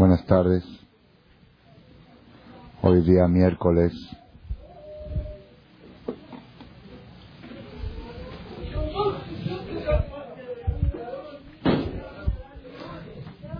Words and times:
Buenas 0.00 0.24
tardes. 0.24 0.64
Hoy 2.80 3.02
día 3.02 3.28
miércoles. 3.28 3.92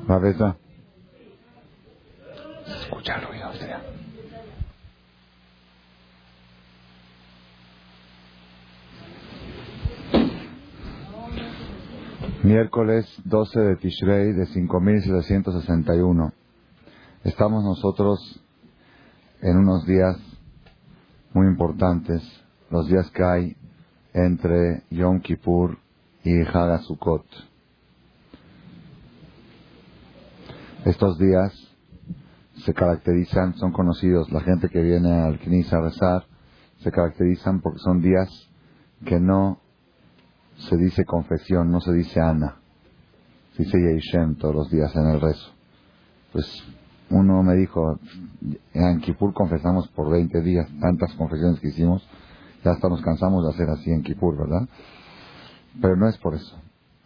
¿La 0.08 0.18
besa? 0.18 0.56
Se 2.64 2.72
escucha 2.84 3.16
el 3.16 3.26
ruido, 3.28 3.52
sea. 3.52 3.82
Miércoles 12.50 13.06
12 13.26 13.60
de 13.60 13.76
Tishrei 13.76 14.32
de 14.32 14.44
5761. 14.46 16.32
Estamos 17.22 17.62
nosotros 17.62 18.18
en 19.40 19.56
unos 19.56 19.86
días 19.86 20.16
muy 21.32 21.46
importantes, 21.46 22.20
los 22.68 22.88
días 22.88 23.08
que 23.12 23.22
hay 23.22 23.56
entre 24.12 24.82
Yom 24.90 25.20
Kippur 25.20 25.78
y 26.24 26.40
Hagasukot. 26.40 27.24
Estos 30.86 31.18
días 31.18 31.54
se 32.64 32.74
caracterizan, 32.74 33.54
son 33.58 33.70
conocidos, 33.70 34.28
la 34.32 34.40
gente 34.40 34.68
que 34.70 34.82
viene 34.82 35.20
al 35.20 35.38
Knis 35.38 35.72
a 35.72 35.82
rezar, 35.82 36.24
se 36.80 36.90
caracterizan 36.90 37.60
porque 37.60 37.78
son 37.78 38.02
días 38.02 38.28
que 39.04 39.20
no 39.20 39.60
se 40.68 40.76
dice 40.76 41.04
confesión, 41.04 41.70
no 41.70 41.80
se 41.80 41.92
dice 41.92 42.20
Ana. 42.20 42.56
Se 43.56 43.64
dice 43.64 43.78
Yeishem 43.78 44.36
todos 44.36 44.54
los 44.54 44.70
días 44.70 44.94
en 44.94 45.06
el 45.06 45.20
rezo. 45.20 45.52
Pues 46.32 46.46
uno 47.10 47.42
me 47.42 47.54
dijo, 47.54 47.98
en 48.72 49.00
Kippur 49.00 49.32
confesamos 49.34 49.88
por 49.88 50.10
20 50.10 50.40
días, 50.42 50.68
tantas 50.80 51.12
confesiones 51.14 51.58
que 51.60 51.68
hicimos, 51.68 52.06
ya 52.64 52.72
hasta 52.72 52.88
nos 52.88 53.02
cansamos 53.02 53.44
de 53.44 53.50
hacer 53.50 53.70
así 53.70 53.90
en 53.90 54.02
Kippur, 54.02 54.36
¿verdad? 54.36 54.68
Pero 55.80 55.96
no 55.96 56.08
es 56.08 56.16
por 56.18 56.34
eso. 56.34 56.56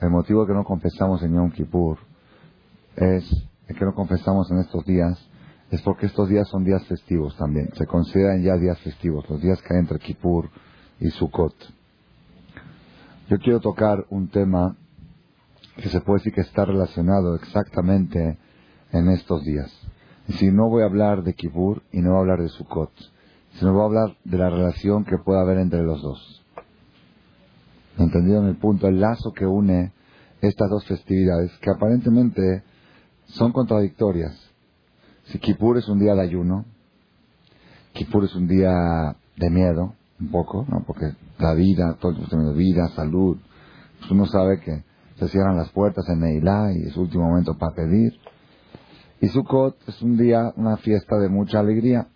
El 0.00 0.10
motivo 0.10 0.46
que 0.46 0.52
no 0.52 0.64
confesamos 0.64 1.22
en 1.22 1.34
Yom 1.34 1.50
Kippur 1.50 1.98
es 2.96 3.24
que 3.66 3.84
no 3.84 3.94
confesamos 3.94 4.50
en 4.50 4.58
estos 4.58 4.84
días 4.84 5.18
es 5.70 5.80
porque 5.82 6.06
estos 6.06 6.28
días 6.28 6.46
son 6.48 6.64
días 6.64 6.84
festivos 6.86 7.36
también. 7.36 7.70
Se 7.74 7.86
consideran 7.86 8.42
ya 8.42 8.56
días 8.56 8.78
festivos, 8.80 9.28
los 9.28 9.40
días 9.40 9.60
que 9.62 9.74
hay 9.74 9.80
entre 9.80 9.98
Kippur 9.98 10.50
y 11.00 11.08
Sukkot. 11.10 11.54
Yo 13.28 13.38
quiero 13.38 13.58
tocar 13.60 14.04
un 14.10 14.28
tema 14.28 14.76
que 15.76 15.88
se 15.88 16.00
puede 16.02 16.18
decir 16.18 16.34
que 16.34 16.42
está 16.42 16.66
relacionado 16.66 17.34
exactamente 17.36 18.38
en 18.92 19.08
estos 19.08 19.42
días. 19.44 19.72
Y 20.28 20.34
si 20.34 20.50
no 20.50 20.68
voy 20.68 20.82
a 20.82 20.86
hablar 20.86 21.22
de 21.22 21.32
Kippur 21.32 21.82
y 21.90 22.00
no 22.00 22.10
voy 22.10 22.18
a 22.18 22.20
hablar 22.20 22.42
de 22.42 22.48
Sukkot, 22.50 22.92
sino 23.54 23.72
voy 23.72 23.82
a 23.82 23.84
hablar 23.86 24.16
de 24.24 24.36
la 24.36 24.50
relación 24.50 25.04
que 25.04 25.16
puede 25.16 25.40
haber 25.40 25.58
entre 25.58 25.82
los 25.82 26.02
dos. 26.02 26.42
¿Entendieron 27.96 28.46
el 28.46 28.56
punto? 28.56 28.88
El 28.88 29.00
lazo 29.00 29.32
que 29.32 29.46
une 29.46 29.92
estas 30.42 30.68
dos 30.68 30.84
festividades, 30.84 31.50
que 31.58 31.70
aparentemente 31.70 32.62
son 33.24 33.52
contradictorias. 33.52 34.38
Si 35.24 35.38
Kippur 35.38 35.78
es 35.78 35.88
un 35.88 35.98
día 35.98 36.14
de 36.14 36.20
ayuno, 36.20 36.66
Kippur 37.94 38.24
es 38.24 38.34
un 38.34 38.46
día 38.46 39.16
de 39.36 39.50
miedo, 39.50 39.94
un 40.24 40.30
poco, 40.30 40.66
¿no? 40.68 40.84
Porque 40.86 41.12
la 41.38 41.54
vida, 41.54 41.96
todo 42.00 42.12
el 42.12 42.46
de 42.46 42.52
vida, 42.54 42.88
salud, 42.94 43.36
pues 43.98 44.10
uno 44.10 44.26
sabe 44.26 44.60
que 44.60 44.84
se 45.16 45.28
cierran 45.28 45.56
las 45.56 45.70
puertas 45.70 46.08
en 46.08 46.20
Neilá 46.20 46.72
y 46.72 46.88
es 46.88 46.96
último 46.96 47.28
momento 47.28 47.56
para 47.56 47.74
pedir. 47.74 48.12
Y 49.20 49.28
Sukkot 49.28 49.76
es 49.88 50.02
un 50.02 50.16
día, 50.16 50.52
una 50.56 50.76
fiesta 50.78 51.16
de 51.18 51.28
mucha 51.28 51.60
alegría. 51.60 52.08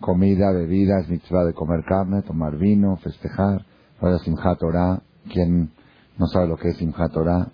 Comida, 0.00 0.52
bebida, 0.52 1.00
es 1.00 1.08
mitzvah 1.08 1.44
de 1.44 1.54
comer 1.54 1.84
carne, 1.84 2.22
tomar 2.22 2.56
vino, 2.56 2.96
festejar. 2.98 3.64
Ahora 4.00 4.18
Simchat 4.18 4.58
Torah, 4.58 5.02
quien 5.32 5.70
no 6.18 6.26
sabe 6.26 6.46
lo 6.46 6.56
que 6.56 6.68
es 6.68 6.76
Simchat 6.76 7.12
Torah, 7.12 7.48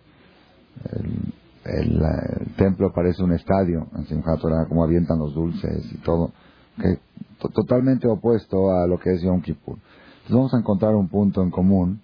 el, 0.92 1.32
el, 1.64 2.02
el, 2.02 2.54
templo 2.56 2.92
parece 2.92 3.22
un 3.22 3.32
estadio 3.32 3.86
en 3.96 4.04
Simchat 4.06 4.40
Torah, 4.40 4.66
como 4.68 4.84
avientan 4.84 5.18
los 5.18 5.34
dulces 5.34 5.90
y 5.92 5.98
todo 5.98 6.32
que 6.76 6.98
totalmente 7.52 8.08
opuesto 8.08 8.70
a 8.70 8.86
lo 8.86 8.98
que 8.98 9.12
es 9.12 9.22
Yom 9.22 9.42
Kippur. 9.42 9.76
Entonces 9.76 10.36
vamos 10.36 10.54
a 10.54 10.58
encontrar 10.58 10.94
un 10.94 11.08
punto 11.08 11.42
en 11.42 11.50
común 11.50 12.00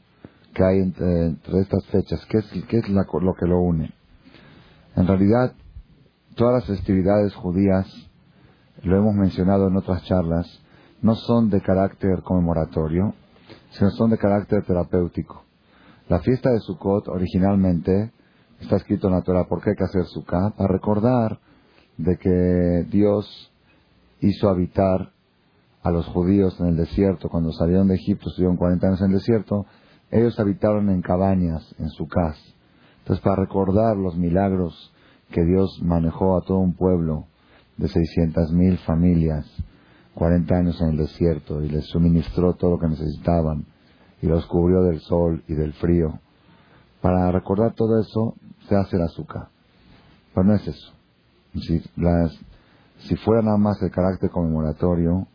que 0.52 0.64
hay 0.64 0.78
entre, 0.80 1.26
entre 1.26 1.60
estas 1.60 1.86
fechas. 1.86 2.24
¿Qué 2.26 2.38
es, 2.38 2.52
es 2.52 2.88
la, 2.90 3.06
lo 3.20 3.34
que 3.34 3.46
lo 3.46 3.60
une? 3.60 3.92
En 4.96 5.06
realidad, 5.06 5.54
todas 6.34 6.54
las 6.54 6.64
festividades 6.66 7.34
judías, 7.34 7.86
lo 8.82 8.96
hemos 8.96 9.14
mencionado 9.14 9.68
en 9.68 9.76
otras 9.76 10.02
charlas, 10.04 10.46
no 11.02 11.14
son 11.14 11.48
de 11.48 11.60
carácter 11.60 12.22
conmemoratorio, 12.22 13.14
sino 13.70 13.90
son 13.90 14.10
de 14.10 14.18
carácter 14.18 14.64
terapéutico. 14.64 15.44
La 16.08 16.20
fiesta 16.20 16.50
de 16.50 16.60
Sukkot 16.60 17.08
originalmente 17.08 18.12
está 18.60 18.76
escrito 18.76 19.06
en 19.06 19.14
la 19.14 19.22
Torah, 19.22 19.46
¿por 19.46 19.62
qué 19.62 19.70
hay 19.70 19.76
que 19.76 19.84
hacer 19.84 20.04
Sukkot? 20.04 20.56
Para 20.56 20.72
recordar 20.72 21.38
de 21.96 22.16
que 22.16 22.86
Dios 22.90 23.49
hizo 24.20 24.48
habitar 24.48 25.12
a 25.82 25.90
los 25.90 26.06
judíos 26.06 26.58
en 26.60 26.66
el 26.66 26.76
desierto. 26.76 27.28
Cuando 27.28 27.52
salieron 27.52 27.88
de 27.88 27.94
Egipto, 27.94 28.28
estuvieron 28.28 28.56
40 28.56 28.86
años 28.86 29.00
en 29.00 29.06
el 29.06 29.18
desierto, 29.18 29.66
ellos 30.10 30.38
habitaron 30.38 30.90
en 30.90 31.02
cabañas, 31.02 31.74
en 31.78 31.88
su 31.90 32.06
casa. 32.06 32.40
Entonces, 32.98 33.22
para 33.22 33.42
recordar 33.42 33.96
los 33.96 34.16
milagros 34.16 34.92
que 35.30 35.44
Dios 35.44 35.80
manejó 35.82 36.36
a 36.36 36.42
todo 36.42 36.58
un 36.58 36.74
pueblo 36.74 37.26
de 37.76 37.86
600.000 37.86 38.78
familias, 38.78 39.46
40 40.14 40.54
años 40.54 40.80
en 40.82 40.90
el 40.90 40.96
desierto, 40.98 41.62
y 41.62 41.68
les 41.68 41.86
suministró 41.86 42.54
todo 42.54 42.72
lo 42.72 42.78
que 42.78 42.88
necesitaban, 42.88 43.64
y 44.20 44.26
los 44.26 44.44
cubrió 44.46 44.82
del 44.82 45.00
sol 45.00 45.42
y 45.48 45.54
del 45.54 45.72
frío. 45.74 46.20
Para 47.00 47.30
recordar 47.32 47.74
todo 47.74 48.00
eso, 48.00 48.34
se 48.68 48.76
hace 48.76 48.96
el 48.96 49.02
azúcar. 49.02 49.48
Pero 50.34 50.44
no 50.46 50.54
es 50.54 50.66
eso. 50.66 50.92
Si 51.54 51.82
las, 51.96 52.38
si 53.08 53.16
fuera 53.16 53.42
nada 53.42 53.56
más 53.56 53.80
el 53.82 53.90
carácter 53.90 54.30
conmemoratorio, 54.30 55.26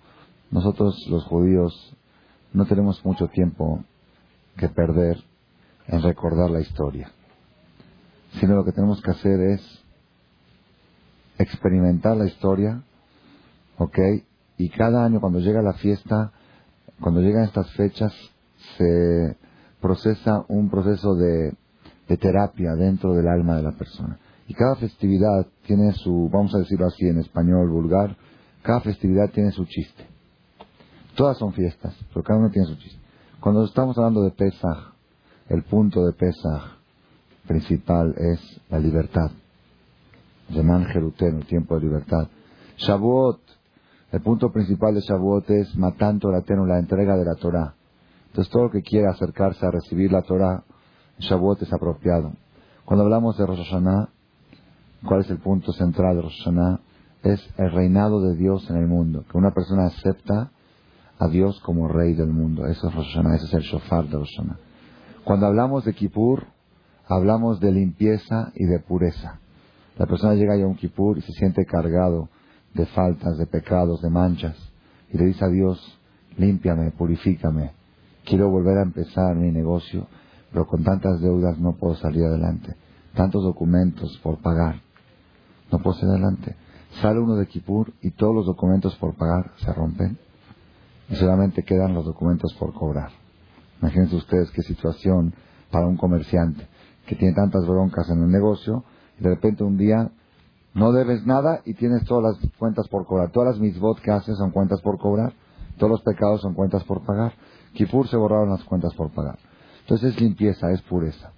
nosotros 0.52 1.06
los 1.10 1.26
judíos 1.26 1.96
no 2.54 2.66
tenemos 2.66 3.04
mucho 3.06 3.28
tiempo 3.28 3.84
que 4.58 4.70
perder 4.70 5.18
en 5.88 6.02
recordar 6.02 6.50
la 6.50 6.62
historia, 6.62 7.12
sino 8.40 8.56
lo 8.56 8.64
que 8.64 8.72
tenemos 8.72 9.02
que 9.02 9.12
hacer 9.12 9.40
es 9.42 9.62
experimentar 11.38 12.16
la 12.16 12.26
historia, 12.26 12.82
¿ok? 13.78 14.00
Y 14.58 14.70
cada 14.70 15.04
año 15.04 15.20
cuando 15.20 15.40
llega 15.40 15.62
la 15.62 15.74
fiesta, 15.74 16.32
cuando 17.02 17.22
llegan 17.22 17.44
estas 17.44 17.70
fechas, 17.74 18.14
se 18.78 19.38
procesa 19.82 20.46
un 20.48 20.70
proceso 20.70 21.16
de, 21.16 21.54
de 22.08 22.18
terapia 22.18 22.74
dentro 22.76 23.14
del 23.14 23.28
alma 23.28 23.58
de 23.58 23.64
la 23.64 23.72
persona. 23.74 24.18
Y 24.48 24.54
cada 24.54 24.76
festividad 24.76 25.48
tiene 25.66 25.94
su, 25.94 26.30
vamos 26.32 26.54
a 26.56 26.60
decirlo 26.60 26.88
así 26.88 27.06
en 27.06 27.20
español 27.20 27.70
vulgar, 27.70 28.16
cada 28.62 28.82
festividad 28.82 29.30
tiene 29.32 29.52
su 29.52 29.66
chiste. 29.66 30.06
Todas 31.16 31.38
son 31.38 31.54
fiestas, 31.54 31.96
pero 32.14 32.24
cada 32.24 32.40
uno 32.40 32.50
tiene 32.50 32.68
su 32.68 32.76
chiste. 32.76 33.00
Cuando 33.40 33.64
estamos 33.64 33.98
hablando 33.98 34.24
de 34.24 34.32
Pesach, 34.32 34.94
el 35.50 35.64
punto 35.64 36.04
de 36.06 36.14
Pesach 36.14 36.76
principal 37.48 38.14
es 38.18 38.62
la 38.70 38.80
libertad. 38.80 39.32
Yeman 40.50 40.86
Jeruten, 40.86 41.38
el 41.38 41.46
tiempo 41.46 41.76
de 41.76 41.82
libertad. 41.82 42.28
Shavuot, 42.78 43.40
el 44.12 44.22
punto 44.22 44.52
principal 44.52 44.94
de 44.94 45.02
Shavuot 45.02 45.50
es 45.50 45.76
Matan 45.76 46.20
Toratenu, 46.20 46.66
la 46.66 46.80
entrega 46.80 47.16
de 47.16 47.26
la 47.26 47.36
Torah. 47.36 47.74
Entonces 48.28 48.52
todo 48.52 48.64
lo 48.64 48.72
que 48.72 48.82
quiera 48.82 49.12
acercarse 49.12 49.66
a 49.66 49.72
recibir 49.72 50.12
la 50.12 50.22
Torah, 50.22 50.64
Shavuot 51.20 51.62
es 51.62 51.72
apropiado. 51.74 52.34
Cuando 52.84 53.04
hablamos 53.04 53.38
de 53.38 53.46
Rosh 53.46 53.60
Hashanah, 53.60 54.10
¿cuál 55.06 55.22
es 55.22 55.30
el 55.30 55.40
punto 55.40 55.72
central 55.74 56.16
de 56.16 56.22
Rosh? 56.22 56.48
Es 57.24 57.42
el 57.58 57.72
reinado 57.72 58.22
de 58.22 58.36
Dios 58.36 58.70
en 58.70 58.78
el 58.78 58.88
mundo. 58.88 59.24
Que 59.30 59.38
una 59.38 59.52
persona 59.52 59.88
acepta 59.88 60.52
a 61.18 61.28
Dios 61.28 61.60
como 61.62 61.88
Rey 61.88 62.14
del 62.14 62.30
mundo. 62.30 62.68
Eso 62.68 62.90
es 62.90 62.96
Rosh 62.96 63.14
Hashanah, 63.14 63.36
ese 63.36 63.46
es 63.46 63.54
el 63.54 63.62
shofar 63.62 64.08
de 64.08 64.18
Rosh. 64.18 64.40
Cuando 65.24 65.48
hablamos 65.48 65.86
de 65.86 65.94
Kippur, 65.94 66.46
hablamos 67.08 67.60
de 67.60 67.72
limpieza 67.72 68.52
y 68.56 68.66
de 68.66 68.80
pureza. 68.80 69.40
La 69.98 70.06
persona 70.06 70.36
llega 70.36 70.54
a 70.54 70.58
Yom 70.58 70.76
Kippur 70.76 71.18
y 71.18 71.22
se 71.22 71.32
siente 71.34 71.66
cargado 71.66 72.30
de 72.74 72.86
faltas, 72.88 73.38
de 73.38 73.48
pecados, 73.48 74.02
de 74.02 74.10
manchas, 74.10 74.58
y 75.12 75.18
le 75.18 75.26
dice 75.26 75.46
a 75.46 75.48
Dios, 75.48 75.80
límpiame, 76.38 76.92
purifícame, 76.92 77.72
quiero 78.26 78.50
volver 78.50 78.78
a 78.78 78.84
empezar 78.84 79.36
mi 79.36 79.52
negocio, 79.52 80.08
pero 80.52 80.68
con 80.68 80.84
tantas 80.84 81.22
deudas 81.22 81.58
no 81.58 81.78
puedo 81.78 81.96
salir 81.96 82.26
adelante, 82.26 82.76
tantos 83.16 83.44
documentos 83.44 84.20
por 84.22 84.40
pagar, 84.40 84.82
no 85.72 85.80
puedo 85.80 85.98
adelante. 86.10 86.56
Sale 87.02 87.20
uno 87.20 87.36
de 87.36 87.48
Kippur 87.48 87.94
y 88.02 88.12
todos 88.12 88.34
los 88.34 88.46
documentos 88.46 88.96
por 88.96 89.16
pagar 89.16 89.52
se 89.58 89.74
rompen 89.74 90.18
y 91.10 91.16
solamente 91.16 91.64
quedan 91.64 91.94
los 91.94 92.06
documentos 92.06 92.54
por 92.56 92.74
cobrar. 92.74 93.10
Imagínense 93.82 94.16
ustedes 94.16 94.52
qué 94.52 94.62
situación 94.62 95.34
para 95.72 95.88
un 95.88 95.98
comerciante 95.98 96.68
que 97.06 97.16
tiene 97.16 97.34
tantas 97.36 97.66
broncas 97.68 98.10
en 98.10 98.24
el 98.24 98.30
negocio 98.30 98.84
y 99.20 99.24
de 99.24 99.30
repente 99.30 99.64
un 99.64 99.78
día 99.78 100.12
No 100.74 100.92
debes 100.92 101.26
nada 101.26 101.62
y 101.64 101.74
tienes 101.74 102.04
todas 102.04 102.36
las 102.36 102.52
cuentas 102.60 102.88
por 102.90 103.06
cobrar. 103.06 103.32
Todas 103.32 103.56
las 103.56 103.60
misbot 103.60 104.00
que 104.02 104.12
haces 104.12 104.38
son 104.38 104.52
cuentas 104.52 104.82
por 104.82 104.98
cobrar. 104.98 105.34
Todos 105.78 105.90
los 105.90 106.02
pecados 106.02 106.42
son 106.42 106.54
cuentas 106.54 106.84
por 106.84 107.06
pagar. 107.06 107.34
Kipur 107.74 108.10
se 108.10 108.18
borraron 108.18 108.50
las 108.50 108.64
cuentas 108.66 108.94
por 108.94 109.10
pagar. 109.12 109.40
Entonces 109.82 110.14
es 110.14 110.22
limpieza, 110.22 110.72
es 110.72 110.82
pureza. 110.82 111.32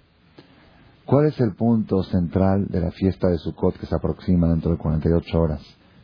¿Cuál 1.08 1.24
es 1.24 1.40
el 1.40 1.54
punto 1.54 2.02
central 2.02 2.66
de 2.68 2.82
la 2.82 2.90
fiesta 2.90 3.28
de 3.28 3.38
Sukkot 3.38 3.78
que 3.78 3.86
se 3.86 3.94
aproxima 3.94 4.46
dentro 4.46 4.72
de 4.72 4.76
48 4.76 5.40
horas? 5.40 5.62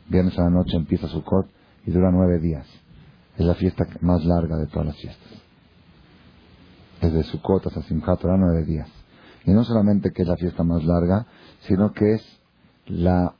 Viernes 0.09 0.35
a 0.39 0.45
la 0.45 0.49
noche 0.49 0.77
empieza 0.77 1.07
Sukkot 1.07 1.45
y 1.85 1.91
dura 1.91 2.09
nueve 2.11 2.39
días. 2.39 2.65
Es 3.37 3.45
la 3.45 3.53
fiesta 3.53 3.85
más 4.01 4.25
larga 4.25 4.57
de 4.57 4.65
todas 4.65 4.87
las 4.87 4.97
fiestas. 4.97 5.31
Desde 7.03 7.21
Sukkot 7.21 7.67
hasta 7.67 7.83
Simchat 7.83 8.19
Torah, 8.19 8.35
nueve 8.35 8.65
días. 8.65 8.89
Y 9.45 9.51
no 9.51 9.63
solamente 9.63 10.09
que 10.09 10.23
es 10.23 10.27
la 10.27 10.37
fiesta 10.37 10.63
más 10.63 10.83
larga, 10.83 11.27
sino 11.67 11.91
que 11.93 12.13
es 12.13 12.39
la 12.87 13.35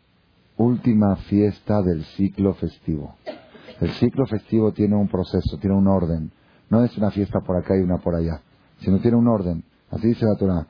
última 0.58 1.16
fiesta 1.16 1.82
del 1.82 2.04
ciclo 2.16 2.54
festivo. 2.54 3.16
El 3.82 3.90
ciclo 3.94 4.28
festivo 4.28 4.72
tiene 4.72 4.96
un 4.98 5.08
proceso, 5.08 5.58
tiene 5.60 5.76
un 5.76 5.88
orden. 5.88 6.32
No 6.70 6.84
es 6.84 6.96
una 6.96 7.10
fiesta 7.10 7.40
por 7.40 7.58
acá 7.58 7.76
y 7.76 7.82
una 7.82 7.98
por 7.98 8.14
allá, 8.14 8.44
sino 8.82 9.00
tiene 9.00 9.18
un 9.18 9.28
orden. 9.28 9.64
Así 9.90 10.10
dice 10.10 10.26
la 10.26 10.38
Torah. 10.38 10.68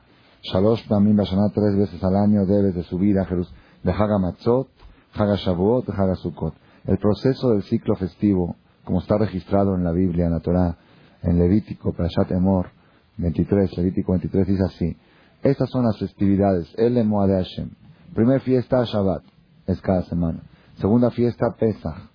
Shalosh 0.52 0.86
también 0.88 1.16
sonar 1.24 1.50
tres 1.52 1.76
veces 1.76 2.02
al 2.04 2.16
año 2.16 2.46
debes 2.46 2.74
de 2.74 2.82
subir 2.84 3.18
a 3.18 3.24
Jerusalén, 3.24 3.60
de 3.82 3.92
Haga 3.92 4.18
Matzot, 4.18 4.68
Haga 5.14 5.36
Shavuot, 5.36 5.88
Haga 5.90 6.14
Sukkot. 6.14 6.54
El 6.84 6.98
proceso 6.98 7.50
del 7.50 7.62
ciclo 7.64 7.96
festivo, 7.96 8.56
como 8.84 9.00
está 9.00 9.18
registrado 9.18 9.74
en 9.74 9.82
la 9.82 9.92
Biblia, 9.92 10.26
en 10.26 10.32
la 10.32 10.40
Torah, 10.40 10.76
en 11.22 11.38
Levítico, 11.38 11.92
Parashat 11.92 12.30
Emor, 12.30 12.68
23, 13.16 13.76
Levítico 13.78 14.12
23, 14.12 14.46
dice 14.46 14.62
así. 14.64 14.96
Estas 15.42 15.68
son 15.70 15.84
las 15.84 15.98
festividades. 15.98 16.72
El 16.76 16.94
de 16.94 17.04
Hashem. 17.04 17.70
Primera 18.14 18.40
fiesta, 18.40 18.84
Shabbat. 18.84 19.22
Es 19.66 19.80
cada 19.80 20.02
semana. 20.02 20.42
Segunda 20.78 21.10
fiesta, 21.10 21.46
Pesach. 21.58 22.10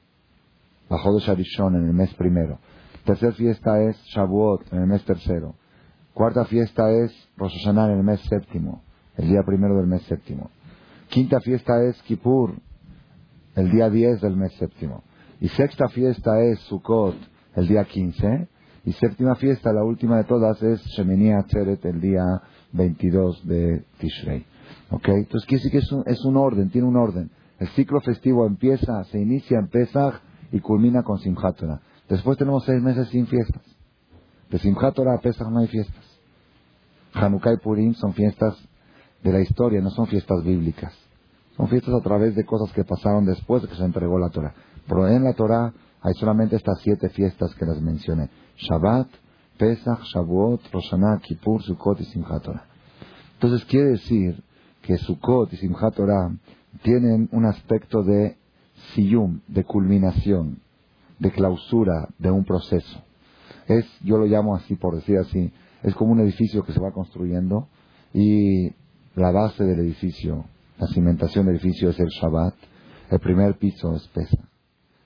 Bajo 0.90 1.14
de 1.14 1.20
Sharishon, 1.20 1.76
en 1.76 1.88
el 1.88 1.94
mes 1.94 2.14
primero. 2.14 2.60
Tercera 3.06 3.32
fiesta 3.34 3.82
es 3.82 3.98
Shavuot, 4.06 4.72
en 4.72 4.82
el 4.82 4.88
mes 4.88 5.04
tercero. 5.06 5.56
Cuarta 6.14 6.46
fiesta 6.46 6.92
es 6.92 7.12
Rosh 7.38 7.68
en 7.68 7.78
el 7.78 8.04
mes 8.04 8.20
séptimo. 8.30 8.82
El 9.18 9.30
día 9.30 9.44
primero 9.46 9.78
del 9.78 9.88
mes 9.88 10.02
séptimo. 10.04 10.50
Quinta 11.10 11.40
fiesta 11.42 11.84
es 11.84 12.02
Kippur, 12.04 12.54
el 13.56 13.72
día 13.72 13.90
10 13.90 14.22
del 14.22 14.36
mes 14.36 14.54
séptimo. 14.54 15.04
Y 15.40 15.48
sexta 15.50 15.88
fiesta 15.90 16.42
es 16.42 16.60
Sukkot, 16.62 17.16
el 17.56 17.68
día 17.68 17.84
15. 17.84 18.48
Y 18.86 18.94
séptima 18.94 19.36
fiesta, 19.36 19.72
la 19.74 19.84
última 19.84 20.18
de 20.18 20.24
todas, 20.24 20.62
es 20.64 20.82
Shemini 20.96 21.34
Atzeret, 21.34 21.84
el 21.86 22.02
día 22.02 22.24
22 22.72 23.46
de 23.48 23.84
Tishrei. 24.00 24.46
¿Ok? 24.90 25.08
Entonces 25.10 25.48
quiere 25.48 25.78
es 25.78 25.92
un, 25.92 26.04
es 26.06 26.24
un 26.26 26.38
orden, 26.38 26.70
tiene 26.70 26.88
un 26.88 26.98
orden. 26.98 27.30
El 27.60 27.68
ciclo 27.70 28.02
festivo 28.02 28.48
empieza, 28.48 29.04
se 29.06 29.20
inicia 29.20 29.60
en 29.60 29.68
Pesach 29.68 30.16
y 30.52 30.60
culmina 30.60 31.04
con 31.04 31.20
Simchat. 31.20 31.62
Después 32.10 32.38
tenemos 32.38 32.66
seis 32.66 32.82
meses 32.82 33.08
sin 33.10 33.28
fiestas. 33.28 33.64
De 34.52 34.60
Simchat 34.60 34.94
Torah 34.94 35.16
a 35.16 35.22
Pesach 35.22 35.48
no 35.50 35.60
hay 35.60 35.68
fiestas. 35.68 36.04
Hanukkah 37.14 37.54
y 37.54 37.58
Purim 37.58 37.94
son 37.94 38.14
fiestas 38.14 38.58
de 39.24 39.32
la 39.32 39.40
historia, 39.40 39.80
no 39.80 39.90
son 39.92 40.08
fiestas 40.08 40.44
bíblicas. 40.44 40.94
Son 41.56 41.70
fiestas 41.70 41.94
a 41.94 42.02
través 42.02 42.36
de 42.36 42.46
cosas 42.46 42.70
que 42.74 42.84
pasaron 42.84 43.26
después 43.26 43.62
de 43.62 43.70
que 43.70 43.76
se 43.76 43.86
entregó 43.86 44.20
la 44.20 44.30
Torah. 44.30 44.54
Pero 44.88 45.08
en 45.08 45.24
la 45.24 45.34
Torah 45.34 45.74
hay 46.02 46.14
solamente 46.16 46.58
estas 46.58 46.82
siete 46.82 47.08
fiestas 47.10 47.56
que 47.56 47.66
las 47.66 47.82
mencioné. 47.82 48.30
Shabbat, 48.58 49.08
Pesach, 49.58 50.02
Shavuot, 50.14 50.70
Roshaná, 50.70 51.20
Kippur, 51.22 51.64
Sukkot 51.64 52.02
y 52.02 52.06
Simchat 52.06 52.44
Torah. 52.44 52.66
Entonces 53.36 53.64
quiere 53.66 53.92
decir 53.92 54.44
que 54.82 54.98
Sukkot 54.98 55.54
y 55.54 55.58
Simchat 55.58 55.96
Torah 55.96 56.30
tienen 56.84 57.30
un 57.32 57.46
aspecto 57.46 58.04
de 58.04 58.36
siyum, 58.94 59.40
de 59.48 59.64
culminación, 59.64 60.60
de 61.20 61.32
clausura 61.32 62.10
de 62.18 62.32
un 62.32 62.44
proceso. 62.44 63.02
Es, 63.68 63.86
yo 64.04 64.18
lo 64.18 64.26
llamo 64.26 64.56
así 64.56 64.76
por 64.76 64.96
decir 64.96 65.18
así, 65.18 65.52
es 65.84 65.96
como 65.96 66.12
un 66.12 66.20
edificio 66.22 66.64
que 66.64 66.74
se 66.74 66.80
va 66.80 66.92
construyendo 66.92 67.68
y 68.14 68.72
la 69.16 69.32
base 69.32 69.64
del 69.64 69.80
edificio 69.80 70.46
la 70.82 70.88
cimentación 70.88 71.46
del 71.46 71.58
edificio 71.58 71.92
es 71.92 72.00
el 72.00 72.08
Shabbat. 72.08 72.56
El 73.12 73.20
primer 73.20 73.56
piso 73.60 73.96
es 73.96 74.08
Pesa. 74.08 74.50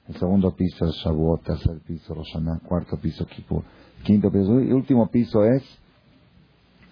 El 0.07 0.15
segundo 0.15 0.55
piso 0.55 0.85
es 0.85 0.95
Shavuot. 0.95 1.43
Tercer 1.43 1.81
piso 1.85 2.13
Roshaná. 2.13 2.61
Cuarto 2.65 2.95
piso 2.95 3.25
Kippur. 3.25 3.61
Quinto 4.05 4.31
piso. 4.31 4.61
Y 4.61 4.71
último 4.71 5.07
piso 5.11 5.43
es 5.43 5.63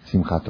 Simchat. 0.04 0.48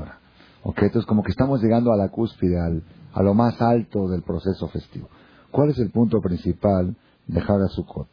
Entonces 0.65 1.07
como 1.07 1.23
que 1.23 1.31
estamos 1.31 1.63
llegando 1.63 1.93
a 1.93 1.97
la 1.97 2.09
cúspide, 2.09 2.59
a 2.59 3.23
lo 3.23 3.35
más 3.35 3.63
alto 3.63 4.09
del 4.09 4.23
proceso 4.23 4.67
festivo. 4.67 5.09
¿Cuál 5.53 5.71
es 5.71 5.79
el 5.79 5.91
punto 5.93 6.21
principal 6.21 6.97
de 7.29 7.41
Haga 7.41 7.69
Sukkot? 7.69 8.09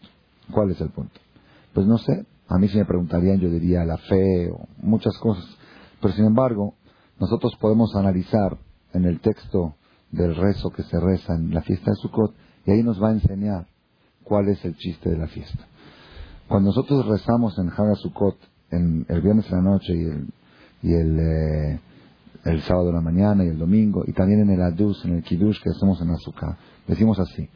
¿Cuál 0.52 0.70
es 0.70 0.82
el 0.82 0.90
punto? 0.90 1.20
Pues 1.74 1.88
no 1.88 1.98
sé. 1.98 2.28
A 2.48 2.58
mí 2.58 2.68
si 2.68 2.78
me 2.78 2.86
preguntarían 2.86 3.40
yo 3.40 3.50
diría 3.50 3.86
la 3.86 3.98
fe 3.98 4.50
o 4.52 4.68
muchas 4.78 5.18
cosas. 5.20 5.46
Pero 6.02 6.14
sin 6.14 6.26
embargo, 6.26 6.76
nosotros 7.20 7.54
podemos 7.60 7.96
analizar 7.96 8.58
en 8.94 9.06
el 9.06 9.20
texto 9.22 9.76
del 10.12 10.36
rezo 10.36 10.70
que 10.72 10.84
se 10.84 11.00
reza 11.00 11.36
en 11.36 11.54
la 11.54 11.62
fiesta 11.62 11.92
de 11.92 11.96
Sukkot 11.96 12.36
y 12.66 12.72
ahí 12.72 12.84
nos 12.84 13.02
va 13.02 13.10
a 13.10 13.14
enseñar 13.14 13.68
cuál 14.24 14.50
es 14.50 14.64
el 14.66 14.76
chiste 14.76 15.10
de 15.10 15.18
la 15.18 15.28
fiesta. 15.28 15.66
Cuando 16.48 16.70
nosotros 16.70 17.06
rezamos 17.06 17.58
en 17.60 17.70
Haga 17.70 17.96
Sukkot 17.96 18.38
en 18.72 19.06
el 19.08 19.22
viernes 19.22 19.50
en 19.50 19.64
la 19.64 19.72
noche 19.72 19.94
y 19.94 20.04
el, 20.04 20.34
y 20.82 20.94
el, 20.94 21.20
eh, 21.20 21.80
el 22.46 22.62
sábado 22.64 22.88
de 22.88 22.94
la 22.94 23.02
mañana 23.02 23.46
y 23.46 23.50
el 23.50 23.58
domingo 23.58 24.04
y 24.06 24.14
también 24.14 24.42
en 24.42 24.50
el 24.50 24.62
Adus, 24.62 25.06
en 25.06 25.16
el 25.16 25.24
Kiddush 25.24 25.62
que 25.62 25.70
hacemos 25.70 26.02
en 26.02 26.10
Azúcar, 26.10 26.58
decimos 26.88 27.20
así, 27.20 27.48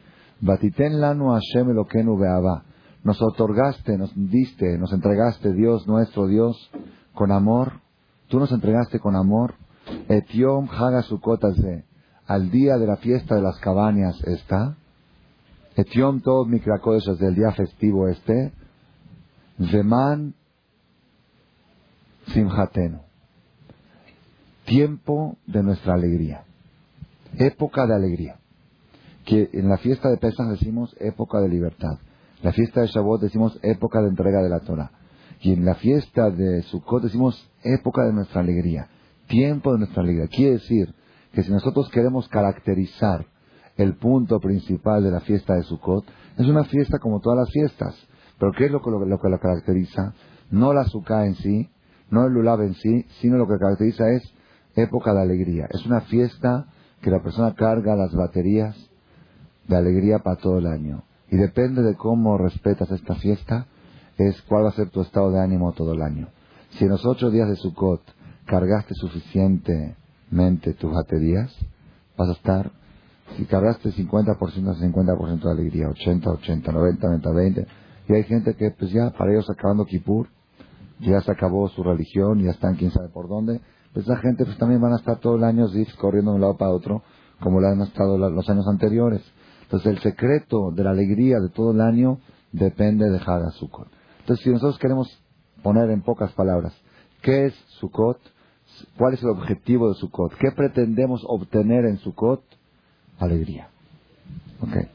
Batiten 0.42 1.00
lanu 1.00 1.32
Hashem 1.32 1.70
Elokeinu 1.72 2.18
be'ava. 2.18 2.64
Nos 3.06 3.22
otorgaste, 3.22 4.00
nos 4.00 4.12
diste, 4.16 4.80
nos 4.80 4.92
entregaste 4.92 5.54
Dios, 5.54 5.88
nuestro 5.88 6.26
Dios, 6.26 6.72
con 7.14 7.32
amor. 7.32 7.74
Tú 8.30 8.40
nos 8.40 8.52
entregaste 8.52 9.00
con 9.00 9.16
amor. 9.16 9.54
Etiom 10.10 10.68
Haga 10.72 11.04
Sukkot 11.04 11.44
al 12.26 12.50
día 12.50 12.78
de 12.78 12.88
la 12.88 12.96
fiesta 12.98 13.36
de 13.36 13.44
las 13.44 13.60
cabañas 13.60 14.20
está, 14.24 14.76
Etión 15.76 16.22
todo 16.22 16.46
Mikrakodesh 16.46 17.06
del 17.20 17.36
día 17.36 17.52
festivo 17.52 18.08
este, 18.08 18.52
Zeman 19.70 20.34
Simhatenu, 22.34 23.02
tiempo 24.66 25.38
de 25.46 25.62
nuestra 25.62 25.94
alegría, 25.94 26.44
época 27.38 27.86
de 27.86 27.94
alegría. 27.94 28.40
Que 29.26 29.50
en 29.54 29.70
la 29.70 29.78
fiesta 29.78 30.10
de 30.10 30.18
Pesach 30.18 30.48
decimos 30.50 30.96
época 31.00 31.40
de 31.40 31.50
libertad, 31.50 32.00
la 32.46 32.54
fiesta 32.54 32.82
de 32.82 32.88
Shavuot 32.90 33.22
decimos 33.22 33.58
época 33.64 34.04
de 34.04 34.10
entrega 34.10 34.44
de 34.44 34.50
la 34.50 34.60
Torah, 34.60 34.92
y 35.42 35.54
en 35.54 35.66
la 35.66 35.74
fiesta 35.74 36.30
de 36.30 36.62
Sukkot 36.62 37.02
decimos 37.02 37.52
época 37.64 38.04
de 38.06 38.14
nuestra 38.14 38.42
alegría, 38.42 38.88
tiempo 39.28 39.74
de 39.74 39.80
nuestra 39.80 40.04
alegría. 40.04 40.28
Quiere 40.28 40.52
decir 40.52 40.94
que 41.34 41.42
si 41.42 41.52
nosotros 41.52 41.90
queremos 41.90 42.30
caracterizar 42.30 43.26
el 43.78 43.96
punto 43.96 44.40
principal 44.40 45.04
de 45.04 45.10
la 45.10 45.22
fiesta 45.22 45.56
de 45.56 45.64
Sukkot, 45.64 46.06
es 46.38 46.46
una 46.46 46.66
fiesta 46.66 47.00
como 47.00 47.20
todas 47.20 47.40
las 47.40 47.50
fiestas. 47.50 47.96
Pero 48.38 48.52
¿qué 48.56 48.66
es 48.66 48.72
lo 48.72 48.80
que 48.80 48.92
lo, 48.92 49.20
que 49.20 49.40
caracteriza? 49.40 50.14
No 50.52 50.72
la 50.72 50.86
Sukkah 50.86 51.26
en 51.26 51.34
sí, 51.38 51.72
no 52.12 52.28
el 52.28 52.34
Lulav 52.34 52.62
en 52.62 52.76
sí, 52.76 53.08
sino 53.22 53.38
lo 53.38 53.48
que 53.48 53.58
caracteriza 53.58 54.08
es 54.12 54.22
época 54.76 55.16
de 55.16 55.22
alegría. 55.24 55.66
Es 55.72 55.84
una 55.88 56.02
fiesta 56.02 56.68
que 57.02 57.10
la 57.10 57.24
persona 57.24 57.56
carga 57.56 57.96
las 57.96 58.14
baterías 58.14 58.78
de 59.68 59.76
alegría 59.76 60.20
para 60.20 60.36
todo 60.36 60.60
el 60.60 60.68
año. 60.68 61.06
Y 61.30 61.38
depende 61.38 61.82
de 61.82 61.96
cómo 61.96 62.38
respetas 62.38 62.92
esta 62.92 63.16
fiesta, 63.16 63.68
es 64.18 64.42
cuál 64.44 64.66
va 64.66 64.70
a 64.70 64.74
ser 64.74 64.90
tu 64.90 65.02
estado 65.02 65.32
de 65.32 65.42
ánimo 65.42 65.74
todo 65.74 65.94
el 65.94 66.02
año. 66.02 66.30
Si 66.72 66.86
en 66.86 66.92
los 66.92 67.06
ocho 67.06 67.30
días 67.30 67.50
de 67.50 67.56
Sukkot 67.56 68.02
cargaste 68.46 68.94
suficiente 68.96 69.96
mente 70.30 70.74
tus 70.74 70.94
baterías, 70.94 71.56
vas 72.18 72.30
a 72.30 72.34
estar, 72.34 72.72
si 73.38 73.46
cargaste 73.46 73.92
50%, 73.92 74.38
50% 74.38 75.42
de 75.42 75.52
alegría, 75.52 75.90
80, 75.90 76.30
80, 76.30 76.72
90, 76.72 77.08
90, 77.08 77.32
20. 77.32 77.68
Y 78.08 78.14
hay 78.14 78.24
gente 78.24 78.56
que, 78.56 78.72
pues 78.72 78.92
ya, 78.92 79.10
para 79.12 79.32
ellos 79.32 79.50
acabando 79.50 79.86
Kippur, 79.86 80.28
ya 81.00 81.22
se 81.22 81.32
acabó 81.32 81.68
su 81.70 81.84
religión, 81.84 82.40
ya 82.40 82.52
están 82.52 82.76
quién 82.76 82.92
sabe 82.92 83.10
por 83.10 83.28
dónde. 83.28 83.62
Pues 83.94 84.06
esa 84.06 84.18
gente 84.18 84.46
pues 84.46 84.58
también 84.58 84.82
van 84.82 84.94
a 84.94 84.98
estar 84.98 85.20
todo 85.20 85.36
el 85.36 85.44
año 85.44 85.66
corriendo 85.98 86.32
de 86.32 86.36
un 86.36 86.42
lado 86.42 86.58
para 86.58 86.72
otro, 86.72 87.04
como 87.40 87.60
lo 87.60 87.68
han 87.68 87.82
estado 87.82 88.18
los 88.18 88.50
años 88.50 88.68
anteriores. 88.68 89.22
Entonces 89.66 89.94
el 89.94 90.00
secreto 90.00 90.72
de 90.72 90.84
la 90.84 90.92
alegría 90.92 91.40
de 91.40 91.50
todo 91.50 91.72
el 91.72 91.82
año 91.82 92.20
depende 92.52 93.10
de 93.10 93.20
Sukkot. 93.52 93.88
Entonces 94.20 94.44
si 94.44 94.52
nosotros 94.52 94.80
queremos 94.80 95.22
poner 95.64 95.90
en 95.90 96.02
pocas 96.02 96.32
palabras, 96.34 96.74
¿qué 97.22 97.48
es 97.48 97.54
Sukkot? 97.80 98.20
¿Cuál 98.98 99.16
es 99.16 99.24
el 99.24 99.30
objetivo 99.30 99.90
de 99.90 99.96
Sukkot? 99.96 100.36
¿Qué 100.36 100.52
pretendemos 100.52 101.24
obtener 101.28 101.86
en 101.86 101.98
Sukkot? 101.98 102.44
Alegría. 103.20 103.70
Okay. 104.62 104.88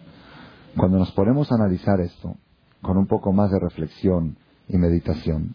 Cuando 0.77 0.99
nos 0.99 1.11
ponemos 1.13 1.51
a 1.51 1.57
analizar 1.57 2.01
esto 2.01 2.37
con 2.83 2.97
un 2.97 3.07
poco 3.07 3.33
más 3.33 3.51
de 3.51 3.59
reflexión 3.59 4.37
y 4.69 4.77
meditación, 4.77 5.55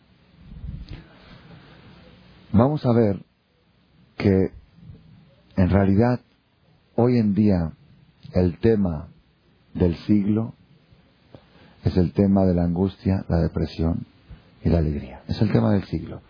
vamos 2.51 2.85
a 2.85 2.93
ver 2.93 3.23
que 4.17 4.51
en 5.55 5.69
realidad 5.69 6.19
hoy 6.95 7.17
en 7.17 7.33
día 7.33 7.71
el 8.35 8.59
tema 8.59 9.07
del 9.73 9.95
siglo 9.95 10.53
es 11.83 11.95
el 11.97 12.11
tema 12.13 12.45
de 12.45 12.53
la 12.53 12.63
angustia, 12.63 13.25
la 13.29 13.37
depresión 13.37 14.05
y 14.63 14.69
la 14.69 14.79
alegría. 14.79 15.21
Es 15.27 15.41
el 15.41 15.51
tema 15.51 15.71
del 15.71 15.83
siglo. 15.85 16.21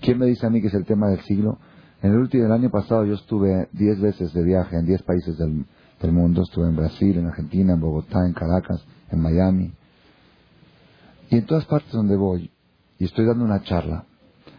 ¿Quién 0.00 0.18
me 0.18 0.26
dice 0.26 0.46
a 0.46 0.50
mí 0.50 0.60
que 0.60 0.66
es 0.66 0.74
el 0.74 0.84
tema 0.84 1.08
del 1.08 1.20
siglo? 1.20 1.58
En 2.02 2.12
el 2.12 2.18
último 2.18 2.52
año 2.52 2.70
pasado 2.70 3.06
yo 3.06 3.14
estuve 3.14 3.68
10 3.72 4.00
veces 4.00 4.34
de 4.34 4.42
viaje 4.42 4.76
en 4.76 4.84
10 4.84 5.02
países 5.04 5.38
del, 5.38 5.64
del 6.02 6.12
mundo. 6.12 6.42
Estuve 6.42 6.68
en 6.68 6.76
Brasil, 6.76 7.16
en 7.16 7.26
Argentina, 7.26 7.72
en 7.72 7.80
Bogotá, 7.80 8.26
en 8.26 8.34
Caracas, 8.34 8.84
en 9.10 9.20
Miami. 9.20 9.72
Y 11.30 11.36
en 11.36 11.46
todas 11.46 11.64
partes 11.64 11.90
donde 11.92 12.16
voy, 12.16 12.50
y 12.98 13.04
estoy 13.06 13.24
dando 13.24 13.44
una 13.44 13.62
charla, 13.62 14.04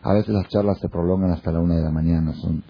a 0.02 0.14
veces 0.14 0.34
las 0.34 0.48
charlas 0.50 0.80
se 0.80 0.90
prolongan 0.90 1.32
hasta 1.32 1.52
la 1.52 1.60
una 1.60 1.76
de 1.76 1.84
la 1.84 1.92
mañana. 1.92 2.34
Son... 2.34 2.64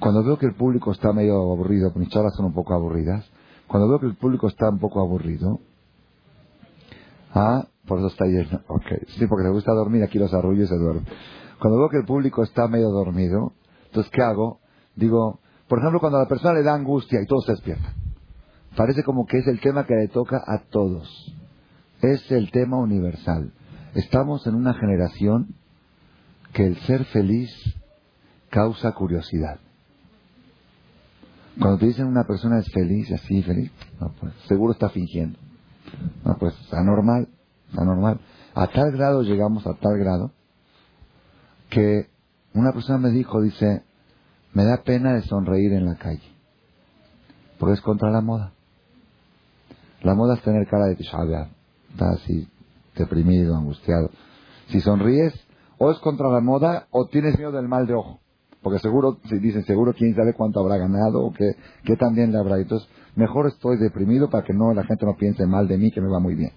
Cuando 0.00 0.22
veo 0.22 0.38
que 0.38 0.46
el 0.46 0.54
público 0.54 0.92
está 0.92 1.12
medio 1.12 1.34
aburrido, 1.36 1.90
mis 1.96 2.08
charlas 2.08 2.34
son 2.36 2.46
un 2.46 2.54
poco 2.54 2.74
aburridas, 2.74 3.28
cuando 3.66 3.88
veo 3.88 3.98
que 3.98 4.06
el 4.06 4.16
público 4.16 4.46
está 4.46 4.68
un 4.68 4.78
poco 4.78 5.00
aburrido, 5.00 5.60
ah, 7.34 7.66
por 7.86 7.98
eso 7.98 8.08
está 8.08 8.26
lleno, 8.26 8.60
ok, 8.68 8.86
sí, 9.18 9.26
porque 9.26 9.44
le 9.44 9.50
gusta 9.50 9.72
dormir, 9.72 10.02
aquí 10.02 10.18
los 10.18 10.32
arrullos 10.32 10.68
se 10.68 10.76
duermen. 10.76 11.04
Cuando 11.60 11.78
veo 11.78 11.88
que 11.88 11.98
el 11.98 12.04
público 12.04 12.44
está 12.44 12.68
medio 12.68 12.90
dormido, 12.90 13.52
entonces, 13.86 14.12
¿qué 14.12 14.22
hago? 14.22 14.60
Digo, 14.94 15.40
por 15.66 15.80
ejemplo, 15.80 16.00
cuando 16.00 16.18
a 16.18 16.22
la 16.22 16.28
persona 16.28 16.54
le 16.54 16.62
da 16.62 16.74
angustia 16.74 17.20
y 17.20 17.26
todo 17.26 17.40
se 17.40 17.52
despierta. 17.52 17.92
Parece 18.76 19.02
como 19.02 19.26
que 19.26 19.38
es 19.38 19.46
el 19.46 19.60
tema 19.60 19.86
que 19.86 19.94
le 19.94 20.08
toca 20.08 20.42
a 20.46 20.58
todos. 20.70 21.34
Es 22.00 22.30
el 22.30 22.50
tema 22.50 22.78
universal. 22.78 23.52
Estamos 23.94 24.46
en 24.46 24.54
una 24.54 24.74
generación 24.74 25.56
que 26.52 26.66
el 26.66 26.76
ser 26.82 27.04
feliz 27.06 27.50
causa 28.50 28.92
curiosidad. 28.92 29.58
Cuando 31.60 31.78
te 31.78 31.86
dicen 31.86 32.06
una 32.06 32.24
persona 32.24 32.60
es 32.60 32.70
feliz, 32.72 33.10
así 33.10 33.42
feliz, 33.42 33.72
no, 34.00 34.12
pues, 34.20 34.32
seguro 34.46 34.72
está 34.72 34.90
fingiendo. 34.90 35.38
No, 36.24 36.36
pues 36.38 36.54
anormal, 36.72 37.28
anormal. 37.76 38.20
A 38.54 38.68
tal 38.68 38.92
grado 38.92 39.22
llegamos, 39.22 39.66
a 39.66 39.74
tal 39.74 39.98
grado, 39.98 40.32
que 41.68 42.08
una 42.54 42.72
persona 42.72 42.98
me 42.98 43.10
dijo, 43.10 43.40
dice, 43.40 43.82
me 44.52 44.64
da 44.64 44.82
pena 44.84 45.14
de 45.14 45.22
sonreír 45.22 45.72
en 45.72 45.86
la 45.86 45.96
calle, 45.96 46.22
porque 47.58 47.74
es 47.74 47.80
contra 47.80 48.10
la 48.10 48.20
moda. 48.20 48.52
La 50.02 50.14
moda 50.14 50.34
es 50.34 50.42
tener 50.42 50.66
cara 50.68 50.86
de 50.86 50.94
Tisha 50.94 51.18
está 51.90 52.10
así, 52.10 52.48
deprimido, 52.94 53.56
angustiado. 53.56 54.10
Si 54.68 54.80
sonríes, 54.80 55.34
o 55.78 55.90
es 55.90 55.98
contra 55.98 56.28
la 56.28 56.40
moda, 56.40 56.86
o 56.90 57.06
tienes 57.06 57.36
miedo 57.36 57.50
del 57.50 57.68
mal 57.68 57.86
de 57.86 57.94
ojo. 57.94 58.20
Porque 58.68 58.80
seguro, 58.80 59.16
si 59.30 59.38
dicen 59.38 59.64
seguro, 59.64 59.94
quién 59.94 60.14
sabe 60.14 60.34
cuánto 60.34 60.60
habrá 60.60 60.76
ganado, 60.76 61.24
o 61.24 61.32
qué, 61.32 61.52
qué 61.84 61.96
también 61.96 62.32
le 62.32 62.38
habrá. 62.38 62.58
Entonces, 62.58 62.86
mejor 63.16 63.46
estoy 63.46 63.78
deprimido 63.78 64.28
para 64.28 64.44
que 64.44 64.52
no 64.52 64.74
la 64.74 64.84
gente 64.84 65.06
no 65.06 65.16
piense 65.16 65.46
mal 65.46 65.66
de 65.66 65.78
mí, 65.78 65.90
que 65.90 66.02
me 66.02 66.08
va 66.08 66.20
muy 66.20 66.34
bien. 66.34 66.52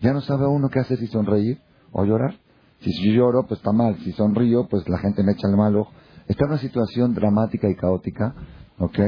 Ya 0.00 0.12
no 0.12 0.20
sabe 0.22 0.44
uno 0.48 0.68
qué 0.70 0.80
hacer 0.80 0.98
si 0.98 1.06
sonreír 1.06 1.60
o 1.92 2.04
llorar. 2.04 2.34
Si 2.80 3.12
lloro, 3.12 3.46
pues 3.46 3.60
está 3.60 3.70
mal. 3.70 3.96
Si 4.02 4.10
sonrío, 4.10 4.66
pues 4.66 4.88
la 4.88 4.98
gente 4.98 5.22
me 5.22 5.34
echa 5.34 5.46
el 5.46 5.56
mal 5.56 5.76
ojo. 5.76 5.92
Está 6.26 6.46
en 6.46 6.50
una 6.50 6.58
situación 6.58 7.14
dramática 7.14 7.70
y 7.70 7.76
caótica, 7.76 8.34
¿ok? 8.80 8.98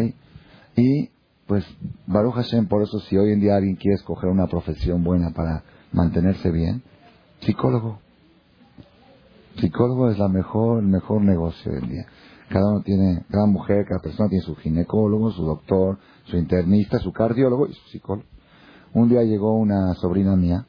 Y, 0.77 1.11
pues, 1.49 1.67
Baruch 2.07 2.35
Hashem, 2.35 2.69
por 2.69 2.85
eso 2.85 3.01
si 3.01 3.17
hoy 3.17 3.33
en 3.33 3.41
día 3.41 3.57
alguien 3.57 3.75
quiere 3.75 3.97
escoger 3.97 4.31
una 4.31 4.47
profesión 4.47 5.03
buena 5.03 5.31
para 5.31 5.65
mantenerse 5.91 6.53
bien, 6.53 6.85
psicólogo. 7.41 7.99
Psicólogo 9.57 10.09
es 10.09 10.19
la 10.21 10.29
mejor, 10.29 10.79
el 10.79 10.89
mejor 10.89 11.21
negocio 11.23 11.73
del 11.73 11.89
día. 11.89 12.07
Cada 12.49 12.67
uno 12.71 12.83
tiene, 12.83 13.25
cada 13.31 13.47
mujer, 13.47 13.85
cada 13.87 14.01
persona 14.01 14.29
tiene 14.29 14.45
su 14.45 14.57
ginecólogo, 14.57 15.31
su 15.33 15.45
doctor, 15.45 15.99
su 16.25 16.37
internista, 16.37 16.99
su 16.99 17.13
cardiólogo 17.13 17.67
y 17.67 17.75
su 17.75 17.89
psicólogo. 17.89 18.27
Un 18.95 19.09
día 19.09 19.23
llegó 19.23 19.55
una 19.59 19.95
sobrina 19.95 20.35
mía, 20.35 20.67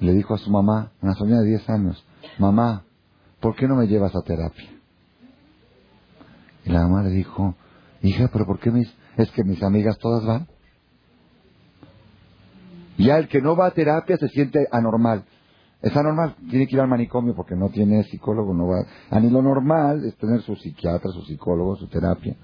y 0.00 0.06
le 0.06 0.14
dijo 0.14 0.34
a 0.34 0.38
su 0.38 0.50
mamá, 0.50 0.92
una 1.02 1.14
sobrina 1.14 1.40
de 1.40 1.48
10 1.48 1.68
años, 1.70 2.04
mamá, 2.38 2.84
¿por 3.40 3.56
qué 3.56 3.68
no 3.68 3.76
me 3.76 3.86
llevas 3.86 4.14
a 4.16 4.22
terapia? 4.22 4.70
Y 6.64 6.70
la 6.70 6.82
mamá 6.82 7.02
le 7.02 7.10
dijo, 7.10 7.54
hija, 8.02 8.28
pero 8.32 8.46
¿por 8.46 8.58
qué 8.60 8.70
mis, 8.70 8.88
es 9.16 9.30
que 9.32 9.44
mis 9.44 9.62
amigas 9.62 9.98
todas 9.98 10.24
van? 10.24 10.48
Ya 12.96 13.18
el 13.18 13.28
que 13.28 13.40
no 13.40 13.54
va 13.54 13.66
a 13.66 13.70
terapia 13.72 14.16
se 14.16 14.28
siente 14.28 14.66
anormal. 14.72 15.24
Es 15.80 15.96
anormal, 15.96 16.34
tiene 16.50 16.66
que 16.66 16.74
ir 16.74 16.80
al 16.80 16.88
manicomio 16.88 17.34
porque 17.34 17.54
no 17.54 17.68
tiene 17.68 18.02
psicólogo, 18.04 18.52
no 18.52 18.66
va. 18.66 18.84
A 19.10 19.20
ni 19.20 19.30
lo 19.30 19.42
normal 19.42 20.04
es 20.04 20.16
tener 20.16 20.42
su 20.42 20.56
psiquiatra, 20.56 21.10
su 21.12 21.22
psicólogo, 21.22 21.76
su 21.76 21.86
terapia. 21.86 22.36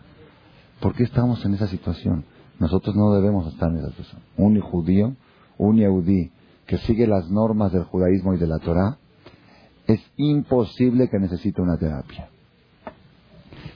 ¿Por 0.81 0.95
qué 0.95 1.03
estamos 1.03 1.45
en 1.45 1.55
esa 1.55 1.67
situación? 1.67 2.25
Nosotros 2.61 2.95
no 2.95 3.13
debemos 3.15 3.53
estar 3.53 3.71
en 3.71 3.79
esa 3.79 3.91
situación. 3.91 4.23
Un 4.37 4.61
judío, 4.61 5.17
un 5.59 5.77
yehudí 5.77 6.31
que 6.67 6.79
sigue 6.79 7.07
las 7.07 7.29
normas 7.31 7.73
del 7.73 7.85
judaísmo 7.85 8.35
y 8.35 8.39
de 8.39 8.47
la 8.47 8.59
Torah, 8.59 8.99
es 9.87 10.01
imposible 10.17 11.09
que 11.09 11.19
necesite 11.19 11.61
una 11.61 11.77
terapia. 11.77 12.29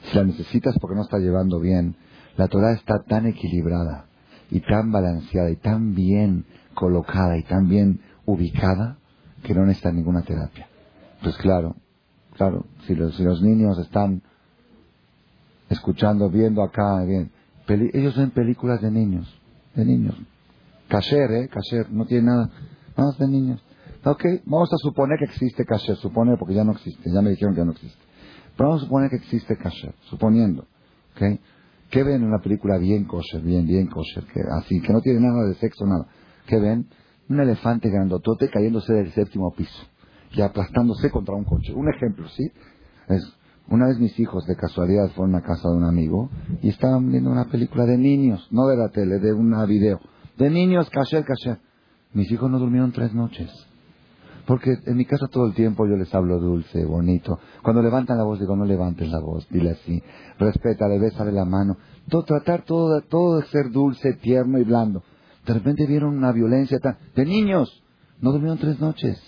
Si 0.04 0.16
la 0.16 0.24
necesitas 0.24 0.78
porque 0.80 0.96
no 0.96 1.02
está 1.02 1.18
llevando 1.18 1.58
bien, 1.58 1.96
la 2.36 2.46
Torah 2.46 2.72
está 2.72 3.02
tan 3.02 3.26
equilibrada 3.26 4.06
y 4.50 4.60
tan 4.60 4.92
balanceada 4.92 5.50
y 5.50 5.56
tan 5.56 5.94
bien 5.94 6.46
colocada 6.74 7.36
y 7.36 7.42
tan 7.42 7.68
bien 7.68 8.00
ubicada 8.24 8.97
que 9.42 9.54
no 9.54 9.64
necesita 9.64 9.92
ninguna 9.92 10.22
terapia. 10.22 10.68
Pues 11.22 11.36
claro, 11.36 11.76
claro, 12.36 12.66
si 12.86 12.94
los, 12.94 13.16
si 13.16 13.22
los 13.22 13.42
niños 13.42 13.78
están 13.78 14.22
escuchando, 15.68 16.30
viendo 16.30 16.62
acá, 16.62 17.04
bien, 17.04 17.30
ellos 17.92 18.16
ven 18.16 18.30
películas 18.30 18.80
de 18.80 18.90
niños, 18.90 19.28
de 19.74 19.84
niños. 19.84 20.16
Kasher, 20.88 21.30
¿eh? 21.32 21.48
Kasher, 21.48 21.90
no 21.90 22.06
tiene 22.06 22.26
nada, 22.26 22.50
nada 22.96 23.12
de 23.18 23.28
niños. 23.28 23.62
Ok, 24.04 24.24
vamos 24.46 24.72
a 24.72 24.76
suponer 24.78 25.18
que 25.18 25.26
existe 25.26 25.64
kasher, 25.64 25.96
suponer 25.96 26.38
porque 26.38 26.54
ya 26.54 26.64
no 26.64 26.72
existe, 26.72 27.10
ya 27.12 27.20
me 27.20 27.30
dijeron 27.30 27.54
que 27.54 27.60
ya 27.60 27.64
no 27.64 27.72
existe. 27.72 27.98
Pero 28.56 28.70
vamos 28.70 28.82
a 28.82 28.86
suponer 28.86 29.10
que 29.10 29.16
existe 29.16 29.56
kasher, 29.56 29.94
suponiendo, 30.08 30.62
¿ok? 31.14 31.40
¿Qué 31.90 32.02
ven 32.02 32.16
en 32.16 32.24
una 32.24 32.38
película 32.38 32.78
bien 32.78 33.04
kosher, 33.04 33.42
bien, 33.42 33.66
bien 33.66 33.86
kosher, 33.88 34.24
que 34.24 34.40
así, 34.60 34.80
que 34.80 34.92
no 34.92 35.00
tiene 35.00 35.20
nada 35.20 35.48
de 35.48 35.54
sexo, 35.54 35.84
nada? 35.84 36.06
¿Qué 36.46 36.58
ven? 36.58 36.86
Un 37.28 37.40
elefante 37.40 37.90
grandotote 37.90 38.48
cayéndose 38.48 38.92
del 38.92 39.12
séptimo 39.12 39.52
piso 39.54 39.82
y 40.32 40.40
aplastándose 40.40 41.10
contra 41.10 41.34
un 41.34 41.44
coche. 41.44 41.72
Un 41.74 41.92
ejemplo, 41.92 42.28
¿sí? 42.28 42.50
Es, 43.08 43.22
una 43.68 43.86
vez 43.86 43.98
mis 43.98 44.18
hijos 44.18 44.46
de 44.46 44.56
casualidad 44.56 45.10
fueron 45.14 45.34
a 45.34 45.42
casa 45.42 45.68
de 45.68 45.76
un 45.76 45.84
amigo 45.84 46.30
y 46.62 46.68
estaban 46.68 47.10
viendo 47.10 47.30
una 47.30 47.46
película 47.46 47.84
de 47.84 47.98
niños, 47.98 48.46
no 48.50 48.66
de 48.66 48.76
la 48.76 48.88
tele, 48.88 49.18
de 49.18 49.32
una 49.32 49.64
video. 49.66 50.00
De 50.36 50.50
niños, 50.50 50.88
kasher, 50.90 51.24
kasher. 51.24 51.58
Mis 52.14 52.30
hijos 52.30 52.50
no 52.50 52.58
durmieron 52.58 52.92
tres 52.92 53.12
noches. 53.12 53.50
Porque 54.46 54.78
en 54.86 54.96
mi 54.96 55.04
casa 55.04 55.26
todo 55.30 55.44
el 55.44 55.52
tiempo 55.52 55.86
yo 55.86 55.96
les 55.96 56.14
hablo 56.14 56.38
dulce, 56.38 56.82
bonito. 56.86 57.38
Cuando 57.62 57.82
levantan 57.82 58.16
la 58.16 58.24
voz 58.24 58.40
digo, 58.40 58.56
no 58.56 58.64
levantes 58.64 59.06
la 59.10 59.20
voz, 59.20 59.46
dile 59.50 59.72
así. 59.72 60.02
Respétale, 60.38 60.98
bésale 60.98 61.32
la 61.32 61.44
mano. 61.44 61.76
Todo, 62.08 62.22
tratar 62.22 62.62
todo, 62.62 63.02
todo 63.02 63.40
de 63.40 63.46
ser 63.48 63.70
dulce, 63.70 64.14
tierno 64.14 64.58
y 64.58 64.64
blando. 64.64 65.02
De 65.48 65.54
repente 65.54 65.86
vieron 65.86 66.14
una 66.14 66.30
violencia 66.30 66.78
tan... 66.78 66.98
De 67.16 67.24
niños. 67.24 67.82
No 68.20 68.32
durmieron 68.32 68.58
tres 68.58 68.78
noches. 68.80 69.18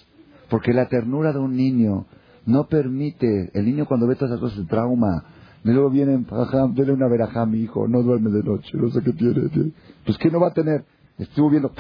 Porque 0.51 0.75
la 0.75 0.87
ternura 0.87 1.33
de 1.33 1.39
un 1.39 1.57
niño 1.57 2.05
no 2.45 2.67
permite... 2.69 3.51
El 3.55 3.65
niño 3.65 3.87
cuando 3.87 4.07
ve 4.07 4.17
todas 4.17 4.33
esas 4.33 4.41
cosas 4.41 4.59
se 4.59 4.67
trauma. 4.67 5.25
Y 5.65 5.71
luego 5.71 5.89
vienen, 5.89 6.27
dele 6.75 6.93
una 6.93 7.09
verajá 7.09 7.47
mi 7.47 7.61
hijo, 7.61 7.89
no 7.89 8.03
duerme 8.03 8.31
de 8.31 8.43
noche, 8.43 8.71
no 8.75 8.91
sé 8.91 9.01
qué 9.03 9.13
tiene. 9.15 9.73
Pues 10.05 10.19
¿qué 10.19 10.31
no 10.31 10.41
va 10.41 10.49
a 10.49 10.53
tener? 10.53 10.85
Estuvo 11.17 11.49
viendo... 11.49 11.73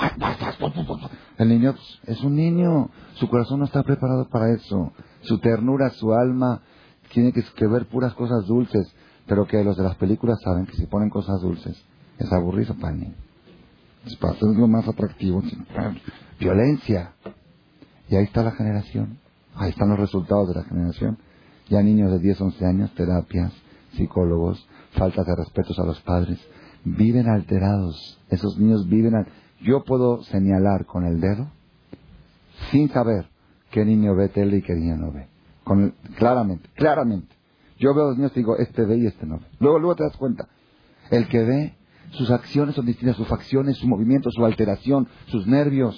El 1.37 1.49
niño 1.51 1.75
es 2.07 2.23
un 2.23 2.35
niño. 2.35 2.89
Su 3.17 3.29
corazón 3.29 3.59
no 3.59 3.67
está 3.67 3.83
preparado 3.83 4.27
para 4.31 4.55
eso. 4.55 4.95
Su 5.21 5.39
ternura, 5.39 5.91
su 5.91 6.15
alma, 6.15 6.63
tiene 7.13 7.35
que, 7.35 7.67
ver 7.67 7.87
puras 7.89 8.15
cosas 8.15 8.47
dulces. 8.47 8.91
Pero 9.27 9.47
que 9.47 9.63
los 9.63 9.77
de 9.77 9.83
las 9.83 9.97
películas 9.97 10.39
saben 10.43 10.65
que 10.65 10.79
si 10.79 10.87
ponen 10.87 11.11
cosas 11.11 11.43
dulces, 11.43 11.77
es 12.19 12.33
aburrido 12.33 12.75
para 12.77 12.95
el. 12.95 13.30
Es 14.07 14.19
lo 14.43 14.67
más 14.67 14.89
atractivo. 14.89 15.43
Violencia. 16.39 17.13
Y 18.09 18.17
ahí 18.17 18.25
está 18.25 18.43
la 18.43 18.53
generación. 18.53 19.19
Ahí 19.55 19.71
están 19.71 19.91
los 19.91 19.99
resultados 19.99 20.49
de 20.49 20.55
la 20.55 20.65
generación. 20.65 21.19
Ya 21.69 21.83
niños 21.83 22.11
de 22.11 22.19
10, 22.19 22.41
11 22.41 22.67
años, 22.67 22.95
terapias, 22.95 23.53
psicólogos, 23.93 24.67
falta 24.93 25.23
de 25.23 25.37
respetos 25.37 25.79
a 25.79 25.85
los 25.85 26.01
padres. 26.01 26.39
Viven 26.85 27.29
alterados. 27.29 28.19
Esos 28.29 28.59
niños 28.59 28.89
viven 28.89 29.27
Yo 29.61 29.85
puedo 29.85 30.23
señalar 30.25 30.87
con 30.87 31.05
el 31.05 31.21
dedo 31.21 31.49
sin 32.71 32.89
saber 32.91 33.27
qué 33.71 33.85
niño 33.85 34.15
ve 34.15 34.29
tele 34.29 34.59
y 34.59 34.63
qué 34.63 34.75
niño 34.75 34.97
no 34.97 35.13
ve. 35.13 35.29
Con 35.65 35.95
claramente, 36.17 36.69
claramente. 36.75 37.35
Yo 37.79 37.95
veo 37.95 38.05
a 38.05 38.09
los 38.09 38.17
niños 38.17 38.33
y 38.35 38.41
digo, 38.41 38.57
este 38.59 38.85
ve 38.85 38.99
y 38.99 39.07
este 39.07 39.27
no 39.27 39.39
ve. 39.39 39.47
Luego, 39.59 39.79
luego 39.79 39.97
te 39.97 40.05
das 40.05 40.17
cuenta. 40.17 40.49
El 41.11 41.29
que 41.29 41.45
ve 41.45 41.75
sus 42.11 42.31
acciones 42.31 42.75
son 42.75 42.87
distintas, 42.87 43.17
sus 43.17 43.29
facciones, 43.29 43.77
su 43.79 43.87
movimiento, 43.87 44.31
su 44.31 44.45
alteración, 44.45 45.09
sus 45.27 45.47
nervios. 45.47 45.97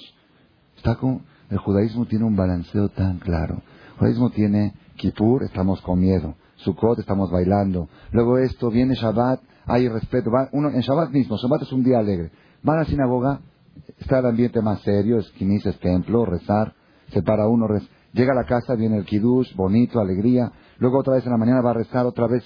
Está 0.77 0.95
con, 0.95 1.23
el 1.49 1.57
judaísmo 1.57 2.05
tiene 2.05 2.25
un 2.25 2.35
balanceo 2.35 2.89
tan 2.89 3.19
claro. 3.19 3.61
El 3.93 3.99
judaísmo 3.99 4.29
tiene 4.29 4.73
Kippur, 4.95 5.43
estamos 5.43 5.81
con 5.81 5.99
miedo. 5.99 6.35
Sukkot, 6.57 6.99
estamos 6.99 7.31
bailando. 7.31 7.89
Luego 8.11 8.37
esto, 8.37 8.69
viene 8.69 8.95
Shabbat, 8.95 9.41
hay 9.65 9.89
respeto. 9.89 10.29
uno, 10.51 10.69
en 10.69 10.81
Shabbat 10.81 11.09
mismo, 11.11 11.37
Shabbat 11.37 11.63
es 11.63 11.71
un 11.71 11.83
día 11.83 11.99
alegre. 11.99 12.31
Van 12.61 12.77
a 12.77 12.79
la 12.81 12.85
sinagoga, 12.85 13.41
está 13.97 14.19
el 14.19 14.27
ambiente 14.27 14.61
más 14.61 14.81
serio, 14.81 15.17
esquinis, 15.17 15.65
es 15.65 15.79
templo, 15.79 16.25
rezar, 16.25 16.73
se 17.11 17.21
para 17.21 17.47
uno, 17.47 17.67
llega 18.13 18.31
a 18.31 18.35
la 18.35 18.45
casa, 18.45 18.75
viene 18.75 18.97
el 18.97 19.05
kiddush, 19.05 19.55
bonito, 19.55 19.99
alegría, 19.99 20.51
luego 20.77 20.99
otra 20.99 21.15
vez 21.15 21.25
en 21.25 21.31
la 21.31 21.37
mañana 21.37 21.61
va 21.61 21.71
a 21.71 21.75
rezar, 21.75 22.05
otra 22.05 22.27
vez. 22.27 22.43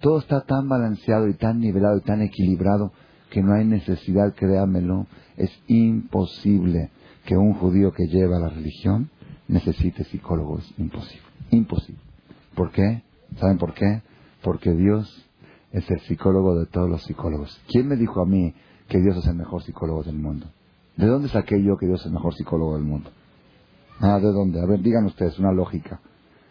Todo 0.00 0.18
está 0.18 0.40
tan 0.40 0.66
balanceado 0.66 1.28
y 1.28 1.34
tan 1.34 1.60
nivelado 1.60 1.98
y 1.98 2.00
tan 2.00 2.22
equilibrado 2.22 2.92
que 3.30 3.42
no 3.42 3.54
hay 3.54 3.64
necesidad, 3.64 4.34
créanmelo, 4.34 5.06
es 5.36 5.50
imposible 5.68 6.90
que 7.24 7.36
un 7.36 7.54
judío 7.54 7.92
que 7.92 8.06
lleva 8.06 8.38
la 8.38 8.48
religión 8.48 9.10
necesite 9.48 10.04
psicólogos. 10.04 10.72
Imposible. 10.78 11.26
Imposible. 11.50 12.00
¿Por 12.54 12.70
qué? 12.72 13.02
¿Saben 13.36 13.58
por 13.58 13.74
qué? 13.74 14.02
Porque 14.42 14.72
Dios 14.72 15.26
es 15.72 15.90
el 15.90 16.00
psicólogo 16.00 16.58
de 16.58 16.66
todos 16.66 16.88
los 16.88 17.02
psicólogos. 17.04 17.60
¿Quién 17.68 17.88
me 17.88 17.96
dijo 17.96 18.20
a 18.20 18.26
mí 18.26 18.54
que 18.88 19.00
Dios 19.00 19.16
es 19.16 19.26
el 19.26 19.36
mejor 19.36 19.62
psicólogo 19.62 20.02
del 20.02 20.18
mundo? 20.18 20.46
¿De 20.96 21.06
dónde 21.06 21.28
saqué 21.28 21.62
yo 21.62 21.76
que 21.76 21.86
Dios 21.86 22.00
es 22.00 22.06
el 22.06 22.12
mejor 22.12 22.34
psicólogo 22.34 22.74
del 22.74 22.84
mundo? 22.84 23.10
Ah, 24.00 24.18
¿de 24.18 24.32
dónde? 24.32 24.60
A 24.60 24.66
ver, 24.66 24.80
digan 24.80 25.04
ustedes 25.06 25.38
una 25.38 25.52
lógica. 25.52 26.00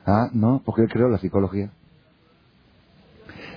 Ah, 0.05 0.29
no, 0.33 0.61
porque 0.65 0.83
él 0.83 0.89
creó 0.89 1.09
la 1.09 1.17
psicología. 1.17 1.71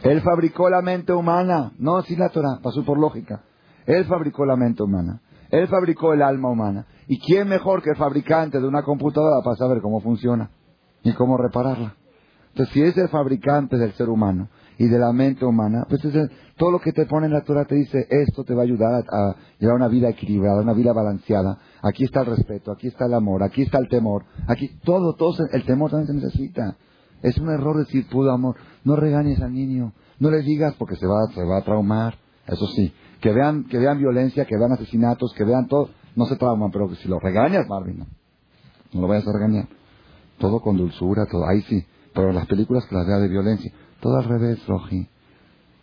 Él 0.03 0.21
fabricó 0.23 0.69
la 0.69 0.83
mente 0.83 1.13
humana. 1.13 1.73
No, 1.79 2.03
sin 2.03 2.19
la 2.19 2.29
Torah, 2.29 2.59
pasó 2.63 2.85
por 2.85 2.99
lógica. 2.99 3.43
Él 3.87 4.05
fabricó 4.07 4.45
la 4.45 4.57
mente 4.57 4.83
humana. 4.83 5.21
Él 5.51 5.69
fabricó 5.69 6.13
el 6.13 6.23
alma 6.23 6.51
humana. 6.51 6.87
¿Y 7.07 7.19
quién 7.21 7.49
mejor 7.49 7.83
que 7.83 7.91
el 7.91 7.97
fabricante 7.97 8.61
de 8.61 8.67
una 8.67 8.83
computadora 8.83 9.43
para 9.45 9.57
saber 9.57 9.81
cómo 9.81 10.01
funciona 10.01 10.51
y 11.03 11.13
cómo 11.13 11.37
repararla? 11.37 11.95
Entonces, 12.49 12.75
si 12.75 12.83
es 12.83 12.97
el 12.99 13.09
fabricante 13.09 13.77
del 13.77 13.93
ser 13.95 14.09
humano 14.09 14.49
y 14.79 14.87
de 14.87 14.99
la 14.99 15.13
mente 15.13 15.45
humana, 15.45 15.87
pues 15.89 16.03
todo 16.57 16.71
lo 16.71 16.81
que 16.81 16.93
te 16.93 17.07
pone 17.07 17.27
en 17.27 17.33
la 17.33 17.43
Torah 17.43 17.65
te 17.65 17.75
dice, 17.75 18.07
esto 18.11 18.45
te 18.45 18.55
va 18.55 18.61
a 18.61 18.65
ayudar 18.65 19.05
a, 19.11 19.37
llevar 19.59 19.77
una 19.77 19.89
vida 19.89 20.11
equilibrada, 20.11 20.61
una 20.61 20.75
vida 20.75 20.93
balanceada. 20.93 21.59
Aquí 21.83 22.05
está 22.05 22.21
el 22.21 22.27
respeto, 22.27 22.73
aquí 22.73 22.89
está 22.89 23.07
el 23.07 23.15
amor, 23.15 23.43
aquí 23.43 23.63
está 23.63 23.79
el 23.79 23.89
temor, 23.89 24.25
aquí 24.49 24.69
todo, 24.85 25.15
todo, 25.15 25.35
el 25.51 25.65
temor 25.65 25.91
también 25.91 26.21
se 26.21 26.27
necesita. 26.27 26.77
Es 27.23 27.39
un 27.39 27.49
error 27.51 27.79
decir 27.79 28.09
pudo 28.09 28.33
amor. 28.33 28.57
No 28.85 28.97
regañes 28.97 29.41
al 29.41 29.53
niño, 29.53 29.93
no 30.19 30.31
le 30.31 30.43
digas 30.43 30.75
porque 30.79 30.97
se 30.97 31.07
va, 31.07 31.27
se 31.35 31.45
va 31.45 31.59
a 31.59 31.65
traumar. 31.65 32.19
Eso 32.47 32.67
sí, 32.69 32.93
que 33.21 33.33
vean, 33.33 33.65
que 33.65 33.79
vean 33.79 33.99
violencia, 33.99 34.45
que 34.45 34.57
vean 34.57 34.73
asesinatos, 34.73 35.33
que 35.37 35.45
vean 35.45 35.69
todo, 35.69 35.91
no 36.17 36.27
se 36.27 36.37
trauman, 36.37 36.71
pero 36.71 36.93
si 36.97 37.09
lo 37.09 37.19
regañas, 37.21 37.69
Marvin, 37.69 37.99
no, 38.93 39.01
lo 39.01 39.09
vayas 39.09 39.27
a 39.27 39.33
regañar. 39.33 39.69
Todo 40.39 40.61
con 40.61 40.77
dulzura, 40.77 41.27
todo, 41.31 41.47
ahí 41.47 41.63
sí. 41.63 41.87
Pero 42.15 42.33
las 42.33 42.47
películas 42.47 42.85
que 42.87 42.95
las 42.95 43.07
vea 43.07 43.19
de 43.19 43.29
violencia, 43.29 43.73
todo 44.01 44.17
al 44.17 44.25
revés, 44.25 44.67
Roji. 44.67 45.09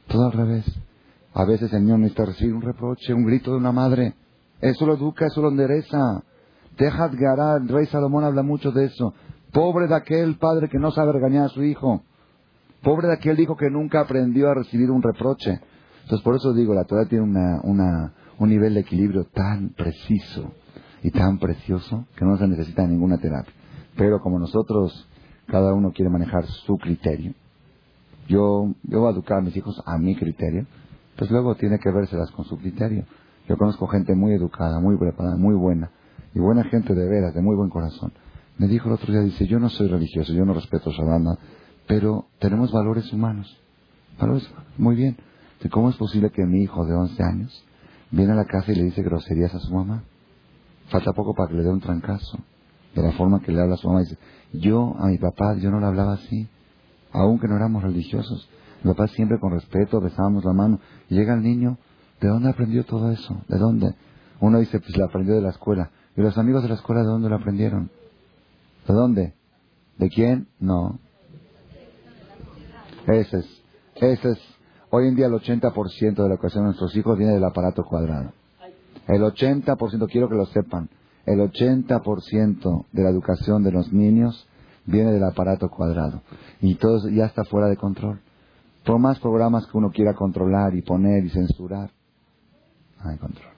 Todo 0.08 0.26
al 0.26 0.32
revés. 0.34 0.66
A 1.34 1.46
veces 1.46 1.72
el 1.72 1.84
niño 1.84 1.98
necesita 1.98 2.26
recibir 2.26 2.54
un 2.54 2.62
reproche, 2.62 3.14
un 3.14 3.26
grito 3.26 3.52
de 3.52 3.58
una 3.58 3.72
madre. 3.72 4.16
Eso 4.60 4.86
lo 4.86 4.96
educa, 4.96 5.26
eso 5.26 5.42
lo 5.42 5.50
endereza. 5.50 6.24
Dejad 6.78 7.12
Gará, 7.14 7.58
el 7.58 7.68
rey 7.70 7.86
Salomón 7.86 8.24
habla 8.24 8.44
mucho 8.44 8.72
de 8.72 8.86
eso. 8.86 9.14
Pobre 9.52 9.88
de 9.88 9.96
aquel 9.96 10.38
padre 10.38 10.70
que 10.70 10.78
no 10.78 10.92
sabe 10.92 11.12
regañar 11.12 11.46
a 11.46 11.50
su 11.50 11.64
hijo. 11.64 12.04
Pobre 12.84 13.08
de 13.08 13.14
aquel 13.14 13.40
hijo 13.40 13.58
que 13.58 13.70
nunca 13.70 14.02
aprendió 14.02 14.50
a 14.50 14.54
recibir 14.54 14.92
un 14.92 15.02
reproche. 15.02 15.60
Entonces, 16.04 16.24
por 16.24 16.36
eso 16.36 16.54
digo, 16.54 16.74
la 16.74 16.86
Torah 16.86 17.06
tiene 17.06 17.24
una, 17.24 18.14
un 18.38 18.50
nivel 18.50 18.76
de 18.76 18.82
equilibrio 18.82 19.26
tan 19.26 19.70
preciso 19.70 20.54
y 21.02 21.12
tan 21.12 21.40
precioso 21.40 22.06
que 22.16 22.26
no 22.26 22.38
se 22.38 22.48
necesita 22.48 22.86
ninguna 22.86 23.18
terapia. 23.18 23.54
Pero 23.96 24.22
como 24.22 24.40
nosotros 24.40 25.08
cada 25.48 25.74
uno 25.74 25.92
quiere 25.92 26.10
manejar 26.10 26.46
su 26.46 26.78
criterio. 26.78 27.34
Yo, 28.28 28.74
yo 28.84 29.00
voy 29.00 29.10
a 29.10 29.14
educar 29.14 29.40
a 29.40 29.42
mis 29.42 29.56
hijos 29.58 29.82
a 29.86 29.98
mi 29.98 30.16
criterio, 30.16 30.68
pues 31.18 31.32
luego 31.32 31.56
tiene 31.56 31.80
que 31.80 31.92
vérselas 31.92 32.30
con 32.32 32.46
su 32.46 32.58
criterio. 32.58 33.06
Yo 33.48 33.58
conozco 33.58 33.88
gente 33.88 34.14
muy 34.14 34.34
educada, 34.34 34.80
muy 34.80 34.96
preparada, 34.98 35.36
muy 35.36 35.56
buena, 35.56 35.90
y 36.36 36.40
buena 36.40 36.64
gente 36.66 36.94
de 36.94 37.10
veras, 37.10 37.34
de 37.34 37.42
muy 37.42 37.56
buen 37.56 37.72
corazón. 37.72 38.14
Me 38.60 38.68
dijo 38.68 38.90
el 38.90 38.96
otro 38.96 39.14
día, 39.14 39.22
dice, 39.22 39.48
yo 39.48 39.58
no 39.58 39.70
soy 39.70 39.88
religioso, 39.88 40.34
yo 40.34 40.44
no 40.44 40.54
respeto 40.54 40.92
Shabbat, 40.92 41.40
pero 41.88 42.26
tenemos 42.40 42.74
valores 42.74 43.12
humanos. 43.14 43.58
Valores, 44.20 44.46
muy 44.78 44.98
bien. 44.98 45.16
¿Cómo 45.72 45.90
es 45.90 45.96
posible 45.96 46.30
que 46.30 46.46
mi 46.46 46.64
hijo 46.64 46.86
de 46.86 46.94
11 46.94 47.24
años 47.24 47.66
viene 48.12 48.34
a 48.34 48.36
la 48.36 48.44
casa 48.44 48.74
y 48.74 48.76
le 48.76 48.84
dice 48.84 49.02
groserías 49.02 49.56
a 49.56 49.60
su 49.60 49.74
mamá? 49.74 50.04
Falta 50.90 51.14
poco 51.14 51.34
para 51.34 51.50
que 51.50 51.56
le 51.56 51.64
dé 51.64 51.70
un 51.70 51.80
trancazo. 51.80 52.40
De 52.94 53.02
la 53.02 53.14
forma 53.14 53.40
que 53.40 53.54
le 53.54 53.62
habla 53.62 53.76
a 53.76 53.78
su 53.78 53.88
mamá, 53.88 54.02
dice, 54.02 54.18
yo, 54.52 54.94
a 55.00 55.08
mi 55.08 55.18
papá, 55.18 55.56
yo 55.56 55.72
no 55.72 55.80
le 55.80 55.86
hablaba 55.86 56.16
así, 56.16 56.50
aunque 57.14 57.48
no 57.48 57.56
éramos 57.56 57.82
religiosos. 57.82 58.50
Mi 58.84 58.92
papá 58.92 59.08
siempre 59.08 59.40
con 59.40 59.54
respeto, 59.54 60.02
besábamos 60.02 60.44
la 60.44 60.52
mano. 60.52 60.82
Llega 61.08 61.34
el 61.34 61.44
niño, 61.44 61.78
¿de 62.20 62.28
dónde 62.28 62.50
aprendió 62.50 62.84
todo 62.84 63.10
eso? 63.10 63.42
¿De 63.48 63.58
dónde? 63.58 63.96
Uno 64.42 64.60
dice, 64.60 64.82
pues 64.82 64.98
lo 64.98 65.06
aprendió 65.06 65.36
de 65.36 65.42
la 65.42 65.52
escuela. 65.52 65.92
¿Y 66.18 66.22
los 66.22 66.38
amigos 66.38 66.64
de 66.64 66.70
la 66.70 66.76
escuela 66.76 67.04
de 67.04 67.08
dónde 67.08 67.30
lo 67.30 67.38
aprendieron? 67.38 67.90
¿De 68.88 68.94
dónde? 68.94 69.34
¿De 69.98 70.10
quién? 70.10 70.48
No. 70.60 71.00
Ese 73.08 73.38
es, 73.40 73.64
ese 73.96 74.32
es, 74.32 74.40
hoy 74.92 75.08
en 75.08 75.16
día 75.16 75.28
el 75.28 75.34
80% 75.34 76.16
de 76.16 76.28
la 76.28 76.36
educación 76.36 76.64
de 76.64 76.68
nuestros 76.68 76.96
hijos 76.96 77.18
viene 77.18 77.34
del 77.34 77.44
aparato 77.44 77.84
cuadrado. 77.84 78.34
El 79.08 79.22
80%, 79.22 80.08
quiero 80.12 80.30
que 80.30 80.36
lo 80.36 80.46
sepan, 80.46 80.90
el 81.26 81.40
80% 81.40 82.86
de 82.92 83.04
la 83.04 83.10
educación 83.10 83.64
de 83.64 83.72
los 83.72 83.92
niños 83.92 84.48
viene 84.86 85.12
del 85.12 85.24
aparato 85.24 85.70
cuadrado. 85.70 86.22
Y 86.62 86.76
todo 86.76 87.10
ya 87.10 87.26
está 87.26 87.44
fuera 87.44 87.68
de 87.68 87.78
control. 87.78 88.22
Por 88.86 89.00
más 89.00 89.20
programas 89.20 89.66
que 89.68 89.78
uno 89.78 89.92
quiera 89.92 90.14
controlar 90.14 90.76
y 90.76 90.82
poner 90.82 91.26
y 91.26 91.30
censurar, 91.30 91.92
no 93.04 93.10
hay 93.10 93.18
control. 93.18 93.52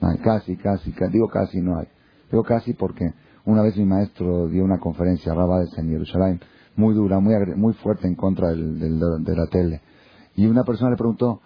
No 0.00 0.08
hay, 0.08 0.18
casi, 0.18 0.56
casi, 0.56 0.94
digo 1.10 1.28
casi 1.28 1.60
no 1.60 1.78
hay. 1.78 1.88
Digo 2.30 2.42
casi 2.42 2.72
porque 2.72 3.12
una 3.46 3.62
vez 3.62 3.76
mi 3.76 3.84
maestro 3.84 4.48
dio 4.48 4.64
una 4.64 4.78
conferencia, 4.78 5.34
Rabades 5.34 5.76
en 5.78 5.90
Jerusalén, 5.90 6.40
muy 6.76 6.94
dura, 6.94 7.20
muy, 7.20 7.34
muy 7.56 7.74
fuerte 7.74 8.06
en 8.06 8.14
contra 8.14 8.48
del, 8.48 8.78
de 8.78 9.36
la 9.36 9.46
tele. 9.46 9.80
Y 10.36 10.46
una 10.46 10.64
persona 10.64 10.90
le 10.90 10.96
preguntó, 10.96 11.40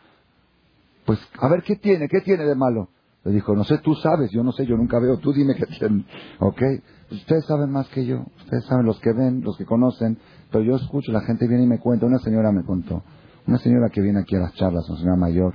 pues, 1.04 1.18
a 1.40 1.48
ver, 1.48 1.62
¿qué 1.62 1.76
tiene? 1.76 2.08
¿Qué 2.08 2.20
tiene 2.20 2.44
de 2.44 2.54
malo? 2.54 2.88
Le 3.24 3.32
dijo, 3.32 3.54
no 3.54 3.64
sé, 3.64 3.78
tú 3.78 3.94
sabes, 3.94 4.30
yo 4.30 4.42
no 4.42 4.52
sé, 4.52 4.64
yo 4.64 4.76
nunca 4.76 4.98
veo, 4.98 5.18
tú 5.18 5.32
dime 5.32 5.54
qué 5.54 5.66
tienen. 5.66 6.06
¿Ok? 6.38 6.62
Ustedes 7.10 7.46
saben 7.46 7.70
más 7.70 7.88
que 7.88 8.04
yo, 8.04 8.24
ustedes 8.38 8.64
saben 8.66 8.86
los 8.86 9.00
que 9.00 9.12
ven, 9.12 9.42
los 9.42 9.56
que 9.56 9.64
conocen, 9.64 10.18
pero 10.52 10.62
yo 10.62 10.76
escucho, 10.76 11.10
la 11.10 11.22
gente 11.22 11.48
viene 11.48 11.64
y 11.64 11.66
me 11.66 11.78
cuenta, 11.78 12.06
una 12.06 12.18
señora 12.18 12.52
me 12.52 12.62
contó, 12.64 13.02
una 13.46 13.58
señora 13.58 13.88
que 13.88 14.02
viene 14.02 14.20
aquí 14.20 14.36
a 14.36 14.40
las 14.40 14.54
charlas, 14.54 14.88
una 14.88 14.98
señora 14.98 15.16
mayor, 15.16 15.54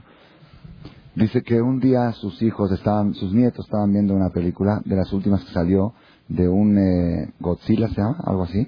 dice 1.16 1.44
que 1.44 1.62
un 1.62 1.80
día 1.80 2.12
sus 2.14 2.42
hijos 2.42 2.72
estaban, 2.72 3.14
sus 3.14 3.32
nietos 3.34 3.66
estaban 3.66 3.92
viendo 3.92 4.16
una 4.16 4.30
película 4.30 4.82
de 4.84 4.96
las 4.96 5.14
últimas 5.14 5.44
que 5.46 5.52
salió, 5.52 5.94
de 6.28 6.48
un 6.48 6.78
eh, 6.78 7.34
Godzilla, 7.40 7.88
¿se 7.90 8.02
llama? 8.02 8.18
Algo 8.26 8.44
así, 8.44 8.68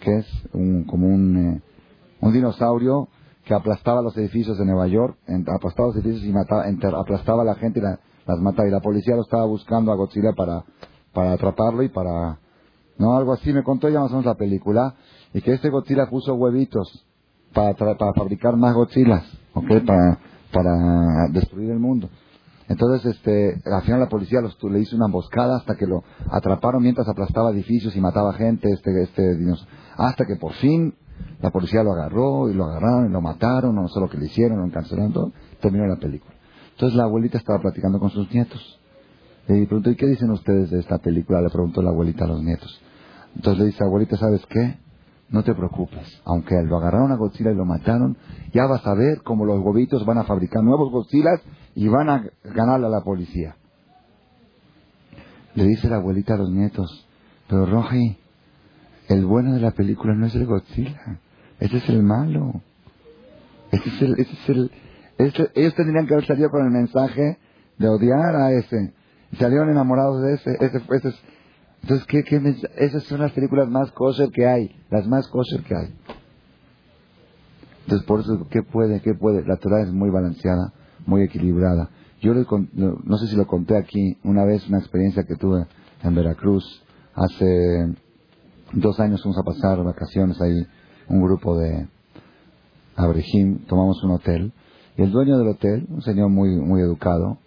que 0.00 0.18
es 0.18 0.26
un, 0.52 0.84
como 0.84 1.06
un, 1.06 1.36
eh, 1.36 1.62
un 2.20 2.32
dinosaurio 2.32 3.08
que 3.44 3.54
aplastaba 3.54 4.02
los 4.02 4.16
edificios 4.16 4.58
de 4.58 4.64
Nueva 4.64 4.86
York, 4.86 5.18
aplastaba 5.54 5.88
los 5.88 5.96
edificios 5.96 6.24
y 6.24 6.32
mataba, 6.32 6.64
aplastaba 7.00 7.42
a 7.42 7.44
la 7.44 7.54
gente 7.56 7.80
y 7.80 7.82
la, 7.82 7.98
las 8.26 8.40
mataba. 8.40 8.68
Y 8.68 8.70
la 8.70 8.80
policía 8.80 9.14
lo 9.14 9.22
estaba 9.22 9.44
buscando 9.44 9.92
a 9.92 9.96
Godzilla 9.96 10.32
para, 10.32 10.64
para 11.12 11.32
atraparlo 11.32 11.82
y 11.82 11.88
para... 11.88 12.38
No, 12.96 13.16
algo 13.16 13.32
así 13.32 13.52
me 13.52 13.64
contó 13.64 13.88
ya 13.88 14.00
más 14.00 14.10
o 14.10 14.14
menos 14.14 14.26
la 14.26 14.36
película. 14.36 14.94
Y 15.32 15.42
que 15.42 15.52
este 15.52 15.68
Godzilla 15.68 16.08
puso 16.08 16.34
huevitos 16.34 17.04
para, 17.52 17.74
para 17.74 18.12
fabricar 18.14 18.56
más 18.56 18.74
Godzillas, 18.74 19.24
¿ok? 19.52 19.84
Para, 19.84 20.18
para 20.52 21.28
destruir 21.30 21.70
el 21.70 21.80
mundo. 21.80 22.08
Entonces, 22.68 23.16
este, 23.16 23.60
al 23.70 23.82
final 23.82 24.00
la 24.00 24.08
policía 24.08 24.40
los, 24.40 24.56
le 24.64 24.80
hizo 24.80 24.96
una 24.96 25.06
emboscada 25.06 25.56
hasta 25.56 25.74
que 25.74 25.86
lo 25.86 26.02
atraparon 26.30 26.82
mientras 26.82 27.06
aplastaba 27.08 27.50
edificios 27.50 27.94
y 27.94 28.00
mataba 28.00 28.32
gente, 28.32 28.70
este, 28.70 29.02
este, 29.02 29.38
hasta 29.96 30.24
que 30.24 30.36
por 30.36 30.52
fin 30.54 30.94
la 31.42 31.50
policía 31.50 31.82
lo 31.82 31.92
agarró 31.92 32.48
y 32.48 32.54
lo 32.54 32.64
agarraron 32.64 33.06
y 33.06 33.12
lo 33.12 33.20
mataron, 33.20 33.74
no 33.74 33.88
sé 33.88 34.00
lo 34.00 34.08
que 34.08 34.18
le 34.18 34.26
hicieron, 34.26 34.58
lo 34.58 34.64
encarcelaron, 34.64 35.12
todo, 35.12 35.32
terminó 35.60 35.86
la 35.86 35.96
película. 35.96 36.34
Entonces 36.72 36.96
la 36.96 37.04
abuelita 37.04 37.38
estaba 37.38 37.60
platicando 37.60 38.00
con 38.00 38.10
sus 38.10 38.32
nietos. 38.32 38.80
Le 39.46 39.66
preguntó, 39.66 39.90
¿y 39.90 39.96
qué 39.96 40.06
dicen 40.06 40.30
ustedes 40.30 40.70
de 40.70 40.80
esta 40.80 40.98
película? 40.98 41.42
Le 41.42 41.50
preguntó 41.50 41.82
la 41.82 41.90
abuelita 41.90 42.24
a 42.24 42.28
los 42.28 42.42
nietos. 42.42 42.80
Entonces 43.36 43.60
le 43.60 43.66
dice, 43.66 43.84
abuelita, 43.84 44.16
¿sabes 44.16 44.44
qué? 44.46 44.78
No 45.28 45.42
te 45.42 45.54
preocupes. 45.54 46.22
Aunque 46.24 46.54
lo 46.62 46.78
agarraron 46.78 47.12
a 47.12 47.16
Godzilla 47.16 47.50
y 47.50 47.54
lo 47.54 47.64
mataron, 47.64 48.16
ya 48.52 48.66
vas 48.66 48.86
a 48.86 48.94
ver 48.94 49.22
cómo 49.22 49.44
los 49.44 49.60
huevitos 49.60 50.06
van 50.06 50.18
a 50.18 50.24
fabricar 50.24 50.62
nuevos 50.62 50.90
Godzillas 50.90 51.40
y 51.74 51.88
van 51.88 52.08
a 52.08 52.24
ganarle 52.44 52.86
a 52.86 52.90
la 52.90 53.00
policía. 53.02 53.56
Le 55.54 55.64
dice 55.64 55.88
la 55.88 55.96
abuelita 55.96 56.34
a 56.34 56.38
los 56.38 56.50
nietos, 56.50 57.06
pero 57.48 57.66
Roji, 57.66 58.16
el 59.08 59.24
bueno 59.24 59.54
de 59.54 59.60
la 59.60 59.72
película 59.72 60.14
no 60.14 60.26
es 60.26 60.34
el 60.34 60.46
Godzilla, 60.46 61.20
ese 61.60 61.76
es 61.76 61.88
el 61.88 62.02
malo. 62.02 62.60
Ese 63.70 63.88
es 63.88 64.02
el, 64.02 64.12
ese 64.18 64.32
es 64.32 64.48
el, 64.48 64.70
ellos 65.54 65.74
tendrían 65.74 66.06
que 66.06 66.14
haber 66.14 66.26
salido 66.26 66.50
con 66.50 66.64
el 66.64 66.70
mensaje 66.70 67.38
de 67.78 67.88
odiar 67.88 68.36
a 68.36 68.52
ese. 68.52 68.92
Salieron 69.38 69.70
enamorados 69.70 70.22
de 70.22 70.34
ese. 70.34 70.50
ese, 70.60 70.78
ese 70.78 71.14
entonces, 71.84 72.06
¿qué, 72.06 72.24
esas 72.78 73.02
son 73.02 73.20
las 73.20 73.32
películas 73.32 73.68
más 73.68 73.92
kosher 73.92 74.30
que 74.30 74.46
hay. 74.46 74.74
Las 74.88 75.06
más 75.06 75.28
kosher 75.28 75.62
que 75.64 75.76
hay. 75.76 75.94
Entonces, 77.82 78.06
por 78.06 78.20
eso, 78.20 78.46
¿qué 78.50 78.62
puede? 78.62 79.02
¿Qué 79.02 79.12
puede? 79.12 79.44
La 79.44 79.56
Torah 79.56 79.82
es 79.82 79.92
muy 79.92 80.08
balanceada, 80.08 80.72
muy 81.06 81.22
equilibrada. 81.22 81.90
Yo 82.20 82.32
no 82.34 83.18
sé 83.18 83.26
si 83.26 83.36
lo 83.36 83.46
conté 83.46 83.76
aquí, 83.76 84.16
una 84.24 84.44
vez 84.44 84.66
una 84.68 84.78
experiencia 84.78 85.24
que 85.24 85.36
tuve 85.36 85.66
en 86.02 86.14
Veracruz, 86.14 86.82
hace 87.14 87.94
dos 88.72 88.98
años 89.00 89.22
fuimos 89.22 89.38
a 89.38 89.42
pasar 89.42 89.82
vacaciones 89.84 90.40
ahí, 90.40 90.66
un 91.08 91.22
grupo 91.22 91.58
de 91.58 91.86
Abrejim, 92.96 93.66
tomamos 93.66 94.02
un 94.04 94.12
hotel, 94.12 94.52
y 94.96 95.02
el 95.02 95.10
dueño 95.10 95.36
del 95.38 95.48
hotel, 95.48 95.86
un 95.90 96.02
señor 96.02 96.30
muy, 96.30 96.56
muy 96.56 96.80
educado, 96.80 97.38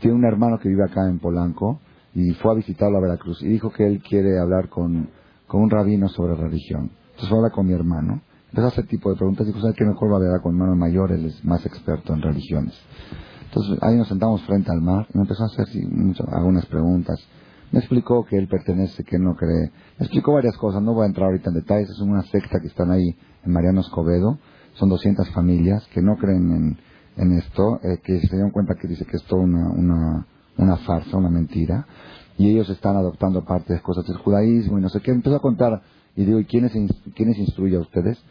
tiene 0.00 0.16
un 0.16 0.24
hermano 0.24 0.58
que 0.58 0.68
vive 0.68 0.84
acá 0.84 1.08
en 1.08 1.18
Polanco, 1.18 1.80
y 2.14 2.32
fue 2.34 2.52
a 2.52 2.54
visitarlo 2.54 2.98
a 2.98 3.02
Veracruz, 3.02 3.42
y 3.42 3.48
dijo 3.48 3.70
que 3.70 3.86
él 3.86 4.02
quiere 4.02 4.38
hablar 4.38 4.68
con, 4.68 5.08
con 5.46 5.62
un 5.62 5.70
rabino 5.70 6.08
sobre 6.08 6.34
religión. 6.34 6.90
Entonces 7.10 7.32
habla 7.32 7.50
con 7.50 7.66
mi 7.66 7.72
hermano, 7.72 8.20
a 8.62 8.68
hacer 8.68 8.86
tipo 8.86 9.10
de 9.10 9.16
preguntas, 9.16 9.46
y 9.46 9.48
dijo, 9.48 9.60
¿sabes 9.60 9.76
qué 9.76 9.84
mejor 9.84 10.10
va 10.10 10.14
a 10.14 10.18
hablar 10.18 10.40
con 10.42 10.54
mi 10.54 10.60
hermano 10.60 10.76
mayor? 10.76 11.12
Él 11.12 11.26
es 11.26 11.44
más 11.44 11.64
experto 11.66 12.12
en 12.14 12.22
religiones. 12.22 12.74
Entonces 13.46 13.78
ahí 13.82 13.96
nos 13.96 14.08
sentamos 14.08 14.42
frente 14.42 14.70
al 14.72 14.80
mar 14.80 15.06
y 15.12 15.18
me 15.18 15.22
empezó 15.22 15.44
a 15.44 15.46
hacer 15.46 15.66
algunas 16.32 16.66
preguntas. 16.66 17.18
Me 17.70 17.78
explicó 17.78 18.24
que 18.24 18.36
él 18.36 18.48
pertenece, 18.48 19.04
que 19.04 19.16
él 19.16 19.22
no 19.22 19.34
cree. 19.34 19.70
Me 19.98 20.06
explicó 20.06 20.32
varias 20.32 20.56
cosas, 20.56 20.82
no 20.82 20.94
voy 20.94 21.04
a 21.04 21.06
entrar 21.06 21.26
ahorita 21.26 21.50
en 21.50 21.56
detalles. 21.56 21.90
Es 21.90 22.00
una 22.00 22.22
secta 22.22 22.60
que 22.60 22.68
están 22.68 22.90
ahí 22.90 23.16
en 23.44 23.52
Mariano 23.52 23.80
Escobedo. 23.80 24.38
Son 24.74 24.88
200 24.88 25.28
familias 25.30 25.86
que 25.92 26.02
no 26.02 26.16
creen 26.16 26.76
en, 27.16 27.32
esto, 27.32 27.80
eh, 27.82 27.98
que 28.02 28.20
se 28.20 28.34
dieron 28.34 28.50
cuenta 28.50 28.74
que 28.74 28.88
dice 28.88 29.04
que 29.04 29.16
es 29.16 29.24
toda 29.24 29.42
una, 29.42 29.70
una, 29.70 30.26
una 30.56 30.76
farsa, 30.78 31.16
una 31.16 31.30
mentira. 31.30 31.86
Y 32.36 32.50
ellos 32.50 32.68
están 32.70 32.96
adoptando 32.96 33.44
parte 33.44 33.72
de 33.74 33.80
cosas 33.80 34.04
del 34.06 34.16
judaísmo 34.16 34.78
y 34.78 34.82
no 34.82 34.88
sé 34.88 35.00
qué. 35.00 35.12
Empezó 35.12 35.36
a 35.36 35.40
contar 35.40 35.82
y 36.16 36.24
digo, 36.24 36.40
¿y 36.40 36.44
quiénes, 36.44 36.72
quiénes 37.14 37.38
instruye 37.38 37.76
a 37.76 37.80
ustedes? 37.80 38.22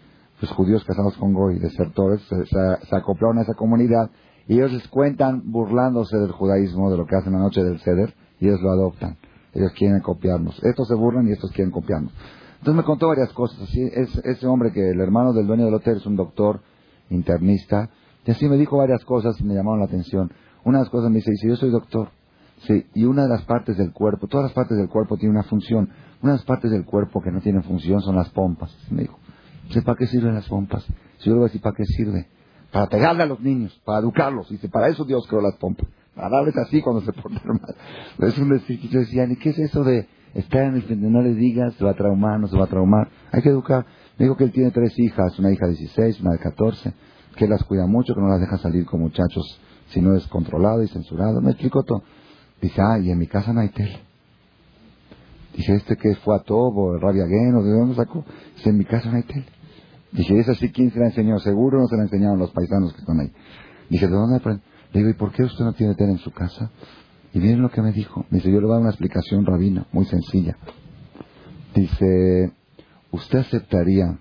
Pues 0.43 0.51
judíos 0.57 0.83
casados 0.83 1.15
con 1.15 1.33
Goy, 1.33 1.57
desertores, 1.57 2.21
se, 2.23 2.35
se, 2.47 2.85
se 2.89 2.95
acoplaron 2.97 3.37
a 3.37 3.43
esa 3.43 3.53
comunidad 3.53 4.11
y 4.45 4.55
ellos 4.55 4.73
les 4.73 4.85
cuentan 4.89 5.41
burlándose 5.49 6.17
del 6.17 6.33
judaísmo, 6.33 6.91
de 6.91 6.97
lo 6.97 7.05
que 7.05 7.15
hacen 7.15 7.31
la 7.31 7.39
noche 7.39 7.63
del 7.63 7.79
ceder, 7.79 8.13
y 8.41 8.47
ellos 8.47 8.59
lo 8.61 8.71
adoptan. 8.71 9.15
Ellos 9.53 9.71
quieren 9.71 10.01
copiarnos. 10.01 10.61
Estos 10.61 10.89
se 10.89 10.95
burlan 10.95 11.29
y 11.29 11.31
estos 11.31 11.49
quieren 11.53 11.71
copiarnos. 11.71 12.11
Entonces 12.57 12.75
me 12.75 12.83
contó 12.83 13.07
varias 13.07 13.31
cosas. 13.31 13.61
Así, 13.61 13.83
es, 13.83 14.17
ese 14.25 14.45
hombre 14.45 14.73
que 14.73 14.89
el 14.89 14.99
hermano 14.99 15.31
del 15.31 15.47
dueño 15.47 15.63
del 15.63 15.75
hotel 15.75 15.95
es 15.95 16.05
un 16.05 16.17
doctor 16.17 16.59
internista, 17.09 17.89
y 18.25 18.31
así 18.31 18.45
me 18.49 18.57
dijo 18.57 18.75
varias 18.75 19.05
cosas 19.05 19.39
y 19.39 19.45
me 19.45 19.53
llamaron 19.53 19.79
la 19.79 19.85
atención. 19.85 20.29
Una 20.65 20.79
de 20.79 20.83
las 20.83 20.91
cosas 20.91 21.09
me 21.09 21.19
dice, 21.19 21.31
dice, 21.31 21.47
yo 21.47 21.55
soy 21.55 21.69
doctor. 21.69 22.09
Sí, 22.67 22.85
y 22.95 23.05
una 23.05 23.23
de 23.23 23.29
las 23.29 23.43
partes 23.43 23.77
del 23.77 23.93
cuerpo, 23.93 24.27
todas 24.27 24.47
las 24.47 24.53
partes 24.53 24.77
del 24.77 24.89
cuerpo 24.89 25.15
tienen 25.15 25.37
una 25.37 25.47
función. 25.47 25.87
Una 26.21 26.33
de 26.33 26.37
las 26.39 26.45
partes 26.45 26.69
del 26.69 26.83
cuerpo 26.83 27.21
que 27.21 27.31
no 27.31 27.39
tienen 27.39 27.63
función 27.63 28.01
son 28.01 28.17
las 28.17 28.29
pompas. 28.31 28.75
Me 28.91 29.03
dijo, 29.03 29.17
¿para 29.83 29.97
qué 29.97 30.07
sirven 30.07 30.35
las 30.35 30.47
pompas? 30.47 30.83
Si 31.17 31.25
yo 31.25 31.33
le 31.33 31.39
voy 31.39 31.45
a 31.45 31.47
decir, 31.47 31.61
¿para 31.61 31.75
qué 31.75 31.85
sirve? 31.85 32.27
para 32.73 32.87
pegarle 32.87 33.23
a 33.23 33.27
los 33.27 33.39
niños, 33.39 33.79
para 33.85 33.99
educarlos. 33.99 34.49
Dice, 34.49 34.67
para 34.67 34.87
eso 34.89 35.05
Dios 35.05 35.25
creó 35.27 35.41
las 35.41 35.55
pompas, 35.57 35.87
para 36.15 36.29
darles 36.29 36.57
así 36.57 36.81
cuando 36.81 37.01
se 37.01 37.13
portan 37.21 37.47
mal. 37.47 37.75
Es 38.27 38.37
un 38.39 38.49
decir 38.49 38.79
yo 38.89 38.99
decía, 38.99 39.25
¿y 39.25 39.35
qué 39.37 39.51
es 39.51 39.59
eso 39.59 39.83
de 39.83 40.07
estar 40.33 40.63
en 40.63 40.75
el 40.75 40.81
frente? 40.81 41.07
No 41.07 41.21
le 41.21 41.35
digas, 41.35 41.75
se 41.75 41.85
va 41.85 41.91
a 41.91 41.93
traumar, 41.93 42.39
no 42.39 42.47
se 42.47 42.57
va 42.57 42.65
a 42.65 42.67
traumar. 42.67 43.09
Hay 43.31 43.43
que 43.43 43.49
educar. 43.49 43.85
Me 44.17 44.25
dijo 44.25 44.35
que 44.35 44.45
él 44.45 44.51
tiene 44.51 44.71
tres 44.71 44.97
hijas, 44.97 45.37
una 45.37 45.51
hija 45.51 45.67
de 45.67 45.73
16, 45.73 46.19
una 46.21 46.31
de 46.31 46.39
14, 46.39 46.93
que 47.35 47.45
él 47.45 47.51
las 47.51 47.63
cuida 47.63 47.85
mucho, 47.85 48.15
que 48.15 48.21
no 48.21 48.27
las 48.27 48.41
deja 48.41 48.57
salir 48.57 48.85
con 48.85 48.99
muchachos 48.99 49.59
si 49.89 50.01
no 50.01 50.15
es 50.15 50.25
controlado 50.27 50.81
y 50.81 50.87
censurado. 50.87 51.41
Me 51.41 51.51
explicó 51.51 51.83
todo. 51.83 52.01
Dice, 52.59 52.81
ah, 52.81 52.97
y 52.97 53.11
en 53.11 53.19
mi 53.19 53.27
casa 53.27 53.53
no 53.53 53.61
hay 53.61 53.69
tele. 53.69 53.99
Dije, 55.55 55.75
¿este 55.75 55.95
que 55.97 56.15
fue 56.15 56.35
a 56.35 56.39
Tobo, 56.39 56.97
Rabia 56.97 57.25
Guen, 57.25 57.63
de 57.63 57.71
dónde 57.71 57.95
sacó? 57.95 58.25
Dice, 58.55 58.69
en 58.69 58.77
mi 58.77 58.85
casa 58.85 59.09
no 59.09 59.17
hay 59.17 59.23
tele. 59.23 59.45
Dije, 60.11 60.39
¿esa 60.39 60.55
sí 60.55 60.71
quién 60.71 60.91
se 60.91 60.99
la 60.99 61.07
enseñó? 61.07 61.39
Seguro 61.39 61.79
no 61.79 61.87
se 61.87 61.95
la 61.95 62.03
enseñaron 62.03 62.39
los 62.39 62.51
paisanos 62.51 62.93
que 62.93 62.99
están 62.99 63.19
ahí. 63.19 63.31
Dije, 63.89 64.07
¿de 64.07 64.13
dónde 64.13 64.37
aprende? 64.37 64.63
Le 64.91 64.99
digo, 64.99 65.09
¿y 65.11 65.13
por 65.13 65.31
qué 65.31 65.43
usted 65.43 65.63
no 65.63 65.73
tiene 65.73 65.95
tele 65.95 66.11
en 66.13 66.17
su 66.19 66.31
casa? 66.31 66.71
Y 67.33 67.39
miren 67.39 67.61
lo 67.61 67.69
que 67.69 67.81
me 67.81 67.91
dijo. 67.91 68.25
Me 68.29 68.37
dice, 68.37 68.51
yo 68.51 68.59
le 68.59 68.67
voy 68.67 68.71
a 68.71 68.75
dar 68.75 68.81
una 68.81 68.89
explicación 68.91 69.45
rabina, 69.45 69.87
muy 69.91 70.05
sencilla. 70.05 70.57
Dice, 71.75 72.51
¿usted 73.11 73.39
aceptaría 73.39 74.19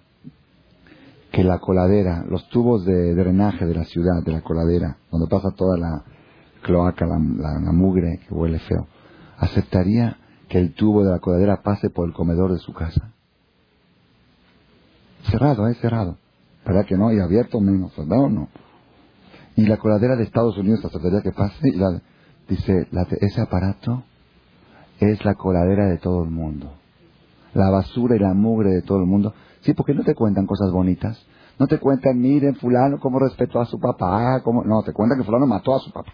que 1.31 1.45
la 1.45 1.59
coladera, 1.59 2.25
los 2.29 2.49
tubos 2.49 2.85
de 2.85 3.15
drenaje 3.15 3.67
de 3.67 3.75
la 3.75 3.85
ciudad, 3.85 4.23
de 4.25 4.33
la 4.33 4.43
coladera, 4.43 4.99
donde 5.11 5.29
pasa 5.29 5.51
toda 5.57 5.79
la 5.79 6.05
cloaca, 6.63 7.07
la 7.07 7.73
mugre 7.73 8.21
que 8.27 8.35
huele 8.35 8.59
feo, 8.61 8.87
aceptaría 9.39 10.19
que 10.53 10.59
el 10.59 10.75
tubo 10.75 11.03
de 11.03 11.11
la 11.11 11.19
coladera 11.19 11.63
pase 11.63 11.89
por 11.89 12.07
el 12.07 12.13
comedor 12.13 12.53
de 12.53 12.59
su 12.59 12.75
casa? 12.75 13.15
Cerrado, 15.31 15.67
es 15.67 15.79
cerrado. 15.79 16.19
¿Verdad 16.67 16.85
que 16.85 16.95
no? 16.95 17.11
Y 17.11 17.21
abierto 17.21 17.59
menos, 17.59 17.97
¿verdad 17.97 18.19
o 18.19 18.29
no? 18.29 18.49
Y 19.57 19.65
la 19.65 19.79
coladera 19.79 20.15
de 20.15 20.25
Estados 20.25 20.59
Unidos 20.59 20.85
aceptaría 20.85 21.23
que 21.23 21.33
pase. 21.33 21.71
Y 21.71 21.79
la, 21.79 22.03
dice, 22.47 22.87
ese 23.23 23.41
aparato 23.41 24.05
es 25.01 25.25
la 25.25 25.37
coladera 25.37 25.87
de 25.87 25.97
todo 25.97 26.23
el 26.23 26.29
mundo. 26.31 26.75
La 27.55 27.71
basura 27.71 28.17
y 28.17 28.19
la 28.19 28.35
mugre 28.35 28.73
de 28.73 28.83
todo 28.83 28.99
el 28.99 29.07
mundo. 29.07 29.33
Sí, 29.63 29.73
porque 29.73 29.95
no 29.95 30.05
te 30.05 30.15
cuentan 30.15 30.45
cosas 30.45 30.71
bonitas. 30.71 31.19
No 31.59 31.67
te 31.67 31.79
cuentan, 31.79 32.21
miren, 32.21 32.57
fulano 32.57 32.99
cómo 33.01 33.19
respetó 33.19 33.59
a 33.59 33.65
su 33.65 33.81
papá. 33.81 34.43
Cómo... 34.45 34.65
No, 34.65 34.83
te 34.83 34.93
cuentan 34.93 35.19
que 35.19 35.25
fulano 35.25 35.47
mató 35.47 35.75
a 35.75 35.79
su 35.79 35.91
papá. 35.91 36.13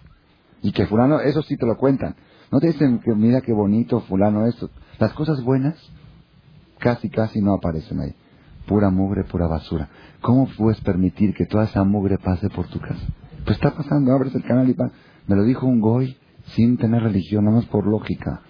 Y 0.62 0.70
que 0.70 0.86
fulano, 0.86 1.18
eso 1.18 1.42
sí 1.42 1.56
te 1.56 1.66
lo 1.66 1.76
cuentan. 1.76 2.14
No 2.50 2.60
te 2.60 2.68
dicen 2.68 3.00
que 3.00 3.14
mira 3.14 3.40
qué 3.40 3.52
bonito 3.52 4.00
fulano 4.00 4.46
esto. 4.46 4.70
Las 4.98 5.12
cosas 5.12 5.42
buenas 5.42 5.76
casi, 6.78 7.10
casi 7.10 7.40
no 7.40 7.54
aparecen 7.54 8.00
ahí 8.00 8.14
pura 8.68 8.90
mugre, 8.90 9.24
pura 9.24 9.48
basura. 9.48 9.88
¿Cómo 10.20 10.46
puedes 10.56 10.80
permitir 10.82 11.34
que 11.34 11.46
toda 11.46 11.64
esa 11.64 11.82
mugre 11.82 12.18
pase 12.18 12.48
por 12.50 12.68
tu 12.68 12.78
casa? 12.78 13.04
Pues 13.44 13.56
está 13.56 13.74
pasando, 13.74 14.12
abres 14.12 14.34
el 14.34 14.44
canal 14.44 14.68
y 14.68 14.76
Me 15.26 15.34
lo 15.34 15.42
dijo 15.42 15.66
un 15.66 15.80
goy 15.80 16.16
sin 16.54 16.76
tener 16.76 17.02
religión, 17.02 17.44
nada 17.44 17.56
más 17.56 17.66
por 17.66 17.86
lógica. 17.86 18.42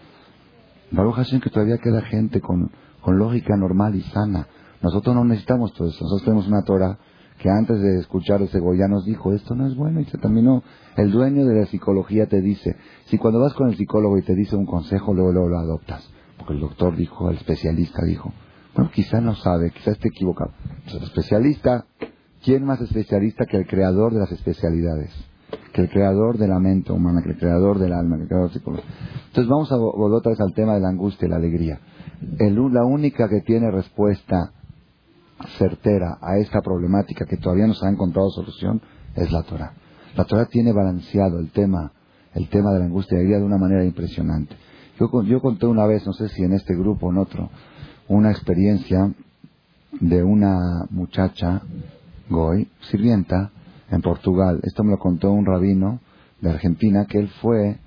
Baruch 0.90 1.14
Hashem 1.14 1.40
que 1.40 1.50
todavía 1.50 1.78
queda 1.78 2.02
gente 2.02 2.40
con, 2.40 2.70
con 3.00 3.18
lógica 3.18 3.56
normal 3.56 3.94
y 3.94 4.02
sana. 4.02 4.46
Nosotros 4.82 5.14
no 5.14 5.24
necesitamos 5.24 5.72
todo 5.72 5.88
eso. 5.88 6.02
Nosotros 6.02 6.24
tenemos 6.24 6.48
una 6.48 6.62
Torah 6.62 6.98
que 7.38 7.48
antes 7.48 7.80
de 7.80 8.00
escuchar 8.00 8.42
ese 8.42 8.58
goy 8.58 8.78
ya 8.78 8.88
nos 8.88 9.04
dijo, 9.04 9.32
esto 9.32 9.54
no 9.54 9.66
es 9.66 9.76
bueno 9.76 10.00
y 10.00 10.04
se 10.06 10.18
terminó. 10.18 10.62
El 10.98 11.12
dueño 11.12 11.46
de 11.46 11.54
la 11.54 11.66
psicología 11.66 12.26
te 12.26 12.40
dice, 12.40 12.74
si 13.04 13.18
cuando 13.18 13.38
vas 13.38 13.54
con 13.54 13.68
el 13.68 13.76
psicólogo 13.76 14.18
y 14.18 14.22
te 14.22 14.34
dice 14.34 14.56
un 14.56 14.66
consejo, 14.66 15.14
luego, 15.14 15.48
lo 15.48 15.56
adoptas. 15.56 16.02
Porque 16.36 16.54
el 16.54 16.60
doctor 16.60 16.96
dijo, 16.96 17.30
el 17.30 17.36
especialista 17.36 18.04
dijo, 18.04 18.32
bueno, 18.74 18.90
quizá 18.92 19.20
no 19.20 19.36
sabe, 19.36 19.70
quizá 19.70 19.92
esté 19.92 20.08
equivocado. 20.08 20.50
el 20.92 21.04
especialista, 21.04 21.86
¿quién 22.42 22.64
más 22.64 22.80
especialista 22.80 23.46
que 23.46 23.58
el 23.58 23.68
creador 23.68 24.12
de 24.12 24.18
las 24.18 24.32
especialidades? 24.32 25.14
Que 25.72 25.82
el 25.82 25.88
creador 25.88 26.36
de 26.36 26.48
la 26.48 26.58
mente 26.58 26.90
humana, 26.90 27.22
que 27.22 27.30
el 27.30 27.38
creador 27.38 27.78
del 27.78 27.92
alma, 27.92 28.16
que 28.16 28.22
el 28.22 28.28
creador 28.28 28.52
psicológico. 28.52 28.92
Entonces 29.28 29.48
vamos 29.48 29.70
a 29.70 29.76
volver 29.76 30.18
otra 30.18 30.30
vez 30.30 30.40
al 30.40 30.52
tema 30.52 30.74
de 30.74 30.80
la 30.80 30.88
angustia 30.88 31.26
y 31.26 31.30
la 31.30 31.36
alegría. 31.36 31.78
la 32.40 32.84
única 32.84 33.28
que 33.28 33.42
tiene 33.42 33.70
respuesta 33.70 34.50
certera 35.58 36.18
a 36.20 36.38
esta 36.38 36.60
problemática 36.60 37.24
que 37.24 37.36
todavía 37.36 37.68
no 37.68 37.74
se 37.74 37.86
ha 37.86 37.90
encontrado 37.90 38.30
solución 38.30 38.82
es 39.14 39.30
la 39.30 39.44
Torah. 39.44 39.74
La 40.18 40.24
Torah 40.24 40.46
tiene 40.46 40.72
balanceado 40.72 41.38
el 41.38 41.52
tema, 41.52 41.92
el 42.34 42.48
tema 42.48 42.72
de 42.72 42.80
la 42.80 42.86
angustia 42.86 43.14
y 43.14 43.18
alegría 43.18 43.38
de 43.38 43.44
una 43.44 43.56
manera 43.56 43.84
impresionante. 43.84 44.56
Yo, 44.98 45.22
yo 45.22 45.40
conté 45.40 45.66
una 45.66 45.86
vez, 45.86 46.04
no 46.04 46.12
sé 46.12 46.28
si 46.30 46.42
en 46.42 46.54
este 46.54 46.74
grupo 46.74 47.06
o 47.06 47.12
en 47.12 47.18
otro, 47.18 47.50
una 48.08 48.32
experiencia 48.32 49.12
de 49.92 50.24
una 50.24 50.86
muchacha, 50.90 51.62
Goy, 52.28 52.66
sirvienta, 52.90 53.52
en 53.92 54.02
Portugal. 54.02 54.58
Esto 54.64 54.82
me 54.82 54.90
lo 54.90 54.98
contó 54.98 55.30
un 55.30 55.46
rabino 55.46 56.00
de 56.40 56.50
Argentina, 56.50 57.06
que 57.06 57.20
él 57.20 57.28
fue, 57.40 57.78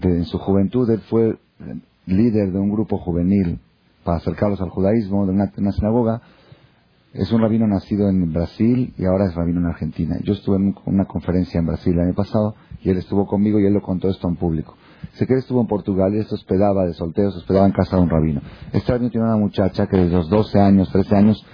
en 0.00 0.24
su 0.24 0.38
juventud, 0.38 0.88
él 0.88 1.02
fue 1.10 1.36
líder 2.06 2.52
de 2.52 2.58
un 2.58 2.70
grupo 2.70 2.96
juvenil 2.96 3.60
para 4.02 4.16
acercarlos 4.16 4.62
al 4.62 4.70
judaísmo, 4.70 5.26
de 5.26 5.32
una, 5.32 5.72
sinagoga. 5.72 6.22
Es 7.14 7.30
un 7.30 7.40
rabino 7.40 7.64
nacido 7.68 8.08
en 8.08 8.32
Brasil 8.32 8.92
y 8.98 9.04
ahora 9.04 9.26
es 9.26 9.36
rabino 9.36 9.60
en 9.60 9.66
Argentina. 9.66 10.16
Yo 10.24 10.32
estuve 10.32 10.56
en 10.56 10.74
una 10.84 11.04
conferencia 11.04 11.60
en 11.60 11.66
Brasil 11.66 11.92
el 11.92 12.00
año 12.00 12.14
pasado 12.14 12.56
y 12.82 12.90
él 12.90 12.98
estuvo 12.98 13.24
conmigo 13.24 13.60
y 13.60 13.66
él 13.66 13.72
lo 13.72 13.82
contó 13.82 14.08
esto 14.08 14.28
en 14.28 14.34
público. 14.34 14.76
Sé 15.12 15.24
que 15.24 15.34
él 15.34 15.38
estuvo 15.38 15.60
en 15.60 15.68
Portugal 15.68 16.12
y 16.12 16.24
se 16.24 16.34
hospedaba 16.34 16.84
de 16.84 16.92
soltero, 16.92 17.30
se 17.30 17.38
hospedaba 17.38 17.66
en 17.66 17.72
casa 17.72 17.96
de 17.96 18.02
un 18.02 18.10
rabino. 18.10 18.40
Este 18.72 18.90
rabino 18.90 19.12
tiene 19.12 19.26
una 19.28 19.36
muchacha 19.36 19.86
que 19.86 19.96
desde 19.96 20.16
los 20.16 20.28
12 20.28 20.58
años, 20.58 20.90
13 20.90 21.14
años, 21.14 21.46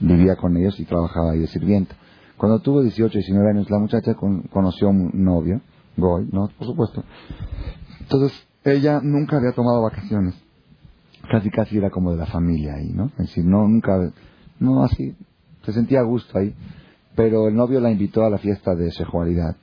vivía 0.00 0.36
con 0.36 0.54
ellos 0.54 0.78
y 0.78 0.84
trabajaba 0.84 1.30
ahí 1.32 1.38
de 1.38 1.46
sirvienta. 1.46 1.94
Cuando 2.36 2.58
tuvo 2.58 2.82
18, 2.82 3.10
19 3.16 3.50
años, 3.50 3.70
la 3.70 3.78
muchacha 3.78 4.12
conoció 4.14 4.88
a 4.88 4.90
un 4.90 5.12
novio, 5.14 5.62
Goy, 5.96 6.28
¿no? 6.30 6.50
Por 6.58 6.66
supuesto. 6.66 7.02
Entonces, 8.00 8.46
ella 8.64 9.00
nunca 9.02 9.38
había 9.38 9.52
tomado 9.52 9.80
vacaciones. 9.80 10.34
Casi, 11.30 11.48
casi 11.48 11.78
era 11.78 11.88
como 11.88 12.12
de 12.12 12.18
la 12.18 12.26
familia 12.26 12.74
ahí, 12.74 12.92
¿no? 12.92 13.06
Es 13.12 13.28
decir, 13.28 13.46
no, 13.46 13.66
nunca, 13.66 14.12
no 14.60 14.84
así, 14.84 15.14
se 15.64 15.72
sentía 15.72 16.00
a 16.00 16.04
gusto 16.04 16.38
ahí. 16.38 16.54
Pero 17.14 17.48
el 17.48 17.56
novio 17.56 17.80
la 17.80 17.90
invitó 17.90 18.24
a 18.24 18.30
la 18.30 18.38
fiesta 18.38 18.74
de 18.74 18.90
sexualidad 18.92 19.56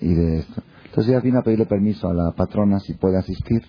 y 0.00 0.14
de 0.14 0.38
esto. 0.40 0.62
Entonces 0.84 1.12
ella 1.12 1.20
vino 1.20 1.38
a 1.38 1.42
pedirle 1.42 1.66
permiso 1.66 2.08
a 2.08 2.14
la 2.14 2.32
patrona 2.32 2.78
si 2.80 2.94
puede 2.94 3.16
asistir, 3.18 3.62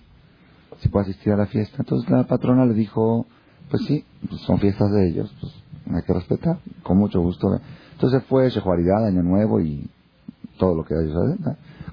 si 0.80 0.88
puede 0.88 1.04
asistir 1.04 1.32
a 1.32 1.36
la 1.36 1.46
fiesta. 1.46 1.76
Entonces 1.78 2.08
la 2.10 2.24
patrona 2.24 2.66
le 2.66 2.74
dijo, 2.74 3.26
pues 3.70 3.84
sí, 3.86 4.04
pues 4.28 4.40
son 4.42 4.58
fiestas 4.58 4.90
de 4.92 5.08
ellos, 5.08 5.34
pues 5.40 5.52
hay 5.94 6.02
que 6.02 6.12
respetar, 6.12 6.58
con 6.82 6.98
mucho 6.98 7.20
gusto. 7.20 7.60
Entonces 7.92 8.22
fue 8.28 8.50
Shehuaridad, 8.50 9.06
Año 9.06 9.22
Nuevo 9.22 9.60
y 9.60 9.88
todo 10.58 10.74
lo 10.74 10.84
que 10.84 10.94
hay. 10.94 11.10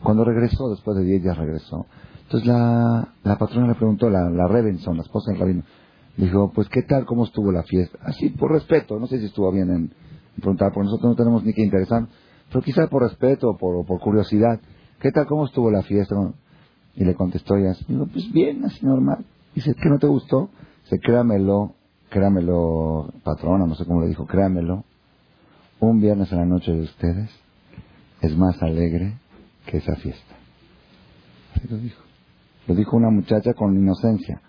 Cuando 0.04 0.24
regresó, 0.24 0.70
después 0.70 0.98
de 0.98 1.04
10 1.04 1.24
días 1.24 1.38
regresó. 1.38 1.86
Entonces 2.24 2.48
la, 2.48 3.08
la 3.24 3.38
patrona 3.38 3.68
le 3.68 3.76
preguntó, 3.76 4.10
la, 4.10 4.30
la 4.30 4.48
la 4.48 5.02
esposa 5.02 5.32
del 5.32 5.40
rabino, 5.40 5.64
dijo, 6.18 6.52
pues 6.54 6.68
¿qué 6.70 6.82
tal, 6.82 7.06
cómo 7.06 7.26
estuvo 7.26 7.52
la 7.52 7.64
fiesta? 7.64 7.98
Así, 8.02 8.30
por 8.30 8.52
respeto, 8.52 9.00
no 9.00 9.08
sé 9.08 9.20
si 9.20 9.26
estuvo 9.26 9.52
bien 9.52 9.70
en, 9.70 9.92
preguntar, 10.36 10.72
porque 10.74 10.86
nosotros 10.86 11.12
no 11.12 11.16
tenemos 11.16 11.44
ni 11.44 11.54
que 11.54 11.64
interesar, 11.64 12.08
pero 12.50 12.62
quizá 12.62 12.88
por 12.88 13.04
respeto 13.04 13.50
o 13.50 13.58
por, 13.58 13.86
por 13.86 14.00
curiosidad, 14.00 14.60
¿qué 15.00 15.12
tal, 15.12 15.26
cómo 15.28 15.46
estuvo 15.46 15.72
la 15.72 15.84
fiesta? 15.84 16.16
Y 16.96 17.06
le 17.06 17.14
contestó 17.16 17.56
ella, 17.56 17.76
digo, 17.88 18.08
pues 18.08 18.32
bien, 18.32 18.66
así 18.66 18.86
normal. 18.86 19.26
Dice, 19.54 19.74
¿qué 19.76 19.90
no 19.90 20.00
te 20.00 20.08
gustó? 20.08 20.50
Dice, 20.84 21.00
créamelo, 21.00 21.76
créamelo, 22.10 23.14
patrona, 23.24 23.66
no 23.66 23.76
sé 23.76 23.86
cómo 23.86 24.02
le 24.02 24.08
dijo, 24.08 24.26
créamelo, 24.26 24.84
un 25.80 26.00
viernes 26.02 26.32
en 26.32 26.40
la 26.40 26.46
noche 26.46 26.72
de 26.72 26.82
ustedes 26.82 27.30
es 28.22 28.36
más 28.36 28.62
alegre 28.64 29.14
que 29.66 29.78
esa 29.78 29.96
fiesta. 29.96 30.36
Así 31.56 31.68
lo 31.68 31.78
dijo. 31.78 32.02
Lo 32.68 32.76
dijo 32.76 32.98
una 32.98 33.10
muchacha 33.10 33.54
con 33.54 33.76
inocencia. 33.76 34.42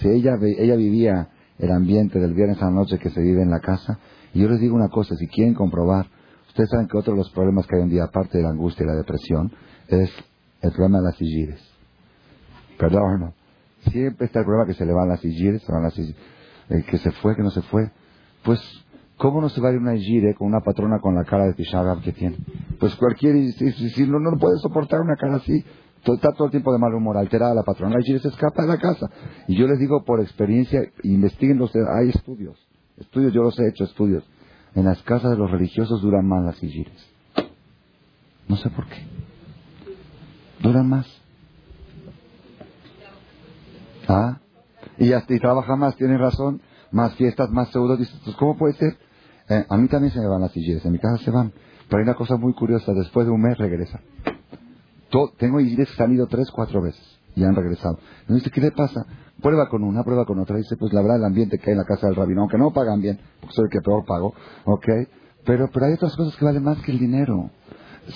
Si 0.00 0.08
ella, 0.08 0.36
ella 0.40 0.76
vivía 0.76 1.28
el 1.58 1.70
ambiente 1.70 2.18
del 2.18 2.34
viernes 2.34 2.60
a 2.62 2.66
la 2.66 2.70
noche 2.70 2.98
que 2.98 3.10
se 3.10 3.20
vive 3.20 3.42
en 3.42 3.50
la 3.50 3.60
casa, 3.60 3.98
y 4.32 4.40
yo 4.40 4.48
les 4.48 4.60
digo 4.60 4.74
una 4.74 4.88
cosa, 4.88 5.14
si 5.16 5.26
quieren 5.28 5.54
comprobar, 5.54 6.06
ustedes 6.48 6.70
saben 6.70 6.88
que 6.88 6.96
otro 6.96 7.12
de 7.12 7.18
los 7.18 7.30
problemas 7.30 7.66
que 7.66 7.76
hay 7.76 7.82
un 7.82 7.90
día, 7.90 8.04
aparte 8.04 8.38
de 8.38 8.44
la 8.44 8.50
angustia 8.50 8.84
y 8.84 8.86
la 8.86 8.96
depresión, 8.96 9.52
es 9.88 10.10
el 10.62 10.72
problema 10.72 10.98
de 10.98 11.04
las 11.04 11.16
sigires. 11.16 11.60
Perdón, 12.78 13.20
no. 13.20 13.34
Siempre 13.90 14.26
está 14.26 14.40
el 14.40 14.44
problema 14.46 14.66
que 14.66 14.74
se 14.74 14.84
le 14.84 14.92
van 14.92 15.08
las 15.08 15.20
sigires, 15.20 15.62
se 15.62 15.72
van 15.72 15.82
las 15.82 15.94
que 15.94 16.98
se 16.98 17.10
fue, 17.12 17.34
que 17.36 17.42
no 17.42 17.50
se 17.50 17.62
fue. 17.62 17.90
Pues, 18.44 18.60
¿cómo 19.16 19.40
no 19.40 19.48
se 19.48 19.60
va 19.60 19.68
a 19.68 19.72
ir 19.72 19.78
una 19.78 19.96
gire 19.96 20.34
con 20.34 20.46
una 20.46 20.60
patrona 20.60 20.98
con 21.00 21.14
la 21.14 21.24
cara 21.24 21.44
de 21.44 21.54
Tisha 21.54 21.82
que 22.02 22.12
tiene? 22.12 22.38
Pues 22.78 22.94
cualquier, 22.96 23.52
si, 23.52 23.72
si, 23.72 24.06
no, 24.06 24.18
no 24.18 24.38
puede 24.38 24.56
soportar 24.58 25.00
una 25.00 25.16
cara 25.16 25.36
así, 25.36 25.64
está 26.04 26.32
todo 26.32 26.46
el 26.46 26.50
tiempo 26.50 26.72
de 26.72 26.78
mal 26.78 26.94
humor, 26.94 27.16
alterada 27.16 27.54
la 27.54 27.62
patrona, 27.62 27.96
gire 28.02 28.18
se 28.18 28.28
escapa 28.28 28.62
de 28.62 28.68
la 28.68 28.78
casa. 28.78 29.10
Y 29.48 29.56
yo 29.56 29.66
les 29.66 29.78
digo 29.78 30.04
por 30.04 30.20
experiencia, 30.20 30.80
investiguen 31.02 31.60
ustedes, 31.60 31.86
hay 31.88 32.08
estudios, 32.10 32.58
estudios, 32.96 33.32
yo 33.32 33.42
los 33.42 33.58
he 33.58 33.68
hecho, 33.68 33.84
estudios. 33.84 34.24
En 34.74 34.84
las 34.84 35.02
casas 35.02 35.32
de 35.32 35.36
los 35.36 35.50
religiosos 35.50 36.00
duran 36.00 36.26
más 36.26 36.44
las 36.44 36.56
gires. 36.58 37.10
No 38.48 38.56
sé 38.56 38.70
por 38.70 38.86
qué. 38.86 38.96
Duran 40.60 40.88
más. 40.88 41.06
¿Ah? 44.08 44.38
Y, 44.98 45.12
y 45.12 45.38
trabaja 45.40 45.76
más, 45.76 45.96
tiene 45.96 46.18
razón, 46.18 46.60
más 46.90 47.14
fiestas, 47.14 47.50
más 47.50 47.68
pseudo. 47.70 47.96
Dices, 47.96 48.14
¿cómo 48.38 48.56
puede 48.56 48.74
ser? 48.74 48.96
Eh, 49.48 49.66
a 49.68 49.76
mí 49.76 49.88
también 49.88 50.12
se 50.12 50.20
me 50.20 50.28
van 50.28 50.40
las 50.40 50.52
sillas, 50.52 50.84
en 50.84 50.92
mi 50.92 50.98
casa 50.98 51.18
se 51.24 51.30
van. 51.30 51.52
Pero 51.88 51.98
hay 51.98 52.04
una 52.04 52.14
cosa 52.14 52.36
muy 52.36 52.52
curiosa, 52.54 52.92
después 52.92 53.26
de 53.26 53.32
un 53.32 53.42
mes 53.42 53.58
tengo 55.38 55.60
sillas 55.60 55.90
que 55.96 56.02
han 56.02 56.12
ido 56.12 56.26
tres, 56.26 56.50
cuatro 56.50 56.82
veces 56.82 57.20
y 57.34 57.44
han 57.44 57.54
regresado. 57.54 57.98
Y 58.28 58.34
dice, 58.34 58.50
¿qué 58.50 58.60
le 58.60 58.72
pasa? 58.72 59.06
Prueba 59.40 59.68
con 59.68 59.82
una, 59.84 60.02
prueba 60.02 60.24
con 60.24 60.38
otra. 60.38 60.56
Dice, 60.56 60.76
pues 60.76 60.92
la 60.92 61.00
verdad 61.00 61.18
el 61.18 61.24
ambiente 61.24 61.58
que 61.58 61.70
hay 61.70 61.72
en 61.72 61.78
la 61.78 61.84
casa 61.84 62.06
del 62.06 62.16
rabino, 62.16 62.42
aunque 62.42 62.58
no 62.58 62.72
pagan 62.72 63.00
bien, 63.00 63.18
porque 63.40 63.54
soy 63.54 63.64
el 63.64 63.70
que 63.70 63.80
peor 63.80 64.04
pago, 64.04 64.34
¿ok? 64.64 64.88
Pero, 65.44 65.68
pero 65.72 65.86
hay 65.86 65.94
otras 65.94 66.16
cosas 66.16 66.36
que 66.36 66.44
valen 66.44 66.62
más 66.62 66.78
que 66.82 66.92
el 66.92 66.98
dinero. 66.98 67.50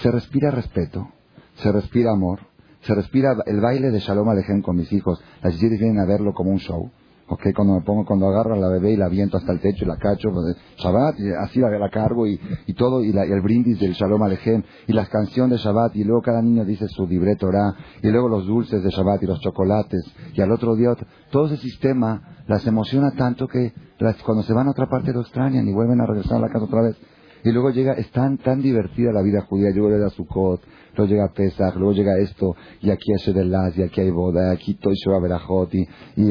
Se 0.03 0.11
respira 0.11 0.51
respeto, 0.51 1.09
se 1.57 1.73
respira 1.73 2.13
amor, 2.13 2.41
se 2.83 2.95
respira 2.95 3.35
el 3.47 3.61
baile 3.61 3.91
de 3.91 4.01
Shalom 4.01 4.29
Alejem 4.29 4.61
con 4.61 4.77
mis 4.77 4.93
hijos. 4.93 5.23
Las 5.43 5.55
chicas 5.55 5.79
vienen 5.79 6.01
a 6.01 6.07
verlo 6.07 6.35
como 6.35 6.51
un 6.51 6.59
show. 6.59 6.91
¿Ok? 7.29 7.43
Cuando 7.55 7.75
me 7.75 7.81
pongo, 7.83 8.05
cuando 8.05 8.29
agarro 8.29 8.55
a 8.55 8.59
la 8.59 8.69
bebé 8.69 8.93
y 8.93 8.97
la 8.97 9.09
viento 9.09 9.37
hasta 9.37 9.53
el 9.53 9.61
techo 9.61 9.85
y 9.85 9.89
la 9.89 9.97
cacho, 9.97 10.31
pues, 10.31 10.57
Shabbat, 10.79 11.19
y 11.19 11.31
así 11.33 11.61
la, 11.61 11.91
cargo 11.91 12.27
y, 12.27 12.39
y 12.67 12.75
todo, 12.75 13.03
y, 13.03 13.13
la, 13.13 13.27
y, 13.27 13.33
el 13.33 13.41
brindis 13.41 13.81
del 13.81 13.93
Shalom 13.93 14.23
Alejem, 14.23 14.63
y 14.87 14.93
las 14.93 15.09
canciones 15.09 15.59
de 15.59 15.65
Shabbat, 15.65 15.97
y 15.97 16.05
luego 16.05 16.23
cada 16.23 16.43
niño 16.43 16.65
dice 16.65 16.87
su 16.89 17.07
libre 17.07 17.37
Torah, 17.37 17.75
y 18.03 18.09
luego 18.09 18.29
los 18.29 18.47
dulces 18.47 18.83
de 18.83 18.91
Shabbat 18.91 19.23
y 19.23 19.27
los 19.27 19.41
chocolates, 19.41 20.05
y 20.35 20.41
al 20.41 20.53
otro 20.53 20.77
día, 20.77 20.91
todo 21.31 21.47
ese 21.47 21.57
sistema 21.59 22.35
las 22.47 22.67
emociona 22.67 23.13
tanto 23.13 23.49
que 23.49 23.73
las, 23.99 24.17
cuando 24.23 24.43
se 24.43 24.53
van 24.53 24.69
a 24.69 24.73
otra 24.73 24.89
parte 24.89 25.13
lo 25.13 25.23
extrañan 25.23 25.67
y 25.67 25.73
vuelven 25.73 26.01
a 26.01 26.07
regresar 26.07 26.37
a 26.37 26.41
la 26.41 26.49
casa 26.49 26.65
otra 26.65 26.83
vez. 26.83 26.97
Y 27.45 27.53
luego 27.53 27.71
llega, 27.71 27.93
es 27.93 28.11
tan, 28.11 28.39
tan 28.39 28.63
divertida 28.63 29.13
la 29.13 29.23
vida 29.23 29.43
judía, 29.43 29.69
luego 29.75 29.91
llega 29.91 30.09
Sukkot, 30.09 30.63
luego 30.97 31.13
llega 31.13 31.33
Pesach, 31.35 31.77
luego 31.77 31.93
llega 31.93 32.19
esto, 32.19 32.57
y 32.81 32.91
aquí 32.91 33.13
hay 33.13 33.19
Shedelaz, 33.19 33.77
y 33.77 33.83
aquí 33.83 34.01
hay 34.01 34.11
boda, 34.11 34.49
y 34.49 34.57
aquí 34.57 34.75
Toy 34.75 34.95
Berajot, 35.21 35.75
y, 35.75 35.87
y 36.17 36.31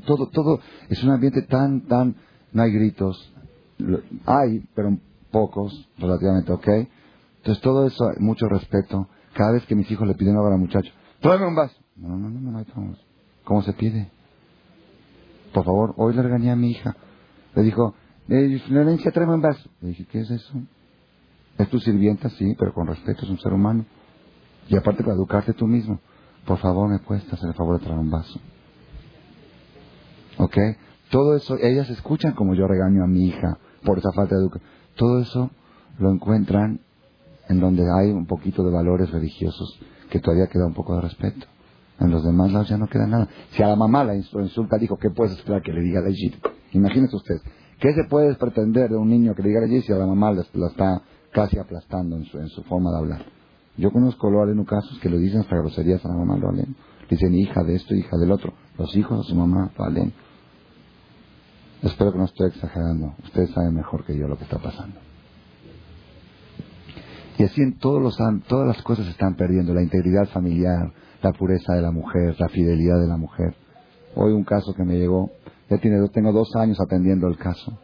todo, 0.00 0.28
todo, 0.30 0.60
es 0.88 1.04
un 1.04 1.10
ambiente 1.10 1.42
tan, 1.42 1.82
tan, 1.82 2.16
no 2.52 2.62
hay 2.62 2.72
gritos, 2.72 3.34
hay, 4.24 4.64
pero 4.74 4.96
pocos, 5.30 5.90
relativamente, 5.98 6.52
¿ok? 6.52 6.68
Entonces 7.38 7.62
todo 7.62 7.86
eso, 7.86 8.10
mucho 8.20 8.46
respeto. 8.48 9.08
Cada 9.34 9.52
vez 9.52 9.66
que 9.66 9.74
mis 9.74 9.90
hijos 9.90 10.08
le 10.08 10.14
piden 10.14 10.36
algo 10.36 10.46
al 10.46 10.58
muchacho, 10.58 10.90
tráeme 11.20 11.46
un 11.46 11.54
vaso. 11.54 11.76
No, 11.96 12.16
no, 12.16 12.30
no, 12.30 12.40
no, 12.40 12.50
no, 12.52 12.96
¿Cómo 13.44 13.62
se 13.62 13.74
pide? 13.74 14.10
Por 15.52 15.64
favor, 15.64 15.92
hoy 15.98 16.14
le 16.14 16.22
regañé 16.22 16.50
a 16.50 16.56
mi 16.56 16.70
hija. 16.70 16.96
Le 17.54 17.62
dijo, 17.62 17.94
eh, 18.28 18.58
Florencia, 18.66 19.10
tráeme 19.10 19.34
un 19.34 19.40
vaso. 19.40 19.68
Le 19.80 19.88
dije, 19.88 20.06
¿qué 20.06 20.20
es 20.20 20.30
eso? 20.30 20.54
Es 21.58 21.68
tu 21.68 21.78
sirvienta, 21.78 22.28
sí, 22.30 22.54
pero 22.58 22.72
con 22.72 22.86
respeto, 22.86 23.24
es 23.24 23.30
un 23.30 23.38
ser 23.38 23.52
humano. 23.52 23.84
Y 24.68 24.76
aparte 24.76 25.02
para 25.02 25.14
educarte 25.14 25.52
tú 25.52 25.66
mismo. 25.66 26.00
Por 26.46 26.58
favor, 26.58 26.88
me 26.88 26.98
puedes 26.98 27.30
hacer 27.32 27.48
el 27.48 27.54
favor 27.54 27.78
de 27.78 27.84
traer 27.84 27.98
un 27.98 28.10
vaso. 28.10 28.40
¿Ok? 30.38 30.56
Todo 31.10 31.36
eso, 31.36 31.56
ellas 31.60 31.88
escuchan 31.90 32.32
como 32.32 32.54
yo 32.54 32.66
regaño 32.66 33.04
a 33.04 33.06
mi 33.06 33.26
hija 33.28 33.58
por 33.84 33.98
esa 33.98 34.10
falta 34.12 34.34
de 34.34 34.42
educación. 34.42 34.70
Todo 34.96 35.20
eso 35.20 35.50
lo 35.98 36.10
encuentran 36.10 36.80
en 37.48 37.60
donde 37.60 37.84
hay 37.98 38.10
un 38.10 38.26
poquito 38.26 38.64
de 38.64 38.72
valores 38.72 39.10
religiosos 39.10 39.78
que 40.10 40.20
todavía 40.20 40.48
queda 40.48 40.66
un 40.66 40.74
poco 40.74 40.96
de 40.96 41.02
respeto. 41.02 41.46
En 42.00 42.10
los 42.10 42.24
demás 42.24 42.52
lados 42.52 42.68
ya 42.68 42.76
no 42.76 42.88
queda 42.88 43.06
nada. 43.06 43.28
Si 43.50 43.62
a 43.62 43.68
la 43.68 43.76
mamá 43.76 44.02
la 44.04 44.16
insulta, 44.16 44.78
dijo, 44.78 44.96
¿qué 44.96 45.10
puedes 45.10 45.36
esperar 45.36 45.62
que 45.62 45.72
le 45.72 45.80
diga 45.80 46.00
la 46.00 46.10
Imagínese 46.72 47.14
usted, 47.14 47.36
¿Qué 47.84 47.92
se 47.92 48.04
puede 48.04 48.34
pretender 48.36 48.88
de 48.88 48.96
un 48.96 49.10
niño 49.10 49.34
que 49.34 49.42
diga 49.42 49.60
allí 49.62 49.82
si 49.82 49.92
a 49.92 49.96
la 49.96 50.06
mamá 50.06 50.32
la, 50.32 50.40
está 50.40 51.02
casi 51.30 51.58
aplastando 51.58 52.16
en 52.16 52.24
su, 52.24 52.38
en 52.38 52.48
su 52.48 52.62
forma 52.62 52.90
de 52.90 52.96
hablar? 52.96 53.26
Yo 53.76 53.90
conozco 53.90 54.30
lo 54.30 54.40
aleno 54.40 54.64
casos 54.64 54.98
que 55.00 55.10
le 55.10 55.18
dicen 55.18 55.40
hasta 55.40 55.58
groserías 55.58 56.02
a 56.02 56.08
la 56.08 56.14
mamá 56.14 56.38
lo 56.38 56.48
aleno. 56.48 56.74
Dicen 57.10 57.34
hija 57.34 57.62
de 57.62 57.74
esto, 57.74 57.94
hija 57.94 58.16
del 58.16 58.32
otro. 58.32 58.54
Los 58.78 58.96
hijos 58.96 59.18
de 59.18 59.24
su 59.24 59.34
mamá 59.34 59.70
lo 59.76 59.84
aleno. 59.84 60.12
Espero 61.82 62.12
que 62.12 62.18
no 62.20 62.24
estoy 62.24 62.48
exagerando. 62.48 63.16
Ustedes 63.22 63.50
saben 63.50 63.74
mejor 63.74 64.06
que 64.06 64.16
yo 64.16 64.28
lo 64.28 64.38
que 64.38 64.44
está 64.44 64.56
pasando. 64.56 64.98
Y 67.36 67.42
así 67.42 67.60
en 67.60 67.76
todos 67.76 68.00
los 68.00 68.16
todas 68.48 68.66
las 68.66 68.82
cosas 68.82 69.04
se 69.04 69.10
están 69.10 69.34
perdiendo. 69.34 69.74
La 69.74 69.82
integridad 69.82 70.26
familiar, 70.28 70.90
la 71.20 71.32
pureza 71.32 71.74
de 71.74 71.82
la 71.82 71.90
mujer, 71.90 72.34
la 72.38 72.48
fidelidad 72.48 72.98
de 72.98 73.08
la 73.08 73.18
mujer. 73.18 73.54
Hoy 74.14 74.32
un 74.32 74.44
caso 74.44 74.72
que 74.72 74.84
me 74.84 74.96
llegó 74.96 75.32
ya 75.70 75.78
tiene, 75.78 76.08
tengo 76.08 76.32
dos 76.32 76.54
años 76.56 76.80
atendiendo 76.80 77.26
el 77.28 77.36
caso 77.36 77.78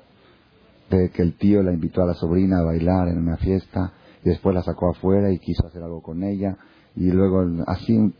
de 0.90 1.10
que 1.10 1.22
el 1.22 1.34
tío 1.36 1.62
la 1.62 1.72
invitó 1.72 2.02
a 2.02 2.06
la 2.06 2.14
sobrina 2.14 2.58
a 2.58 2.64
bailar 2.64 3.08
en 3.08 3.18
una 3.18 3.36
fiesta 3.36 3.92
y 4.24 4.28
después 4.28 4.54
la 4.54 4.62
sacó 4.62 4.90
afuera 4.90 5.30
y 5.30 5.38
quiso 5.38 5.66
hacer 5.66 5.82
algo 5.82 6.02
con 6.02 6.22
ella 6.22 6.56
y 6.96 7.10
luego 7.10 7.44
así 7.66 8.12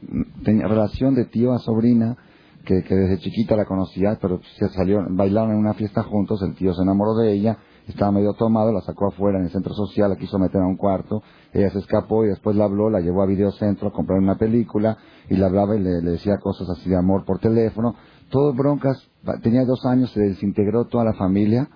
tenía 0.45 0.69
relación 0.69 1.15
de 1.15 1.25
tío 1.25 1.53
a 1.53 1.59
sobrina 1.59 2.17
que, 2.65 2.83
que 2.85 2.95
desde 2.95 3.19
chiquita 3.19 3.57
la 3.57 3.65
conocía 3.65 4.19
pero 4.21 4.41
se 4.59 4.69
salió 4.69 5.05
bailaron 5.11 5.53
en 5.53 5.59
una 5.59 5.75
fiesta 5.75 6.03
juntos 6.05 6.41
el 6.43 6.55
tío 6.55 6.73
se 6.73 6.83
enamoró 6.83 7.17
de 7.17 7.33
ella 7.33 7.59
estaba 7.89 8.13
medio 8.13 8.35
tomado 8.35 8.73
la 8.73 8.83
sacó 8.83 9.09
afuera 9.09 9.39
en 9.39 9.47
el 9.47 9.51
centro 9.51 9.75
social 9.75 10.11
la 10.11 10.17
quiso 10.17 10.39
meter 10.39 10.61
a 10.61 10.67
un 10.67 10.77
cuarto 10.77 11.23
ella 11.53 11.71
se 11.71 11.81
escapó 11.81 12.25
y 12.25 12.29
después 12.29 12.55
la 12.55 12.65
habló 12.65 12.89
la 12.89 13.01
llevó 13.01 13.23
a 13.23 13.27
videocentro 13.27 13.89
a 13.89 13.93
comprar 13.93 14.21
una 14.21 14.37
película 14.37 14.97
y 15.29 15.37
la 15.37 15.47
hablaba 15.47 15.75
y 15.75 15.81
le 15.81 16.01
decía 16.01 16.39
cosas 16.39 16.69
así 16.71 16.89
de 16.89 16.97
amor 16.97 17.25
por 17.25 17.41
teléfono 17.41 17.97
todo 18.31 18.55
broncas, 18.55 18.97
tenía 19.43 19.65
dos 19.65 19.85
años, 19.87 20.11
se 20.13 20.21
desintegró 20.21 20.87
toda 20.87 21.05
la 21.05 21.15
familia, 21.15 21.69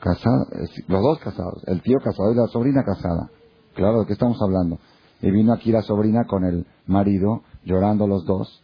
casada, 0.00 0.46
los 0.88 1.02
dos 1.02 1.18
casados, 1.18 1.62
el 1.66 1.82
tío 1.82 1.98
casado 1.98 2.32
y 2.32 2.36
la 2.36 2.46
sobrina 2.46 2.82
casada. 2.84 3.28
Claro, 3.74 4.00
¿de 4.00 4.06
qué 4.06 4.14
estamos 4.14 4.38
hablando? 4.40 4.78
Y 5.20 5.30
vino 5.30 5.52
aquí 5.52 5.72
la 5.72 5.82
sobrina 5.82 6.24
con 6.24 6.44
el 6.44 6.66
marido, 6.86 7.42
llorando 7.64 8.06
los 8.06 8.24
dos. 8.24 8.62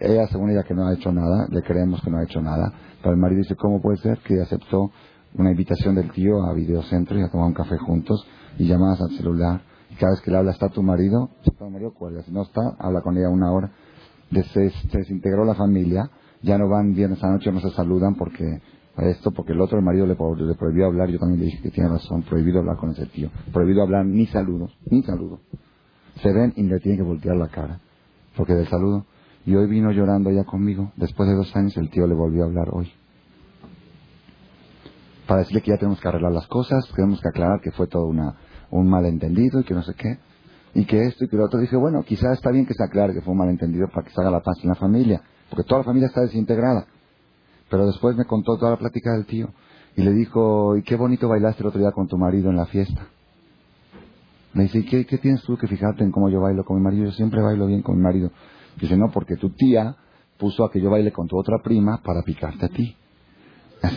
Ella, 0.00 0.26
según 0.28 0.50
ella, 0.50 0.62
que 0.62 0.74
no 0.74 0.86
ha 0.86 0.94
hecho 0.94 1.10
nada, 1.12 1.46
le 1.50 1.62
creemos 1.62 2.00
que 2.02 2.10
no 2.10 2.18
ha 2.18 2.24
hecho 2.24 2.40
nada. 2.40 2.72
Pero 3.00 3.14
el 3.14 3.20
marido 3.20 3.40
dice, 3.42 3.56
¿cómo 3.56 3.80
puede 3.80 3.98
ser 3.98 4.18
que 4.18 4.40
aceptó 4.40 4.90
una 5.34 5.50
invitación 5.50 5.94
del 5.94 6.10
tío 6.12 6.42
a 6.42 6.52
Videocentro 6.52 7.18
y 7.18 7.22
a 7.22 7.28
tomar 7.28 7.46
un 7.46 7.54
café 7.54 7.76
juntos 7.78 8.26
y 8.58 8.66
llamadas 8.66 9.00
al 9.00 9.16
celular? 9.16 9.62
Y 9.90 9.94
cada 9.94 10.12
vez 10.12 10.20
que 10.20 10.30
le 10.30 10.38
habla, 10.38 10.52
¿está 10.52 10.68
tu 10.68 10.82
marido? 10.82 11.30
Tu 11.44 11.70
marido. 11.70 11.92
Si 12.24 12.32
no 12.32 12.42
está, 12.42 12.60
habla 12.78 13.00
con 13.00 13.16
ella 13.16 13.28
una 13.28 13.52
hora. 13.52 13.72
se 14.30 14.72
desintegró 14.92 15.44
la 15.44 15.54
familia 15.54 16.10
ya 16.46 16.56
no 16.58 16.68
van 16.68 16.94
viernes 16.94 17.22
a 17.24 17.28
noche, 17.28 17.50
no 17.50 17.60
se 17.60 17.70
saludan 17.70 18.14
porque 18.14 18.60
esto, 18.98 19.32
porque 19.32 19.52
el 19.52 19.60
otro 19.60 19.78
el 19.78 19.84
marido 19.84 20.06
le, 20.06 20.14
prohibió 20.54 20.86
hablar, 20.86 21.10
yo 21.10 21.18
también 21.18 21.40
le 21.40 21.46
dije 21.46 21.60
que 21.60 21.70
tiene 21.70 21.90
razón, 21.90 22.22
prohibido 22.22 22.60
hablar 22.60 22.76
con 22.76 22.90
ese 22.90 23.06
tío, 23.06 23.30
prohibido 23.52 23.82
hablar 23.82 24.06
ni 24.06 24.26
saludos, 24.26 24.74
ni 24.88 25.02
saludos. 25.02 25.40
Se 26.22 26.32
ven 26.32 26.54
y 26.56 26.62
le 26.62 26.78
tienen 26.78 26.98
que 26.98 27.06
voltear 27.06 27.36
la 27.36 27.48
cara, 27.48 27.80
porque 28.36 28.54
del 28.54 28.68
saludo. 28.68 29.04
Y 29.44 29.54
hoy 29.54 29.68
vino 29.68 29.90
llorando 29.90 30.30
ya 30.30 30.44
conmigo, 30.44 30.92
después 30.96 31.28
de 31.28 31.34
dos 31.34 31.54
años 31.56 31.76
el 31.76 31.90
tío 31.90 32.06
le 32.06 32.14
volvió 32.14 32.44
a 32.44 32.46
hablar 32.46 32.68
hoy. 32.72 32.90
para 35.26 35.40
decirle 35.40 35.60
que 35.62 35.72
ya 35.72 35.76
tenemos 35.76 36.00
que 36.00 36.08
arreglar 36.08 36.32
las 36.32 36.46
cosas, 36.46 36.88
tenemos 36.94 37.20
que 37.20 37.28
aclarar 37.28 37.60
que 37.60 37.72
fue 37.72 37.88
todo 37.88 38.06
una, 38.06 38.36
un 38.70 38.88
malentendido 38.88 39.60
y 39.60 39.64
que 39.64 39.74
no 39.74 39.82
sé 39.82 39.94
qué, 39.94 40.18
y 40.74 40.84
que 40.84 41.02
esto 41.06 41.24
y 41.24 41.28
que 41.28 41.36
lo 41.36 41.44
otro. 41.44 41.58
Dije, 41.58 41.76
bueno, 41.76 42.02
quizás 42.04 42.34
está 42.34 42.50
bien 42.50 42.64
que 42.64 42.74
se 42.74 42.84
aclare 42.84 43.12
que 43.12 43.20
fue 43.20 43.32
un 43.32 43.38
malentendido 43.38 43.88
para 43.88 44.06
que 44.06 44.12
se 44.12 44.20
haga 44.20 44.30
la 44.30 44.40
paz 44.40 44.56
en 44.62 44.68
la 44.68 44.76
familia, 44.76 45.22
porque 45.50 45.64
toda 45.64 45.80
la 45.80 45.84
familia 45.84 46.08
está 46.08 46.22
desintegrada. 46.22 46.86
Pero 47.70 47.86
después 47.86 48.16
me 48.16 48.24
contó 48.24 48.56
toda 48.56 48.72
la 48.72 48.78
plática 48.78 49.12
del 49.12 49.26
tío 49.26 49.48
y 49.96 50.02
le 50.02 50.12
dijo, 50.12 50.76
¿y 50.76 50.82
qué 50.82 50.96
bonito 50.96 51.28
bailaste 51.28 51.62
el 51.62 51.68
otro 51.68 51.80
día 51.80 51.92
con 51.92 52.06
tu 52.06 52.18
marido 52.18 52.50
en 52.50 52.56
la 52.56 52.66
fiesta? 52.66 53.08
Me 54.52 54.64
dice, 54.64 54.78
¿y 54.78 54.84
qué, 54.84 55.18
tienes 55.18 55.42
tú 55.42 55.56
que 55.56 55.66
fijarte 55.66 56.02
en 56.02 56.10
cómo 56.10 56.30
yo 56.30 56.40
bailo 56.40 56.64
con 56.64 56.76
mi 56.76 56.82
marido? 56.82 57.04
Yo 57.04 57.12
siempre 57.12 57.42
bailo 57.42 57.66
bien 57.66 57.82
con 57.82 57.96
mi 57.96 58.02
marido. 58.02 58.30
Dice, 58.80 58.96
no, 58.96 59.10
porque 59.10 59.36
tu 59.36 59.50
tía 59.50 59.96
puso 60.38 60.64
a 60.64 60.70
que 60.70 60.80
yo 60.80 60.90
baile 60.90 61.12
con 61.12 61.28
tu 61.28 61.36
otra 61.36 61.58
prima 61.62 62.00
para 62.02 62.22
picarte 62.22 62.66
a 62.66 62.68
ti. 62.68 62.96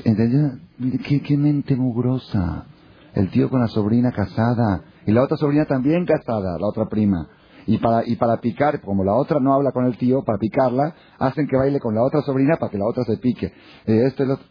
¿Entendió? 0.04 0.60
¿Qué, 1.06 1.22
qué 1.22 1.38
mente 1.38 1.76
mugrosa. 1.76 2.66
El 3.14 3.30
tío 3.32 3.50
con 3.50 3.62
la 3.62 3.68
sobrina 3.68 4.12
casada. 4.12 4.84
Y 5.06 5.12
la 5.12 5.24
otra 5.24 5.38
sobrina 5.38 5.66
también 5.66 6.06
casada, 6.06 6.58
la 6.60 6.68
otra 6.68 6.88
prima. 6.88 7.28
Y 7.70 7.78
para, 7.78 8.02
y 8.04 8.16
para 8.16 8.38
picar, 8.38 8.82
como 8.82 9.04
la 9.04 9.14
otra 9.14 9.40
no 9.40 9.54
habla 9.54 9.72
con 9.72 9.86
el 9.86 9.96
tío, 9.96 10.24
para 10.24 10.40
picarla, 10.40 10.96
hacen 11.20 11.46
que 11.48 11.56
baile 11.56 11.80
con 11.80 11.94
la 11.94 12.02
otra 12.02 12.24
sobrina 12.24 12.58
para 12.60 12.72
que 12.72 12.80
la 12.80 12.88
otra 12.88 13.04
se 13.04 13.18
pique. 13.18 13.54
Y 13.86 13.94
este 13.94 14.24
el 14.24 14.32
otro. 14.32 14.46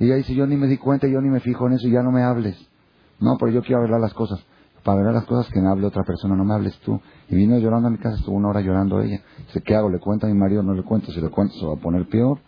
Y 0.00 0.06
ella 0.06 0.16
dice, 0.16 0.34
yo 0.34 0.44
ni 0.44 0.56
me 0.56 0.66
di 0.66 0.76
cuenta, 0.76 1.06
yo 1.06 1.20
ni 1.20 1.28
me 1.28 1.38
fijo 1.38 1.68
en 1.68 1.74
eso, 1.74 1.86
ya 1.86 2.02
no 2.02 2.10
me 2.10 2.24
hables. 2.24 2.58
No, 3.20 3.36
pero 3.38 3.52
yo 3.52 3.62
quiero 3.62 3.78
arreglar 3.78 4.00
las 4.00 4.12
cosas. 4.12 4.44
Para 4.82 4.96
arreglar 4.96 5.14
las 5.14 5.26
cosas 5.26 5.48
que 5.52 5.60
me 5.60 5.68
hable 5.68 5.86
otra 5.86 6.02
persona, 6.02 6.34
no 6.34 6.44
me 6.44 6.52
hables 6.52 6.76
tú. 6.80 7.00
Y 7.28 7.36
vino 7.36 7.58
llorando 7.58 7.86
a 7.86 7.90
mi 7.92 7.98
casa, 7.98 8.16
estuvo 8.16 8.34
una 8.34 8.48
hora 8.48 8.60
llorando 8.60 9.00
ella. 9.00 9.22
Dice, 9.46 9.62
¿qué 9.62 9.76
hago? 9.76 9.88
¿Le 9.88 10.00
cuento 10.00 10.26
a 10.26 10.28
mi 10.28 10.36
marido? 10.36 10.64
No 10.64 10.74
le 10.74 10.82
cuento. 10.82 11.12
Si 11.12 11.20
le 11.20 11.28
cuento, 11.28 11.54
se 11.54 11.64
va 11.64 11.74
a 11.74 11.76
poner 11.76 12.08
peor. 12.08 12.40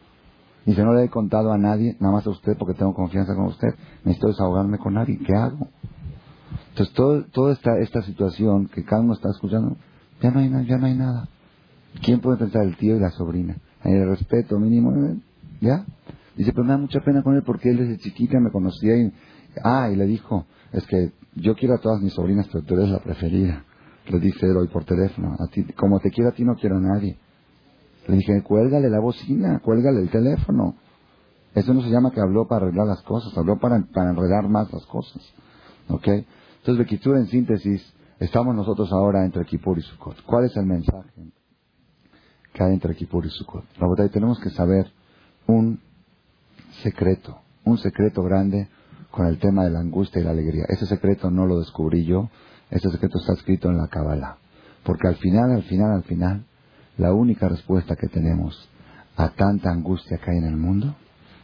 Dice, 0.66 0.82
no 0.82 0.92
le 0.92 1.04
he 1.04 1.08
contado 1.08 1.52
a 1.52 1.56
nadie, 1.56 1.96
nada 2.00 2.14
más 2.14 2.26
a 2.26 2.30
usted 2.30 2.56
porque 2.58 2.74
tengo 2.74 2.94
confianza 2.94 3.32
con 3.36 3.44
usted. 3.44 3.68
Necesito 4.02 4.26
desahogarme 4.26 4.78
con 4.78 4.94
nadie. 4.94 5.20
¿Qué 5.24 5.34
hago? 5.36 5.68
Entonces, 6.70 6.94
todo, 6.94 7.24
toda 7.24 7.52
esta, 7.52 7.78
esta 7.78 8.02
situación 8.02 8.66
que 8.68 8.84
cada 8.84 9.02
uno 9.02 9.14
está 9.14 9.30
escuchando, 9.30 9.76
ya 10.22 10.30
no 10.30 10.40
hay, 10.40 10.66
ya 10.66 10.76
no 10.76 10.86
hay 10.86 10.94
nada. 10.94 11.28
¿Quién 12.02 12.20
puede 12.20 12.38
pensar 12.38 12.64
el 12.64 12.76
tío 12.76 12.96
y 12.96 13.00
la 13.00 13.10
sobrina? 13.10 13.56
El 13.84 14.08
respeto 14.08 14.58
mínimo, 14.58 14.92
¿ya? 15.60 15.84
Dice, 16.36 16.52
pero 16.52 16.64
me 16.64 16.70
da 16.70 16.78
mucha 16.78 17.00
pena 17.00 17.22
con 17.22 17.34
él 17.34 17.42
porque 17.44 17.70
él 17.70 17.78
desde 17.78 17.98
chiquita 17.98 18.38
me 18.40 18.50
conocía 18.50 18.96
y... 18.96 19.12
Ah, 19.64 19.90
y 19.92 19.96
le 19.96 20.06
dijo, 20.06 20.46
es 20.72 20.86
que 20.86 21.12
yo 21.34 21.54
quiero 21.56 21.74
a 21.74 21.78
todas 21.78 22.00
mis 22.00 22.12
sobrinas, 22.12 22.46
pero 22.52 22.64
tú 22.64 22.74
eres 22.74 22.90
la 22.90 23.00
preferida. 23.00 23.64
Le 24.06 24.20
dice 24.20 24.46
él 24.46 24.56
hoy 24.56 24.68
por 24.68 24.84
teléfono. 24.84 25.36
A 25.38 25.46
ti, 25.48 25.64
como 25.76 25.98
te 26.00 26.10
quiero 26.10 26.30
a 26.30 26.32
ti, 26.32 26.44
no 26.44 26.54
quiero 26.54 26.76
a 26.76 26.80
nadie. 26.80 27.18
Le 28.06 28.16
dije, 28.16 28.42
cuélgale 28.42 28.88
la 28.88 29.00
bocina, 29.00 29.60
cuélgale 29.60 30.00
el 30.00 30.10
teléfono. 30.10 30.76
Eso 31.54 31.74
no 31.74 31.82
se 31.82 31.90
llama 31.90 32.10
que 32.10 32.20
habló 32.20 32.46
para 32.46 32.66
arreglar 32.66 32.86
las 32.86 33.02
cosas, 33.02 33.36
habló 33.36 33.58
para, 33.58 33.82
para 33.92 34.10
enredar 34.10 34.48
más 34.48 34.72
las 34.72 34.86
cosas. 34.86 35.22
¿Ok? 35.88 36.06
Entonces, 36.08 36.78
Bequitura, 36.78 37.18
en 37.18 37.26
síntesis, 37.26 37.82
estamos 38.18 38.54
nosotros 38.54 38.92
ahora 38.92 39.24
entre 39.24 39.44
Kipur 39.44 39.78
y 39.78 39.82
Sukkot. 39.82 40.22
¿Cuál 40.22 40.46
es 40.46 40.56
el 40.56 40.66
mensaje 40.66 41.10
que 42.52 42.64
hay 42.64 42.74
entre 42.74 42.94
Kipur 42.94 43.24
y 43.24 43.30
Sukkot? 43.30 43.64
La 43.78 44.08
tenemos 44.08 44.38
que 44.40 44.50
saber 44.50 44.90
un 45.46 45.80
secreto, 46.82 47.38
un 47.64 47.78
secreto 47.78 48.22
grande 48.22 48.68
con 49.10 49.26
el 49.26 49.38
tema 49.38 49.64
de 49.64 49.70
la 49.70 49.80
angustia 49.80 50.20
y 50.20 50.24
la 50.24 50.30
alegría. 50.30 50.64
Ese 50.68 50.86
secreto 50.86 51.30
no 51.30 51.46
lo 51.46 51.58
descubrí 51.58 52.04
yo, 52.04 52.28
ese 52.70 52.90
secreto 52.90 53.18
está 53.18 53.32
escrito 53.32 53.68
en 53.68 53.78
la 53.78 53.88
Kabbalah. 53.88 54.36
Porque 54.84 55.08
al 55.08 55.16
final, 55.16 55.52
al 55.52 55.62
final, 55.62 55.92
al 55.92 56.04
final, 56.04 56.44
la 56.98 57.12
única 57.12 57.48
respuesta 57.48 57.96
que 57.96 58.08
tenemos 58.08 58.68
a 59.16 59.30
tanta 59.30 59.70
angustia 59.70 60.18
que 60.18 60.30
hay 60.30 60.38
en 60.38 60.44
el 60.44 60.56
mundo 60.56 60.94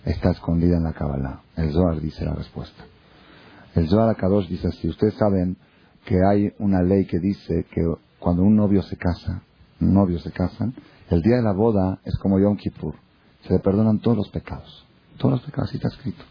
está 0.05 0.31
escondida 0.31 0.77
en 0.77 0.85
la 0.85 0.93
Kabbalah. 0.93 1.43
El 1.57 1.73
Zohar 1.73 2.01
dice 2.01 2.25
la 2.25 2.35
respuesta. 2.35 2.85
El 3.75 3.89
Zohar 3.89 4.09
Akadosh 4.11 4.49
dice 4.49 4.69
así, 4.69 4.89
ustedes 4.89 5.15
saben 5.15 5.57
que 6.05 6.17
hay 6.25 6.53
una 6.59 6.83
ley 6.83 7.07
que 7.07 7.19
dice 7.19 7.67
que 7.71 7.83
cuando 8.19 8.43
un 8.43 8.55
novio 8.55 8.83
se 8.83 8.97
casa, 8.97 9.43
un 9.81 9.93
novio 9.95 10.19
se 10.19 10.31
casan, 10.31 10.75
el 11.11 11.23
día 11.23 11.37
de 11.37 11.43
la 11.43 11.53
boda 11.53 11.99
es 12.05 12.17
como 12.19 12.39
Yom 12.39 12.57
Kippur, 12.57 12.95
se 13.43 13.53
le 13.53 13.59
perdonan 13.59 13.99
todos 13.99 14.17
los 14.17 14.29
pecados. 14.31 14.87
Todos 15.19 15.33
los 15.33 15.43
pecados, 15.43 15.69
así 15.69 15.77
está 15.77 15.89
escrito. 15.89 16.25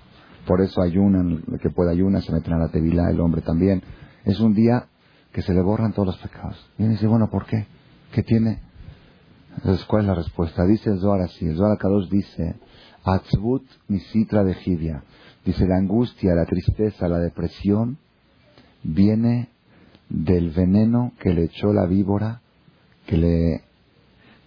Por 0.48 0.62
eso 0.62 0.82
ayunan, 0.82 1.44
el 1.52 1.60
que 1.60 1.70
puede 1.70 1.92
ayunar, 1.92 2.22
se 2.22 2.32
meten 2.32 2.54
a 2.54 2.58
la 2.58 2.70
tevilá, 2.70 3.10
el 3.10 3.20
hombre 3.20 3.42
también. 3.42 3.82
Es 4.26 4.40
un 4.40 4.54
día 4.54 4.88
que 5.32 5.42
se 5.42 5.54
le 5.54 5.62
borran 5.62 5.94
todos 5.94 6.08
los 6.08 6.18
pecados. 6.18 6.58
Y 6.78 6.84
uno 6.84 6.92
dice, 6.92 7.08
bueno, 7.08 7.30
¿por 7.30 7.46
qué? 7.46 7.68
¿Qué 8.12 8.24
tiene? 8.24 8.62
Entonces, 9.58 9.86
¿cuál 9.86 10.04
es 10.04 10.08
la 10.08 10.16
respuesta? 10.16 10.66
Dice 10.66 10.90
el 10.90 11.00
Zohar 11.00 11.22
así, 11.22 11.46
el 11.46 11.56
Zohar 11.56 11.78
Kadosh 11.78 12.10
dice, 12.10 12.56
Atzvut 13.04 13.64
misitra 13.88 14.44
de 14.44 14.54
Jivia. 14.56 15.04
Dice, 15.46 15.68
la 15.68 15.78
angustia, 15.78 16.34
la 16.36 16.46
tristeza, 16.46 17.08
la 17.08 17.20
depresión 17.20 17.98
viene 18.84 19.50
del 20.10 20.52
veneno 20.52 21.14
que 21.20 21.34
le 21.34 21.46
echó 21.46 21.74
la 21.74 21.86
víbora, 21.86 22.42
que 23.06 23.18
le 23.18 23.62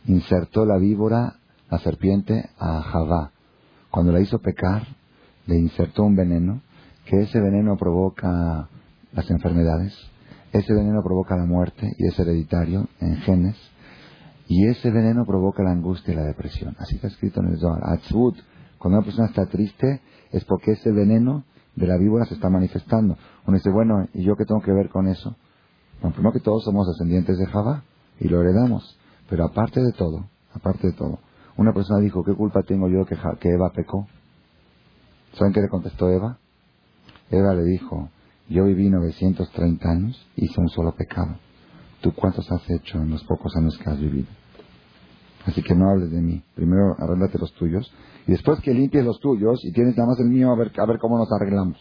insertó 0.06 0.64
la 0.64 0.78
víbora, 0.78 1.36
la 1.70 1.78
serpiente, 1.78 2.48
a 2.58 2.80
Javá. 2.80 3.32
Cuando 3.90 4.12
la 4.12 4.20
hizo 4.20 4.38
pecar, 4.38 4.86
le 5.46 5.56
insertó 5.56 6.04
un 6.04 6.16
veneno, 6.16 6.62
que 7.04 7.22
ese 7.22 7.40
veneno 7.40 7.76
provoca 7.76 8.68
las 9.12 9.30
enfermedades, 9.30 9.94
ese 10.52 10.72
veneno 10.72 11.02
provoca 11.02 11.36
la 11.36 11.44
muerte 11.44 11.92
y 11.98 12.06
es 12.06 12.18
hereditario 12.18 12.88
en 13.00 13.16
genes, 13.18 13.56
y 14.48 14.66
ese 14.68 14.90
veneno 14.90 15.24
provoca 15.26 15.62
la 15.62 15.72
angustia 15.72 16.14
y 16.14 16.16
la 16.16 16.24
depresión. 16.24 16.76
Así 16.78 16.96
está 16.96 17.08
escrito 17.08 17.40
en 17.40 17.48
el 17.48 17.58
Zohar. 17.58 17.82
Cuando 18.78 18.98
una 18.98 19.04
persona 19.04 19.28
está 19.28 19.46
triste, 19.46 20.00
es 20.32 20.44
porque 20.44 20.72
ese 20.72 20.92
veneno 20.92 21.44
de 21.74 21.86
la 21.86 21.96
víbora 21.96 22.24
se 22.26 22.34
está 22.34 22.48
manifestando. 22.48 23.16
Uno 23.46 23.56
dice, 23.56 23.70
bueno, 23.70 24.08
¿y 24.14 24.24
yo 24.24 24.34
qué 24.36 24.44
tengo 24.44 24.60
que 24.60 24.72
ver 24.72 24.88
con 24.88 25.08
eso? 25.08 25.36
Bueno, 26.02 26.32
que 26.32 26.40
todos 26.40 26.64
somos 26.64 26.86
descendientes 26.86 27.38
de 27.38 27.46
Javá 27.46 27.84
y 28.20 28.28
lo 28.28 28.40
heredamos. 28.40 28.98
Pero 29.28 29.44
aparte 29.44 29.80
de 29.80 29.92
todo, 29.92 30.26
aparte 30.52 30.88
de 30.88 30.92
todo, 30.92 31.18
una 31.56 31.72
persona 31.72 32.00
dijo, 32.00 32.22
¿qué 32.24 32.34
culpa 32.34 32.62
tengo 32.62 32.88
yo 32.88 33.04
que, 33.06 33.16
que 33.40 33.50
Eva 33.50 33.70
pecó? 33.72 34.06
¿Saben 35.34 35.52
qué 35.52 35.60
le 35.60 35.68
contestó 35.68 36.10
Eva? 36.10 36.38
Eva 37.30 37.54
le 37.54 37.64
dijo, 37.64 38.08
yo 38.48 38.64
viví 38.64 38.88
930 38.88 39.90
años 39.90 40.26
y 40.36 40.44
hice 40.46 40.60
un 40.60 40.68
solo 40.68 40.94
pecado. 40.94 41.36
¿Tú 42.00 42.12
cuántos 42.12 42.50
has 42.52 42.68
hecho 42.70 42.98
en 42.98 43.10
los 43.10 43.24
pocos 43.24 43.54
años 43.56 43.76
que 43.78 43.90
has 43.90 43.98
vivido? 43.98 44.28
Así 45.46 45.62
que 45.62 45.74
no 45.74 45.90
hables 45.90 46.10
de 46.10 46.20
mí. 46.20 46.42
Primero 46.54 46.96
arréglate 46.98 47.38
los 47.38 47.52
tuyos. 47.54 47.92
Y 48.26 48.32
después 48.32 48.60
que 48.60 48.74
limpies 48.74 49.04
los 49.04 49.20
tuyos 49.20 49.64
y 49.64 49.72
tienes 49.72 49.96
nada 49.96 50.10
más 50.10 50.20
el 50.20 50.28
mío, 50.28 50.50
a 50.50 50.56
ver, 50.56 50.72
a 50.76 50.86
ver 50.86 50.98
cómo 50.98 51.16
nos 51.18 51.28
arreglamos. 51.32 51.78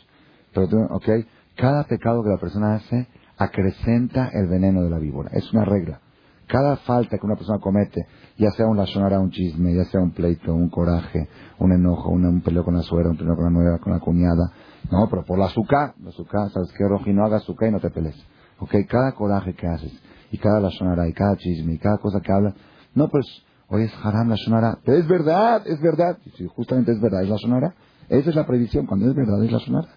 Pero, 0.54 0.68
¿ok? 0.92 1.10
Cada 1.56 1.84
pecado 1.86 2.24
que 2.24 2.30
la 2.30 2.38
persona 2.38 2.76
hace 2.76 3.08
acrecenta 3.38 4.30
el 4.34 4.48
veneno 4.48 4.84
de 4.84 4.90
la 4.90 5.00
víbora. 5.00 5.32
Es 5.34 5.52
una 5.52 5.66
regla. 5.66 6.00
Cada 6.48 6.78
falta 6.78 7.18
que 7.18 7.26
una 7.26 7.36
persona 7.36 7.60
comete, 7.60 8.06
ya 8.38 8.52
sea 8.52 8.68
un 8.68 8.78
lashonara, 8.78 9.20
un 9.20 9.32
chisme, 9.32 9.74
ya 9.74 9.84
sea 9.86 10.00
un 10.00 10.12
pleito, 10.12 10.54
un 10.54 10.70
coraje, 10.70 11.28
un 11.58 11.72
enojo, 11.72 12.10
un, 12.10 12.42
peleo 12.42 12.64
con 12.64 12.76
la 12.76 12.84
suegra, 12.84 13.10
un 13.10 13.18
peleo 13.18 13.36
con 13.36 13.46
la 13.46 13.50
nueva, 13.50 13.80
con 13.80 13.94
la 13.94 14.00
cuñada, 14.00 14.52
no, 14.92 15.08
pero 15.10 15.24
por 15.26 15.40
la 15.40 15.46
azúcar, 15.46 15.96
la 16.04 16.10
azúcar, 16.10 16.52
¿sabes 16.52 16.72
qué, 16.78 16.88
Roji? 16.88 17.14
No 17.14 17.26
hagas 17.26 17.42
azúcar 17.42 17.70
y 17.70 17.72
no 17.72 17.80
te 17.80 17.90
pelees. 17.90 18.16
Ok, 18.60 18.76
cada 18.88 19.14
coraje 19.14 19.56
que 19.56 19.66
haces, 19.66 19.92
y 20.32 20.38
cada 20.38 20.60
lashonara, 20.60 21.08
y 21.08 21.14
cada 21.14 21.36
chisme, 21.36 21.74
y 21.74 21.78
cada 21.80 21.98
cosa 21.98 22.20
que 22.22 22.32
hablas, 22.32 22.54
no, 22.94 23.10
pues, 23.10 23.26
hoy 23.68 23.84
es 23.84 23.94
haram 24.04 24.30
la 24.30 24.38
sonara, 24.38 24.80
pero 24.84 24.98
es 24.98 25.08
verdad, 25.08 25.66
es 25.66 25.82
verdad, 25.82 26.18
si 26.38 26.48
justamente 26.48 26.92
es 26.92 27.02
verdad, 27.02 27.24
es 27.24 27.30
la 27.30 27.38
sonara, 27.38 27.76
esa 28.10 28.30
es 28.30 28.36
la 28.36 28.46
prohibición, 28.46 28.86
cuando 28.86 29.10
es 29.10 29.16
verdad 29.16 29.44
es 29.44 29.52
la 29.52 29.60
sonara. 29.60 29.90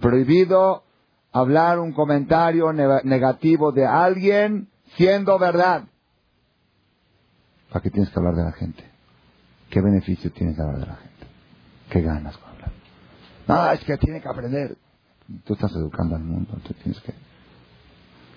Prohibido 0.00 0.84
hablar 1.32 1.78
un 1.78 1.92
comentario 1.92 2.72
negativo 2.72 3.72
de 3.72 3.86
alguien 3.86 4.68
siendo 4.96 5.38
verdad. 5.38 5.84
¿Para 7.70 7.82
qué 7.82 7.90
tienes 7.90 8.10
que 8.10 8.18
hablar 8.18 8.34
de 8.34 8.44
la 8.44 8.52
gente? 8.52 8.84
¿Qué 9.70 9.80
beneficio 9.80 10.30
tienes 10.32 10.56
de 10.56 10.62
hablar 10.62 10.80
de 10.80 10.86
la 10.86 10.96
gente? 10.96 11.26
¿Qué 11.90 12.02
ganas 12.02 12.36
con 12.38 12.50
hablar? 12.50 12.72
No, 13.48 13.72
es 13.72 13.84
que 13.84 13.96
tiene 13.98 14.20
que 14.20 14.28
aprender. 14.28 14.76
Tú 15.44 15.54
estás 15.54 15.72
educando 15.72 16.14
al 16.16 16.22
mundo, 16.22 16.52
entonces 16.54 16.82
tienes 16.82 17.00
que... 17.02 17.12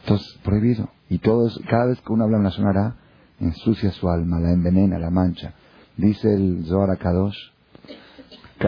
Entonces, 0.01 0.39
prohibido. 0.43 0.89
Y 1.09 1.19
todo 1.19 1.49
cada 1.69 1.85
vez 1.85 2.01
que 2.01 2.11
uno 2.11 2.23
habla 2.23 2.37
en 2.37 2.43
la 2.43 2.51
sonara, 2.51 2.95
ensucia 3.39 3.91
su 3.91 4.09
alma, 4.09 4.39
la 4.39 4.51
envenena, 4.51 4.99
la 4.99 5.09
mancha. 5.09 5.53
Dice 5.97 6.33
el 6.33 6.65
Zohar 6.65 6.97
Kadosh, 6.97 7.37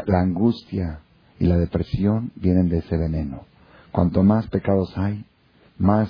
la 0.05 0.19
angustia 0.19 0.99
y 1.39 1.47
la 1.47 1.57
depresión 1.57 2.32
vienen 2.36 2.69
de 2.69 2.80
ese 2.80 2.97
veneno. 2.97 3.45
Cuanto 3.91 4.24
más 4.24 4.47
pecados 4.47 4.97
hay, 4.97 5.26
más 5.78 6.09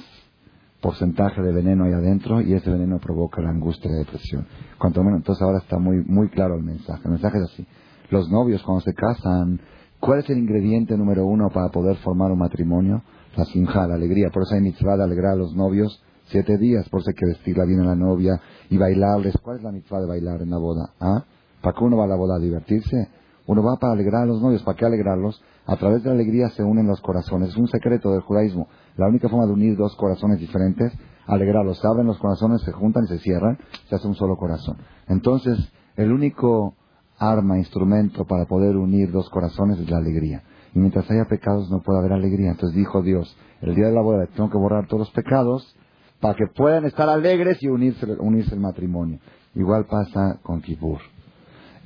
porcentaje 0.81 1.41
de 1.41 1.51
veneno 1.51 1.85
hay 1.85 1.93
adentro 1.93 2.41
y 2.41 2.53
ese 2.53 2.69
veneno 2.69 2.99
provoca 2.99 3.41
la 3.41 3.49
angustia 3.49 3.89
y 3.89 3.93
la 3.93 3.99
depresión. 3.99 4.45
Cuanto 4.77 5.03
menos, 5.03 5.19
entonces 5.19 5.41
ahora 5.41 5.59
está 5.59 5.77
muy, 5.77 6.03
muy 6.03 6.29
claro 6.29 6.55
el 6.55 6.63
mensaje. 6.63 7.01
El 7.05 7.11
mensaje 7.11 7.37
es 7.37 7.43
así. 7.43 7.67
Los 8.09 8.29
novios 8.29 8.61
cuando 8.63 8.81
se 8.81 8.93
casan, 8.93 9.61
¿cuál 9.99 10.19
es 10.19 10.29
el 10.29 10.37
ingrediente 10.37 10.97
número 10.97 11.25
uno 11.25 11.49
para 11.49 11.69
poder 11.69 11.97
formar 11.97 12.31
un 12.31 12.39
matrimonio? 12.39 13.03
La 13.37 13.45
sinja, 13.45 13.87
la 13.87 13.95
alegría. 13.95 14.29
Por 14.33 14.43
eso 14.43 14.55
hay 14.55 14.61
mitzvah 14.61 14.97
de 14.97 15.03
alegrar 15.03 15.33
a 15.33 15.37
los 15.37 15.55
novios 15.55 16.03
siete 16.31 16.57
días. 16.57 16.87
Por 16.89 17.01
eso 17.01 17.11
hay 17.11 17.15
que 17.15 17.25
vestirla 17.25 17.65
bien 17.65 17.81
a 17.81 17.85
la 17.85 17.95
novia 17.95 18.41
y 18.69 18.77
bailarles. 18.77 19.35
¿Cuál 19.41 19.57
es 19.57 19.63
la 19.63 19.71
mitzvah 19.71 19.99
de 19.99 20.07
bailar 20.07 20.41
en 20.41 20.49
la 20.49 20.57
boda? 20.57 20.93
¿Ah? 20.99 21.23
¿Para 21.61 21.77
qué 21.77 21.83
uno 21.83 21.97
va 21.97 22.05
a 22.05 22.07
la 22.07 22.15
boda 22.15 22.37
a 22.37 22.39
divertirse? 22.39 23.09
Uno 23.47 23.63
va 23.63 23.77
para 23.77 23.93
alegrar 23.93 24.23
a 24.23 24.25
los 24.25 24.41
novios. 24.41 24.63
¿Para 24.63 24.77
qué 24.77 24.85
alegrarlos? 24.85 25.41
A 25.65 25.75
través 25.75 26.03
de 26.03 26.09
la 26.09 26.15
alegría 26.15 26.49
se 26.49 26.63
unen 26.63 26.87
los 26.87 27.01
corazones. 27.01 27.49
Es 27.49 27.57
un 27.57 27.67
secreto 27.67 28.11
del 28.11 28.21
judaísmo. 28.21 28.67
La 28.97 29.07
única 29.07 29.29
forma 29.29 29.45
de 29.45 29.53
unir 29.53 29.77
dos 29.77 29.95
corazones 29.95 30.39
diferentes, 30.39 30.91
alegrarlos. 31.27 31.79
Se 31.79 31.87
abren 31.87 32.07
los 32.07 32.17
corazones, 32.17 32.61
se 32.61 32.71
juntan 32.71 33.03
y 33.05 33.07
se 33.07 33.19
cierran, 33.19 33.57
se 33.89 33.95
hace 33.95 34.07
un 34.07 34.15
solo 34.15 34.37
corazón. 34.37 34.77
Entonces, 35.07 35.57
el 35.95 36.11
único 36.11 36.75
arma, 37.17 37.57
instrumento 37.57 38.25
para 38.25 38.45
poder 38.45 38.75
unir 38.75 39.11
dos 39.11 39.29
corazones 39.29 39.79
es 39.79 39.89
la 39.89 39.97
alegría. 39.97 40.43
Y 40.73 40.79
mientras 40.79 41.09
haya 41.11 41.25
pecados 41.25 41.69
no 41.69 41.81
puede 41.81 41.99
haber 41.99 42.13
alegría. 42.13 42.51
Entonces 42.51 42.75
dijo 42.75 43.01
Dios, 43.01 43.37
el 43.61 43.75
día 43.75 43.87
de 43.87 43.93
la 43.93 44.01
boda 44.01 44.25
tengo 44.35 44.49
que 44.49 44.57
borrar 44.57 44.87
todos 44.87 45.01
los 45.01 45.11
pecados 45.11 45.75
para 46.21 46.35
que 46.35 46.45
puedan 46.55 46.85
estar 46.85 47.09
alegres 47.09 47.61
y 47.61 47.67
unirse, 47.67 48.05
unirse 48.19 48.53
el 48.53 48.61
matrimonio. 48.61 49.19
Igual 49.55 49.85
pasa 49.85 50.39
con 50.43 50.61
Kippur. 50.61 50.99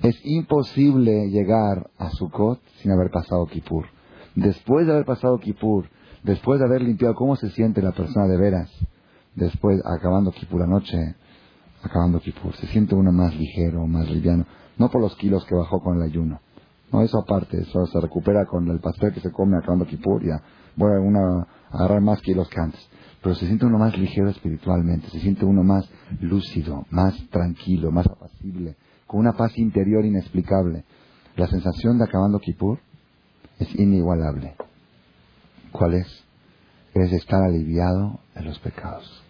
Es 0.04 0.20
imposible 0.24 1.30
llegar 1.30 1.90
a 1.98 2.10
Sukkot 2.10 2.60
sin 2.82 2.92
haber 2.92 3.10
pasado 3.10 3.48
Kippur. 3.48 3.86
Después 4.36 4.86
de 4.86 4.94
haber 4.94 5.06
pasado 5.06 5.40
Kippur, 5.40 5.86
después 6.24 6.60
de 6.60 6.66
haber 6.66 6.82
limpiado, 6.82 7.16
¿cómo 7.16 7.38
se 7.38 7.50
siente 7.52 7.82
la 7.82 7.94
persona 7.94 8.28
de 8.28 8.38
veras? 8.38 8.70
Después, 9.34 9.82
acabando 9.86 10.32
Kippur 10.32 10.62
anoche, 10.64 11.16
acabando 11.82 12.20
Kippur, 12.20 12.54
se 12.56 12.68
siente 12.68 12.94
uno 12.94 13.12
más 13.12 13.34
ligero, 13.36 13.88
más 13.88 14.10
liviano. 14.10 14.46
No 14.78 14.90
por 14.90 15.02
los 15.02 15.16
kilos 15.16 15.46
que 15.46 15.56
bajó 15.56 15.80
con 15.80 15.98
el 15.98 16.04
ayuno. 16.04 16.42
No, 16.92 17.02
eso 17.02 17.18
aparte, 17.20 17.62
eso 17.62 17.86
se 17.88 18.00
recupera 18.02 18.46
con 18.46 18.68
el 18.70 18.80
pastel 18.80 19.14
que 19.14 19.22
se 19.22 19.32
come 19.32 19.58
acabando 19.58 19.86
Kippur, 19.86 20.24
ya 20.24 20.42
voy 20.76 20.92
a, 20.92 21.48
agarrar 21.72 22.02
más 22.02 22.22
kilos 22.22 22.50
que 22.50 22.60
antes. 22.60 22.90
Pero 23.26 23.34
se 23.38 23.48
siente 23.48 23.66
uno 23.66 23.80
más 23.80 23.98
ligero 23.98 24.30
espiritualmente, 24.30 25.10
se 25.10 25.20
siente 25.20 25.46
uno 25.46 25.64
más 25.64 25.90
lúcido, 26.22 26.86
más 26.92 27.16
tranquilo, 27.32 27.90
más 27.90 28.06
apacible, 28.06 28.76
con 29.08 29.20
una 29.20 29.34
paz 29.34 29.58
interior 29.58 30.06
inexplicable. 30.06 30.84
La 31.36 31.48
sensación 31.48 31.98
de 31.98 32.04
acabando 32.04 32.38
Kippur 32.40 32.78
es 33.58 33.74
inigualable. 33.80 34.54
¿Cuál 35.72 35.96
es? 35.96 36.24
Es 36.94 37.12
estar 37.14 37.42
aliviado 37.42 38.20
de 38.36 38.44
los 38.44 38.60
pecados. 38.60 39.24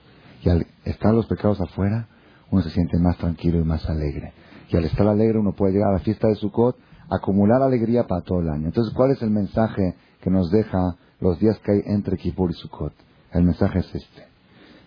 Y 0.44 0.50
al 0.50 0.68
estar 0.84 1.14
los 1.14 1.28
pecados 1.28 1.62
afuera, 1.62 2.10
uno 2.52 2.64
se 2.64 2.72
siente 2.72 3.00
más 3.00 3.18
tranquilo 3.18 3.62
y 3.62 3.64
más 3.64 3.90
alegre. 3.90 4.34
Y 4.68 4.76
al 4.76 4.84
estar 4.84 5.08
alegre 5.08 5.40
uno 5.40 5.54
puede 5.54 5.72
llegar 5.72 5.92
a 5.92 6.00
la 6.00 6.04
fiesta 6.04 6.28
de 6.28 6.36
Sukkot, 6.36 6.76
acumular 7.10 7.62
alegría 7.62 8.04
para 8.04 8.24
todo 8.24 8.42
el 8.42 8.50
año. 8.50 8.66
Entonces, 8.66 8.94
¿cuál 8.94 9.12
es 9.12 9.22
el 9.22 9.32
mensaje 9.32 9.96
que 10.20 10.30
nos 10.30 10.52
deja 10.52 10.98
los 11.22 11.40
días 11.40 11.58
que 11.60 11.72
hay 11.72 11.82
entre 11.86 12.18
Kippur 12.18 12.52
y 12.52 12.56
Sukkot? 12.56 12.94
El 13.36 13.44
mensaje 13.44 13.80
es 13.80 13.94
este. 13.94 14.24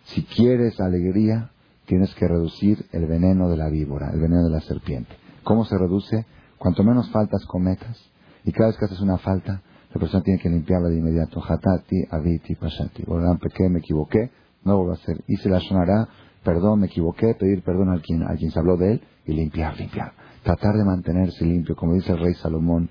Si 0.04 0.22
quieres 0.24 0.80
alegría, 0.80 1.50
tienes 1.84 2.14
que 2.14 2.26
reducir 2.26 2.86
el 2.92 3.04
veneno 3.04 3.50
de 3.50 3.58
la 3.58 3.68
víbora, 3.68 4.10
el 4.10 4.20
veneno 4.20 4.44
de 4.44 4.50
la 4.50 4.60
serpiente. 4.62 5.14
¿Cómo 5.44 5.66
se 5.66 5.76
reduce? 5.76 6.24
Cuanto 6.56 6.82
menos 6.82 7.10
faltas 7.10 7.44
cometas, 7.44 7.98
y 8.44 8.52
cada 8.52 8.68
vez 8.70 8.78
que 8.78 8.86
haces 8.86 9.00
una 9.00 9.18
falta, 9.18 9.60
la 9.92 10.00
persona 10.00 10.22
tiene 10.22 10.40
que 10.40 10.48
limpiarla 10.48 10.88
de 10.88 10.96
inmediato. 10.96 11.42
Hatati, 11.46 12.04
aviti, 12.10 12.54
pasati. 12.54 13.04
pequé, 13.38 13.68
me 13.68 13.80
equivoqué, 13.80 14.30
no 14.64 14.78
vuelvo 14.78 14.92
a 14.92 14.94
hacer. 14.94 15.22
Hice 15.26 15.50
la 15.50 15.60
sonará, 15.60 16.08
perdón, 16.42 16.80
me 16.80 16.86
equivoqué, 16.86 17.34
pedir 17.34 17.62
perdón 17.62 17.90
a 17.90 18.00
quien, 18.00 18.22
a 18.22 18.34
quien 18.36 18.50
se 18.50 18.58
habló 18.58 18.78
de 18.78 18.92
él 18.92 19.02
y 19.26 19.34
limpiar, 19.34 19.78
limpiar. 19.78 20.14
Tratar 20.42 20.74
de 20.74 20.84
mantenerse 20.84 21.44
limpio, 21.44 21.76
como 21.76 21.92
dice 21.92 22.12
el 22.12 22.18
rey 22.18 22.32
Salomón 22.32 22.88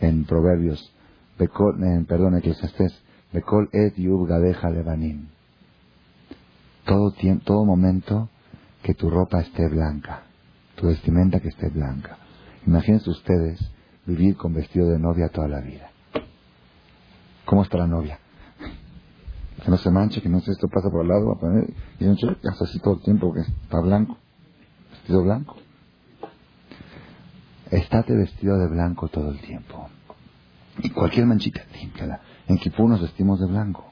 en 0.00 0.24
Proverbios, 0.24 0.90
perdón, 1.36 2.38
Eclesiastés, 2.38 3.02
Bekol 3.32 3.68
et 3.72 3.96
yub 3.98 4.26
gadeja 4.28 4.70
levanim. 4.70 5.26
Todo, 6.84 7.12
todo 7.44 7.64
momento 7.64 8.28
que 8.82 8.94
tu 8.94 9.10
ropa 9.10 9.40
esté 9.40 9.68
blanca, 9.68 10.22
tu 10.76 10.86
vestimenta 10.86 11.40
que 11.40 11.48
esté 11.48 11.68
blanca. 11.68 12.18
Imagínense 12.66 13.10
ustedes 13.10 13.60
vivir 14.06 14.36
con 14.36 14.54
vestido 14.54 14.88
de 14.88 14.98
novia 14.98 15.28
toda 15.28 15.48
la 15.48 15.60
vida. 15.60 15.90
¿Cómo 17.44 17.62
está 17.62 17.78
la 17.78 17.86
novia? 17.86 18.18
Que 19.64 19.70
no 19.70 19.76
se 19.76 19.90
manche, 19.90 20.20
que 20.20 20.28
no 20.28 20.40
sé, 20.40 20.52
esto 20.52 20.68
pasa 20.68 20.90
por 20.90 21.02
el 21.02 21.08
lado, 21.08 21.38
y 21.98 22.04
no 22.04 22.12
hasta 22.12 22.64
así 22.64 22.78
todo 22.80 22.94
el 22.94 23.02
tiempo, 23.02 23.32
que 23.32 23.40
está 23.40 23.80
blanco, 23.80 24.18
vestido 24.92 25.22
blanco. 25.22 25.56
Estate 27.70 28.14
vestido 28.14 28.58
de 28.58 28.68
blanco 28.68 29.08
todo 29.08 29.30
el 29.30 29.40
tiempo. 29.40 29.88
Y 30.78 30.90
cualquier 30.90 31.26
manchita, 31.26 31.64
límpiala. 31.72 32.20
En 32.48 32.58
Kipur 32.58 32.88
nos 32.88 33.02
vestimos 33.02 33.40
de 33.40 33.46
blanco. 33.46 33.84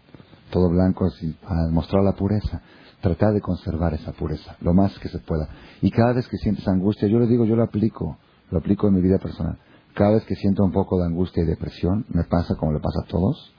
Todo 0.50 0.68
blanco 0.68 1.06
así, 1.06 1.36
para 1.42 1.68
mostrar 1.70 2.04
la 2.04 2.12
pureza. 2.12 2.62
Tratar 3.00 3.34
de 3.34 3.40
conservar 3.40 3.92
esa 3.94 4.12
pureza, 4.12 4.56
lo 4.60 4.72
más 4.72 4.98
que 4.98 5.08
se 5.08 5.18
pueda. 5.18 5.48
Y 5.82 5.90
cada 5.90 6.12
vez 6.12 6.26
que 6.28 6.38
sientes 6.38 6.66
angustia, 6.68 7.08
yo 7.08 7.18
le 7.18 7.26
digo, 7.26 7.44
yo 7.44 7.56
lo 7.56 7.64
aplico, 7.64 8.16
lo 8.50 8.58
aplico 8.58 8.88
en 8.88 8.94
mi 8.94 9.02
vida 9.02 9.18
personal. 9.18 9.58
Cada 9.94 10.12
vez 10.12 10.24
que 10.24 10.36
siento 10.36 10.64
un 10.64 10.72
poco 10.72 10.98
de 10.98 11.06
angustia 11.06 11.42
y 11.42 11.46
depresión, 11.46 12.06
me 12.08 12.24
pasa 12.24 12.54
como 12.54 12.72
le 12.72 12.80
pasa 12.80 13.00
a 13.04 13.06
todos, 13.06 13.52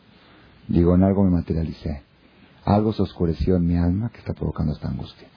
digo, 0.67 0.95
en 0.95 1.03
algo 1.03 1.23
me 1.23 1.29
materialicé. 1.29 2.03
Algo 2.65 2.91
se 2.93 3.03
oscureció 3.03 3.57
en 3.57 3.67
mi 3.67 3.77
alma 3.77 4.09
que 4.09 4.17
está 4.17 4.33
provocando 4.33 4.73
esta 4.73 4.87
angustia. 4.87 5.27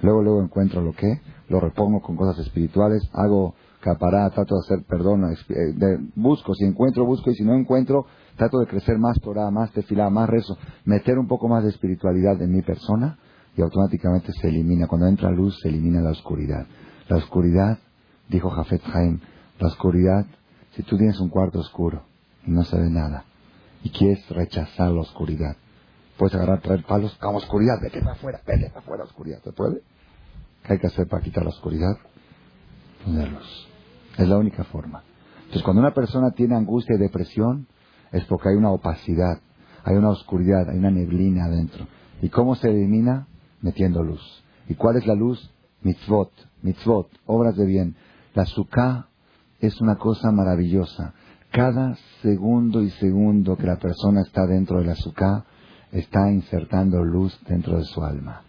Luego, 0.00 0.22
luego 0.22 0.42
encuentro 0.42 0.80
lo 0.80 0.92
que, 0.92 1.20
lo 1.48 1.60
repongo 1.60 2.00
con 2.00 2.16
cosas 2.16 2.38
espirituales, 2.46 3.02
hago 3.12 3.54
capará, 3.80 4.28
trato 4.30 4.54
de 4.54 4.60
hacer 4.60 4.86
perdón, 4.86 5.24
eh, 5.32 5.98
busco, 6.14 6.54
si 6.54 6.64
encuentro, 6.64 7.04
busco, 7.04 7.30
y 7.30 7.34
si 7.34 7.44
no 7.44 7.54
encuentro, 7.54 8.06
trato 8.38 8.60
de 8.60 8.66
crecer 8.66 8.98
más 8.98 9.20
Torah, 9.20 9.50
más 9.50 9.70
tefilá, 9.72 10.08
más 10.08 10.30
rezo, 10.30 10.56
meter 10.84 11.18
un 11.18 11.26
poco 11.26 11.48
más 11.48 11.64
de 11.64 11.70
espiritualidad 11.70 12.40
en 12.40 12.52
mi 12.52 12.62
persona 12.62 13.18
y 13.56 13.60
automáticamente 13.60 14.32
se 14.32 14.48
elimina. 14.48 14.86
Cuando 14.86 15.08
entra 15.08 15.30
luz, 15.30 15.58
se 15.60 15.68
elimina 15.68 16.00
la 16.00 16.10
oscuridad. 16.10 16.66
La 17.08 17.16
oscuridad, 17.16 17.78
dijo 18.28 18.48
Jafet 18.48 18.82
Haim, 18.94 19.20
la 19.58 19.66
oscuridad, 19.66 20.24
si 20.74 20.82
tú 20.84 20.96
tienes 20.96 21.18
un 21.18 21.28
cuarto 21.28 21.58
oscuro 21.58 22.04
y 22.46 22.52
no 22.52 22.62
ve 22.62 22.90
nada 22.90 23.24
y 23.82 23.90
quieres 23.90 24.26
rechazar 24.30 24.92
la 24.92 25.00
oscuridad, 25.00 25.56
puedes 26.16 26.34
agarrar, 26.34 26.60
traer 26.60 26.84
palos, 26.84 27.16
a 27.20 27.28
oscuridad, 27.28 27.80
vete 27.82 28.00
para 28.00 28.12
afuera, 28.12 28.40
vete 28.46 28.68
para 28.68 28.80
afuera, 28.80 29.04
oscuridad, 29.04 29.42
¿se 29.42 29.52
puede? 29.52 29.82
¿Qué 30.62 30.74
hay 30.74 30.78
que 30.78 30.86
hacer 30.86 31.08
para 31.08 31.22
quitar 31.22 31.42
la 31.42 31.50
oscuridad? 31.50 31.96
Ponerlos. 33.04 33.68
Es 34.16 34.28
la 34.28 34.36
única 34.36 34.64
forma. 34.64 35.02
Entonces, 35.38 35.62
cuando 35.62 35.80
una 35.80 35.94
persona 35.94 36.30
tiene 36.32 36.56
angustia 36.56 36.96
y 36.96 36.98
depresión, 36.98 37.66
es 38.12 38.24
porque 38.24 38.50
hay 38.50 38.56
una 38.56 38.70
opacidad, 38.70 39.40
hay 39.84 39.96
una 39.96 40.10
oscuridad, 40.10 40.68
hay 40.68 40.78
una 40.78 40.90
neblina 40.90 41.44
adentro. 41.44 41.86
¿Y 42.22 42.28
cómo 42.28 42.54
se 42.54 42.68
elimina? 42.68 43.26
Metiendo 43.60 44.02
luz. 44.02 44.44
¿Y 44.68 44.74
cuál 44.74 44.96
es 44.96 45.06
la 45.06 45.14
luz? 45.14 45.50
Mitzvot, 45.82 46.30
mitzvot, 46.62 47.08
obras 47.26 47.56
de 47.56 47.66
bien. 47.66 47.96
La 48.34 48.44
sukkah 48.44 49.08
es 49.60 49.80
una 49.80 49.96
cosa 49.96 50.30
maravillosa. 50.30 51.14
Cada 51.50 51.96
segundo 52.22 52.82
y 52.82 52.90
segundo 52.90 53.56
que 53.56 53.66
la 53.66 53.78
persona 53.78 54.22
está 54.22 54.46
dentro 54.46 54.80
de 54.80 54.86
la 54.86 54.94
sukkah, 54.94 55.44
está 55.92 56.30
insertando 56.30 57.02
luz 57.02 57.38
dentro 57.48 57.78
de 57.78 57.84
su 57.84 58.02
alma. 58.02 58.42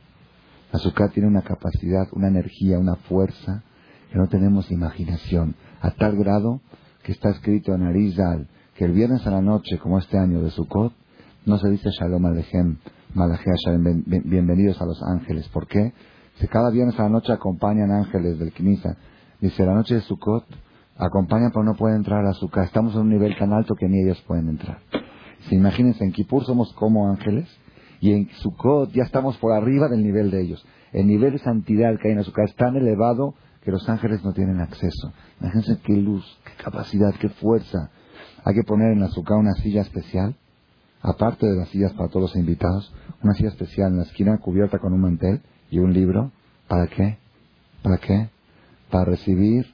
La 0.71 0.79
sukkah 0.79 1.09
tiene 1.09 1.29
una 1.29 1.41
capacidad, 1.41 2.07
una 2.11 2.27
energía, 2.27 2.77
una 2.77 2.95
fuerza 2.95 3.63
que 4.11 4.17
no 4.17 4.27
tenemos 4.27 4.69
imaginación, 4.71 5.55
a 5.81 5.91
tal 5.91 6.17
grado 6.17 6.61
que 7.03 7.11
está 7.11 7.29
escrito 7.29 7.73
en 7.73 7.83
Arizal 7.83 8.47
que 8.79 8.85
el 8.85 8.93
viernes 8.93 9.27
a 9.27 9.31
la 9.31 9.41
noche, 9.41 9.77
como 9.77 9.99
este 9.99 10.17
año 10.17 10.41
de 10.41 10.51
Sukkot, 10.51 10.93
no 11.45 11.57
se 11.57 11.67
dice 11.67 11.89
Shalom 11.89 12.25
Alechem, 12.27 12.77
Shalom, 13.13 14.03
bienvenidos 14.23 14.81
a 14.81 14.85
los 14.85 15.03
ángeles. 15.03 15.49
¿Por 15.49 15.67
qué? 15.67 15.91
Si 16.35 16.47
cada 16.47 16.71
viernes 16.71 16.97
a 16.97 17.03
la 17.03 17.09
noche 17.09 17.33
acompañan 17.33 17.91
ángeles 17.91 18.39
del 18.39 18.53
Knisa, 18.53 18.95
dice 19.41 19.65
la 19.65 19.73
noche 19.73 19.95
de 19.95 20.01
Sukkot, 20.01 20.45
acompañan 20.95 21.51
pero 21.51 21.65
no 21.65 21.73
pueden 21.73 21.97
entrar 21.97 22.25
a 22.25 22.31
Sukkot. 22.31 22.63
Estamos 22.63 22.93
en 22.93 23.01
un 23.01 23.09
nivel 23.09 23.37
tan 23.37 23.51
alto 23.51 23.75
que 23.75 23.89
ni 23.89 24.01
ellos 24.01 24.23
pueden 24.25 24.47
entrar. 24.47 24.79
Si 25.49 25.55
imagínense, 25.55 26.05
en 26.05 26.13
Kippur 26.13 26.45
somos 26.45 26.71
como 26.75 27.09
ángeles 27.09 27.49
y 27.99 28.13
en 28.13 28.29
Sukkot 28.29 28.93
ya 28.93 29.03
estamos 29.03 29.37
por 29.39 29.51
arriba 29.51 29.89
del 29.89 30.03
nivel 30.03 30.31
de 30.31 30.41
ellos. 30.41 30.65
El 30.93 31.07
nivel 31.07 31.33
de 31.33 31.39
santidad 31.39 31.99
que 32.01 32.07
hay 32.07 32.13
en 32.13 32.23
Sukkot 32.23 32.45
es 32.45 32.55
tan 32.55 32.77
elevado 32.77 33.33
que 33.61 33.71
los 33.71 33.89
ángeles 33.89 34.23
no 34.23 34.31
tienen 34.31 34.61
acceso. 34.61 35.11
Imagínense 35.41 35.81
qué 35.83 35.97
luz, 35.97 36.23
qué 36.45 36.63
capacidad, 36.63 37.13
qué 37.19 37.27
fuerza. 37.27 37.91
Hay 38.49 38.55
que 38.55 38.63
poner 38.63 38.93
en 38.93 39.01
la 39.01 39.05
azúcar 39.05 39.37
una 39.37 39.53
silla 39.53 39.81
especial, 39.81 40.35
aparte 41.03 41.45
de 41.45 41.55
las 41.55 41.69
sillas 41.69 41.93
para 41.93 42.09
todos 42.09 42.31
los 42.31 42.35
invitados, 42.35 42.91
una 43.21 43.35
silla 43.35 43.49
especial 43.49 43.91
en 43.91 43.97
la 43.97 44.05
esquina 44.05 44.39
cubierta 44.39 44.79
con 44.79 44.91
un 44.91 45.01
mantel 45.01 45.43
y 45.69 45.77
un 45.77 45.93
libro. 45.93 46.31
¿Para 46.67 46.87
qué? 46.87 47.19
¿Para 47.83 47.97
qué? 47.99 48.29
Para 48.89 49.05
recibir 49.05 49.67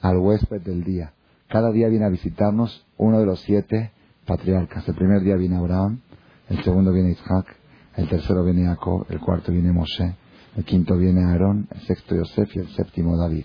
al 0.00 0.16
huésped 0.16 0.62
del 0.62 0.82
día. 0.82 1.12
Cada 1.48 1.70
día 1.72 1.88
viene 1.88 2.06
a 2.06 2.08
visitarnos 2.08 2.86
uno 2.96 3.20
de 3.20 3.26
los 3.26 3.38
siete 3.40 3.92
patriarcas. 4.24 4.88
El 4.88 4.94
primer 4.94 5.20
día 5.20 5.36
viene 5.36 5.56
Abraham, 5.56 6.00
el 6.48 6.64
segundo 6.64 6.94
viene 6.94 7.10
Isaac, 7.10 7.54
el 7.96 8.08
tercero 8.08 8.44
viene 8.44 8.64
Jacob, 8.64 9.04
el 9.10 9.20
cuarto 9.20 9.52
viene 9.52 9.72
Moshe, 9.72 10.16
el 10.56 10.64
quinto 10.64 10.96
viene 10.96 11.22
Aarón, 11.22 11.68
el 11.70 11.82
sexto 11.82 12.16
Yosef 12.16 12.56
y 12.56 12.60
el 12.60 12.68
séptimo 12.68 13.14
David. 13.18 13.44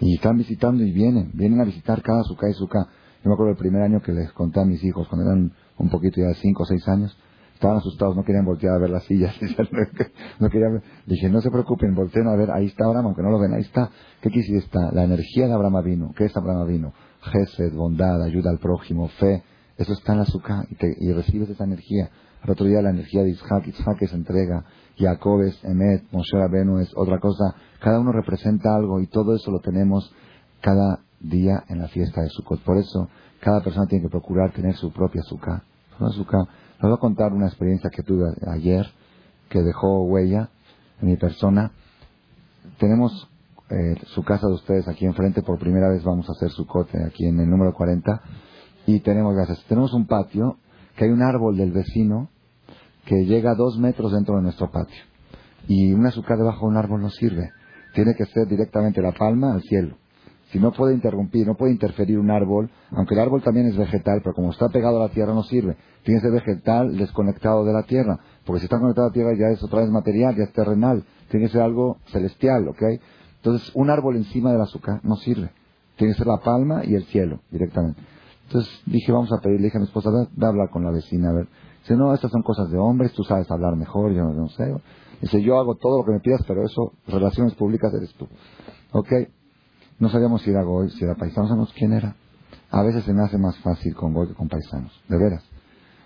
Y 0.00 0.16
están 0.16 0.36
visitando 0.36 0.82
y 0.82 0.90
vienen, 0.90 1.30
vienen 1.32 1.60
a 1.60 1.64
visitar 1.64 2.02
cada 2.02 2.24
suká 2.24 2.48
y 2.50 2.54
suká. 2.54 2.88
Yo 3.22 3.28
me 3.28 3.34
acuerdo 3.34 3.52
el 3.52 3.58
primer 3.58 3.82
año 3.82 4.00
que 4.00 4.12
les 4.12 4.32
conté 4.32 4.60
a 4.60 4.64
mis 4.64 4.82
hijos, 4.82 5.08
cuando 5.08 5.30
eran 5.30 5.52
un 5.78 5.90
poquito 5.90 6.20
ya 6.20 6.28
de 6.28 6.34
cinco 6.34 6.62
o 6.62 6.66
seis 6.66 6.86
años, 6.88 7.16
Estaban 7.60 7.76
asustados, 7.76 8.16
no 8.16 8.24
querían 8.24 8.46
voltear 8.46 8.74
a 8.74 8.78
ver 8.78 8.88
las 8.88 9.04
sillas. 9.04 9.34
no 10.40 10.48
querían 10.48 10.82
Dije, 11.04 11.28
no 11.28 11.42
se 11.42 11.50
preocupen, 11.50 11.94
volteen 11.94 12.26
a 12.26 12.34
ver, 12.34 12.50
ahí 12.50 12.64
está 12.64 12.86
Abraham, 12.86 13.08
aunque 13.08 13.20
no 13.20 13.28
lo 13.28 13.38
ven, 13.38 13.52
ahí 13.52 13.60
está. 13.60 13.90
¿Qué 14.22 14.30
quisiste? 14.30 14.56
está? 14.56 14.90
La 14.92 15.04
energía 15.04 15.46
de 15.46 15.52
Abraham 15.52 15.84
vino. 15.84 16.14
¿Qué 16.16 16.24
es 16.24 16.34
Abraham 16.34 16.66
vino? 16.66 16.94
Gesed, 17.20 17.74
bondad, 17.74 18.22
ayuda 18.22 18.48
al 18.48 18.60
prójimo, 18.60 19.08
fe. 19.08 19.42
Eso 19.76 19.92
está 19.92 20.12
en 20.12 20.18
la 20.20 20.22
azúcar 20.22 20.68
y, 20.70 21.06
y 21.06 21.12
recibes 21.12 21.50
esa 21.50 21.64
energía. 21.64 22.08
El 22.42 22.50
otro 22.50 22.64
día 22.64 22.80
la 22.80 22.92
energía 22.92 23.24
de 23.24 23.32
Isaac, 23.32 23.66
Isaac 23.66 23.98
es 24.00 24.14
entrega, 24.14 24.64
Jacob 24.96 25.42
es 25.42 25.62
Emet, 25.62 26.10
Moshe 26.12 26.38
Rabenu 26.38 26.78
es 26.78 26.90
otra 26.96 27.18
cosa. 27.18 27.56
Cada 27.80 28.00
uno 28.00 28.12
representa 28.12 28.74
algo 28.74 29.02
y 29.02 29.06
todo 29.06 29.36
eso 29.36 29.50
lo 29.50 29.60
tenemos 29.60 30.10
cada 30.62 31.00
día 31.20 31.64
en 31.68 31.78
la 31.78 31.88
fiesta 31.88 32.22
de 32.22 32.28
Sukkot. 32.30 32.60
Por 32.62 32.78
eso 32.78 33.08
cada 33.40 33.62
persona 33.62 33.86
tiene 33.86 34.04
que 34.04 34.10
procurar 34.10 34.52
tener 34.52 34.74
su 34.76 34.92
propia 34.92 35.20
azúcar. 35.20 35.62
azúcar. 35.98 36.40
Les 36.74 36.82
voy 36.82 36.94
a 36.94 36.96
contar 36.96 37.32
una 37.32 37.46
experiencia 37.46 37.90
que 37.90 38.02
tuve 38.02 38.26
ayer 38.48 38.86
que 39.48 39.62
dejó 39.62 40.04
huella 40.04 40.48
en 41.00 41.08
mi 41.08 41.16
persona. 41.16 41.72
Tenemos 42.78 43.28
eh, 43.70 43.96
su 44.06 44.22
casa 44.22 44.46
de 44.46 44.54
ustedes 44.54 44.88
aquí 44.88 45.04
enfrente. 45.04 45.42
Por 45.42 45.58
primera 45.58 45.88
vez 45.88 46.02
vamos 46.04 46.28
a 46.28 46.32
hacer 46.32 46.50
su 46.50 46.66
cote 46.66 47.02
aquí 47.04 47.26
en 47.26 47.38
el 47.40 47.48
número 47.50 47.72
40. 47.74 48.20
Y 48.86 49.00
tenemos, 49.00 49.34
gracias, 49.34 49.62
tenemos 49.68 49.92
un 49.92 50.06
patio 50.06 50.56
que 50.96 51.04
hay 51.04 51.10
un 51.10 51.22
árbol 51.22 51.56
del 51.56 51.72
vecino 51.72 52.28
que 53.04 53.24
llega 53.24 53.54
dos 53.54 53.78
metros 53.78 54.12
dentro 54.12 54.36
de 54.36 54.42
nuestro 54.42 54.70
patio. 54.70 55.02
Y 55.68 55.92
un 55.92 56.06
azúcar 56.06 56.38
debajo 56.38 56.66
de 56.66 56.72
un 56.72 56.76
árbol 56.76 57.02
no 57.02 57.10
sirve. 57.10 57.50
Tiene 57.94 58.14
que 58.16 58.24
ser 58.26 58.46
directamente 58.46 59.02
la 59.02 59.12
palma 59.12 59.52
al 59.52 59.62
cielo. 59.62 59.96
Si 60.50 60.58
no 60.58 60.72
puede 60.72 60.94
interrumpir, 60.94 61.46
no 61.46 61.54
puede 61.54 61.72
interferir 61.72 62.18
un 62.18 62.30
árbol, 62.30 62.70
aunque 62.90 63.14
el 63.14 63.20
árbol 63.20 63.42
también 63.42 63.66
es 63.66 63.76
vegetal, 63.76 64.20
pero 64.22 64.34
como 64.34 64.50
está 64.50 64.68
pegado 64.68 64.96
a 64.98 65.06
la 65.06 65.12
tierra 65.12 65.32
no 65.32 65.44
sirve. 65.44 65.76
Tiene 66.02 66.20
que 66.20 66.26
ser 66.26 66.32
vegetal 66.32 66.96
desconectado 66.96 67.64
de 67.64 67.72
la 67.72 67.84
tierra, 67.84 68.18
porque 68.44 68.60
si 68.60 68.64
está 68.64 68.78
conectado 68.80 69.06
a 69.06 69.10
la 69.10 69.14
tierra 69.14 69.30
ya 69.38 69.46
es 69.52 69.62
otra 69.62 69.80
vez 69.80 69.90
material, 69.90 70.34
ya 70.36 70.44
es 70.44 70.52
terrenal. 70.52 71.04
Tiene 71.30 71.46
que 71.46 71.52
ser 71.52 71.62
algo 71.62 71.98
celestial, 72.06 72.66
¿ok? 72.66 72.82
Entonces, 73.36 73.70
un 73.74 73.90
árbol 73.90 74.16
encima 74.16 74.50
del 74.50 74.60
azúcar 74.60 75.00
no 75.04 75.16
sirve. 75.16 75.50
Tiene 75.96 76.14
que 76.14 76.18
ser 76.18 76.26
la 76.26 76.38
palma 76.38 76.84
y 76.84 76.94
el 76.94 77.04
cielo, 77.04 77.40
directamente. 77.50 78.00
Entonces 78.46 78.82
dije, 78.86 79.12
vamos 79.12 79.32
a 79.32 79.40
pedirle, 79.40 79.66
dije 79.66 79.78
a 79.78 79.80
mi 79.80 79.86
esposa, 79.86 80.10
ve, 80.10 80.44
a 80.44 80.48
hablar 80.48 80.70
con 80.70 80.84
la 80.84 80.90
vecina, 80.90 81.30
a 81.30 81.32
ver. 81.32 81.48
Dice, 81.82 81.94
no, 81.94 82.12
estas 82.12 82.32
son 82.32 82.42
cosas 82.42 82.68
de 82.70 82.78
hombres, 82.78 83.12
tú 83.12 83.22
sabes 83.22 83.48
hablar 83.50 83.76
mejor, 83.76 84.12
yo 84.12 84.24
no 84.24 84.48
sé. 84.48 84.74
Dice, 85.20 85.40
yo 85.42 85.60
hago 85.60 85.76
todo 85.76 85.98
lo 85.98 86.04
que 86.04 86.12
me 86.12 86.20
pidas, 86.20 86.40
pero 86.48 86.64
eso, 86.64 86.92
relaciones 87.06 87.54
públicas 87.54 87.92
eres 87.94 88.12
tú. 88.14 88.26
¿Ok? 88.92 89.12
No 90.00 90.08
sabíamos 90.08 90.42
si 90.42 90.50
era 90.50 90.62
Goy, 90.62 90.90
si 90.90 91.04
era 91.04 91.14
paisano, 91.14 91.42
no 91.42 91.48
sabemos 91.48 91.72
quién 91.74 91.92
era. 91.92 92.16
A 92.70 92.82
veces 92.82 93.04
se 93.04 93.12
me 93.12 93.22
hace 93.22 93.36
más 93.36 93.56
fácil 93.58 93.94
con 93.94 94.14
Goy 94.14 94.28
que 94.28 94.34
con 94.34 94.48
paisanos, 94.48 94.92
de 95.08 95.18
veras. 95.18 95.44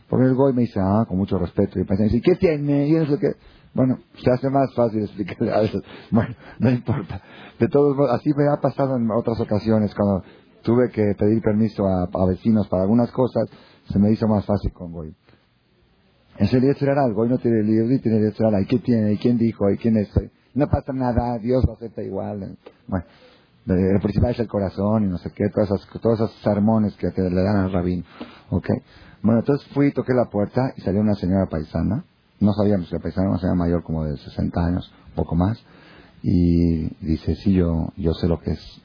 Porque 0.09 0.27
el 0.27 0.35
Goy 0.35 0.53
me 0.53 0.63
dice, 0.63 0.81
ah, 0.81 1.05
con 1.07 1.17
mucho 1.17 1.39
respeto, 1.39 1.79
y 1.79 1.83
el 1.83 1.87
paisano 1.87 2.11
dice, 2.11 2.21
¿qué 2.21 2.35
tiene? 2.37 2.89
Y 2.89 2.97
eso 2.97 3.19
que... 3.19 3.33
Bueno, 3.73 3.99
se 4.23 4.31
hace 4.31 4.51
más 4.51 4.73
fácil 4.75 5.03
explicarle 5.03 5.53
a 5.53 5.61
veces. 5.61 5.81
Bueno, 6.11 6.35
no 6.59 6.71
importa. 6.71 7.23
De 7.59 7.69
todos 7.69 7.97
modos, 7.97 8.13
así 8.13 8.31
me 8.37 8.45
ha 8.53 8.61
pasado 8.61 8.97
en 8.97 9.09
otras 9.11 9.41
ocasiones, 9.41 9.95
cuando 9.95 10.25
tuve 10.63 10.91
que 10.91 11.15
pedir 11.17 11.41
permiso 11.41 11.87
a, 11.87 12.27
vecinos 12.27 12.67
para 12.69 12.83
algunas 12.83 13.13
cosas, 13.13 13.49
se 13.93 13.99
me 13.99 14.11
hizo 14.11 14.27
más 14.27 14.45
fácil 14.45 14.73
con 14.73 14.93
Goy. 14.93 15.15
En 16.39 16.49
serio, 16.49 16.75
será 16.75 17.01
algo, 17.05 17.19
Goy 17.19 17.29
no 17.29 17.39
tiene 17.39 17.63
libro, 17.63 17.87
tiene 18.03 18.33
será 18.33 18.61
¿y 18.61 18.67
qué 18.67 18.81
tiene? 18.81 19.13
¿Y 19.13 19.19
quién 19.19 19.39
dijo? 19.39 19.71
¿Y 19.71 19.79
quién 19.79 19.97
es? 19.99 20.09
No 20.55 20.67
pasa 20.69 20.93
nada, 20.93 21.39
Dios 21.39 21.65
lo 21.65 21.75
acepta 21.75 22.03
igual. 22.03 22.57
Bueno, 22.89 23.07
el 23.67 24.01
principal 24.01 24.33
es 24.33 24.41
el 24.41 24.49
corazón 24.49 25.05
y 25.05 25.07
no 25.07 25.19
sé 25.19 25.31
qué, 25.35 25.49
todas 25.49 25.71
esas, 25.71 26.01
todos 26.01 26.21
esos 26.21 26.33
sermones 26.43 26.95
que 26.97 27.09
le 27.17 27.43
dan 27.43 27.57
al 27.57 27.73
rabín. 27.73 28.05
¿Ok? 28.51 28.69
Bueno, 29.23 29.41
entonces 29.41 29.67
fui, 29.73 29.91
toqué 29.93 30.13
la 30.13 30.27
puerta 30.27 30.73
y 30.77 30.83
salió 30.83 31.01
una 31.01 31.15
señora 31.15 31.47
paisana. 31.47 32.05
No 32.41 32.53
sabíamos 32.53 32.89
que 32.89 32.97
era 32.97 33.03
paisana, 33.03 33.31
una 33.31 33.39
señora 33.39 33.57
mayor 33.57 33.83
como 33.83 34.05
de 34.05 34.17
60 34.19 34.61
años, 34.61 34.93
poco 35.15 35.35
más. 35.35 35.59
Y 36.23 36.89
dice, 37.05 37.35
sí, 37.37 37.55
yo, 37.55 37.89
yo 37.97 38.13
sé 38.13 38.29
lo 38.29 38.39
que 38.39 38.51
es. 38.51 38.83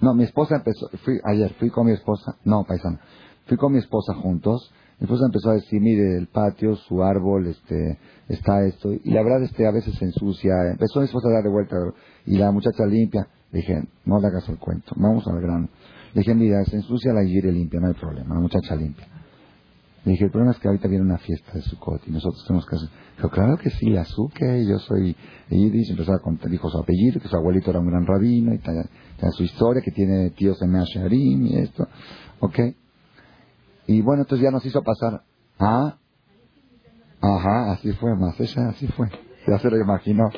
No, 0.00 0.14
mi 0.14 0.24
esposa 0.24 0.56
empezó, 0.56 0.88
fui, 1.04 1.18
ayer 1.24 1.52
fui 1.58 1.70
con 1.70 1.86
mi 1.86 1.92
esposa, 1.92 2.36
no, 2.44 2.64
paisana, 2.64 3.00
fui 3.46 3.56
con 3.58 3.72
mi 3.72 3.78
esposa 3.78 4.14
juntos. 4.14 4.72
Mi 4.98 5.04
esposa 5.04 5.26
empezó 5.26 5.50
a 5.50 5.54
decir, 5.54 5.80
mire, 5.80 6.16
el 6.16 6.28
patio, 6.28 6.76
su 6.76 7.02
árbol, 7.02 7.48
este, 7.48 7.98
está 8.28 8.64
esto. 8.64 8.92
Y 8.92 9.10
la 9.10 9.22
verdad, 9.22 9.42
este, 9.42 9.66
a 9.66 9.70
veces 9.72 9.94
se 9.96 10.04
ensucia. 10.04 10.54
Empezó 10.70 11.00
mi 11.00 11.06
esposa 11.06 11.28
a 11.28 11.32
dar 11.32 11.42
de 11.42 11.50
vuelta 11.50 11.76
y 12.24 12.38
la 12.38 12.50
muchacha 12.52 12.86
limpia. 12.86 13.26
Dije, 13.54 13.84
no 14.04 14.18
le 14.18 14.26
hagas 14.26 14.48
el 14.48 14.58
cuento, 14.58 14.92
vamos 14.96 15.24
al 15.28 15.40
grano. 15.40 15.68
Le 16.12 16.20
dije, 16.20 16.34
mira, 16.34 16.64
se 16.64 16.74
ensucia 16.76 17.12
la 17.12 17.22
y 17.22 17.40
limpia, 17.40 17.78
no 17.78 17.86
hay 17.86 17.94
problema, 17.94 18.34
la 18.34 18.40
muchacha 18.40 18.74
limpia. 18.74 19.06
Le 20.04 20.12
dije, 20.12 20.24
el 20.24 20.30
problema 20.32 20.52
es 20.52 20.58
que 20.58 20.66
ahorita 20.66 20.88
viene 20.88 21.04
una 21.04 21.18
fiesta 21.18 21.52
de 21.52 21.62
Sukkot 21.62 22.02
y 22.08 22.10
nosotros 22.10 22.44
tenemos 22.46 22.66
que 22.66 22.76
hacer. 22.76 22.88
Dijo, 23.16 23.30
claro 23.30 23.56
que 23.56 23.70
sí, 23.70 23.96
Azuke, 23.96 24.66
yo 24.66 24.78
soy 24.80 25.16
Yiddish, 25.50 25.92
empezó 25.92 26.14
a 26.14 26.18
contar, 26.18 26.50
dijo 26.50 26.68
su 26.68 26.78
apellido, 26.78 27.20
que 27.20 27.28
su 27.28 27.36
abuelito 27.36 27.70
era 27.70 27.78
un 27.78 27.86
gran 27.86 28.04
rabino, 28.04 28.52
y 28.52 28.58
tiene 28.58 28.84
su 29.30 29.44
historia, 29.44 29.80
que 29.82 29.92
tiene 29.92 30.30
tíos 30.30 30.60
en 30.60 30.72
Nasharim 30.72 31.46
y 31.46 31.58
esto, 31.58 31.86
¿ok? 32.40 32.58
Y 33.86 34.02
bueno, 34.02 34.22
entonces 34.22 34.44
ya 34.44 34.50
nos 34.50 34.66
hizo 34.66 34.82
pasar, 34.82 35.22
ah, 35.60 35.96
ajá, 37.20 37.72
así 37.72 37.92
fue, 37.92 38.16
más 38.16 38.38
ella, 38.40 38.70
así 38.70 38.88
fue, 38.88 39.08
ya 39.46 39.58
se 39.60 39.70
lo 39.70 39.78
imaginó. 39.78 40.28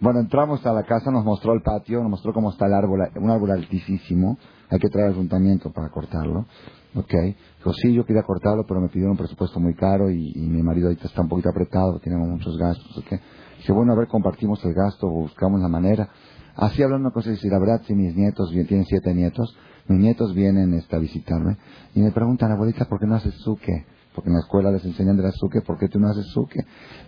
Bueno, 0.00 0.20
entramos 0.20 0.64
a 0.64 0.72
la 0.72 0.84
casa, 0.84 1.10
nos 1.10 1.24
mostró 1.24 1.52
el 1.52 1.62
patio, 1.62 2.00
nos 2.00 2.10
mostró 2.10 2.32
cómo 2.32 2.50
está 2.50 2.66
el 2.66 2.74
árbol, 2.74 3.00
un 3.16 3.30
árbol 3.30 3.50
altísimo, 3.50 4.38
hay 4.70 4.78
que 4.78 4.88
traer 4.88 5.10
ayuntamiento 5.10 5.72
para 5.72 5.88
cortarlo. 5.90 6.46
Ok, 6.94 7.12
dijo, 7.58 7.72
sí, 7.74 7.92
yo 7.92 8.04
quería 8.04 8.22
cortarlo, 8.22 8.64
pero 8.66 8.80
me 8.80 8.88
pidieron 8.88 9.12
un 9.12 9.18
presupuesto 9.18 9.60
muy 9.60 9.74
caro 9.74 10.10
y, 10.10 10.32
mi 10.36 10.62
marido 10.62 10.88
ahorita 10.88 11.06
está 11.06 11.22
un 11.22 11.28
poquito 11.28 11.50
apretado, 11.50 11.98
tenemos 12.00 12.28
muchos 12.28 12.56
gastos. 12.56 12.96
Okay. 12.98 13.18
Dije, 13.58 13.72
bueno, 13.72 13.92
a 13.92 13.96
ver, 13.96 14.08
compartimos 14.08 14.64
el 14.64 14.72
gasto, 14.72 15.08
buscamos 15.08 15.60
la 15.60 15.68
manera. 15.68 16.08
Así 16.56 16.82
hablando 16.82 17.08
una 17.08 17.14
cosa, 17.14 17.30
decir, 17.30 17.52
la 17.52 17.58
verdad, 17.58 17.82
si 17.86 17.94
mis 17.94 18.16
nietos, 18.16 18.50
tienen 18.50 18.84
siete 18.86 19.14
nietos, 19.14 19.56
mis 19.86 20.00
nietos 20.00 20.34
vienen 20.34 20.74
este, 20.74 20.96
a 20.96 20.98
visitarme 20.98 21.56
y 21.94 22.00
me 22.00 22.10
preguntan, 22.10 22.50
abuelita, 22.50 22.86
¿por 22.86 22.98
qué 22.98 23.06
no 23.06 23.16
haces 23.16 23.34
suque? 23.34 23.86
Porque 24.18 24.30
en 24.30 24.34
la 24.34 24.40
escuela 24.40 24.72
les 24.72 24.84
enseñan 24.84 25.16
de 25.16 25.22
la 25.22 25.30
suque, 25.30 25.60
¿por 25.60 25.78
qué 25.78 25.86
tú 25.86 26.00
no 26.00 26.08
haces 26.08 26.26
suque? 26.32 26.58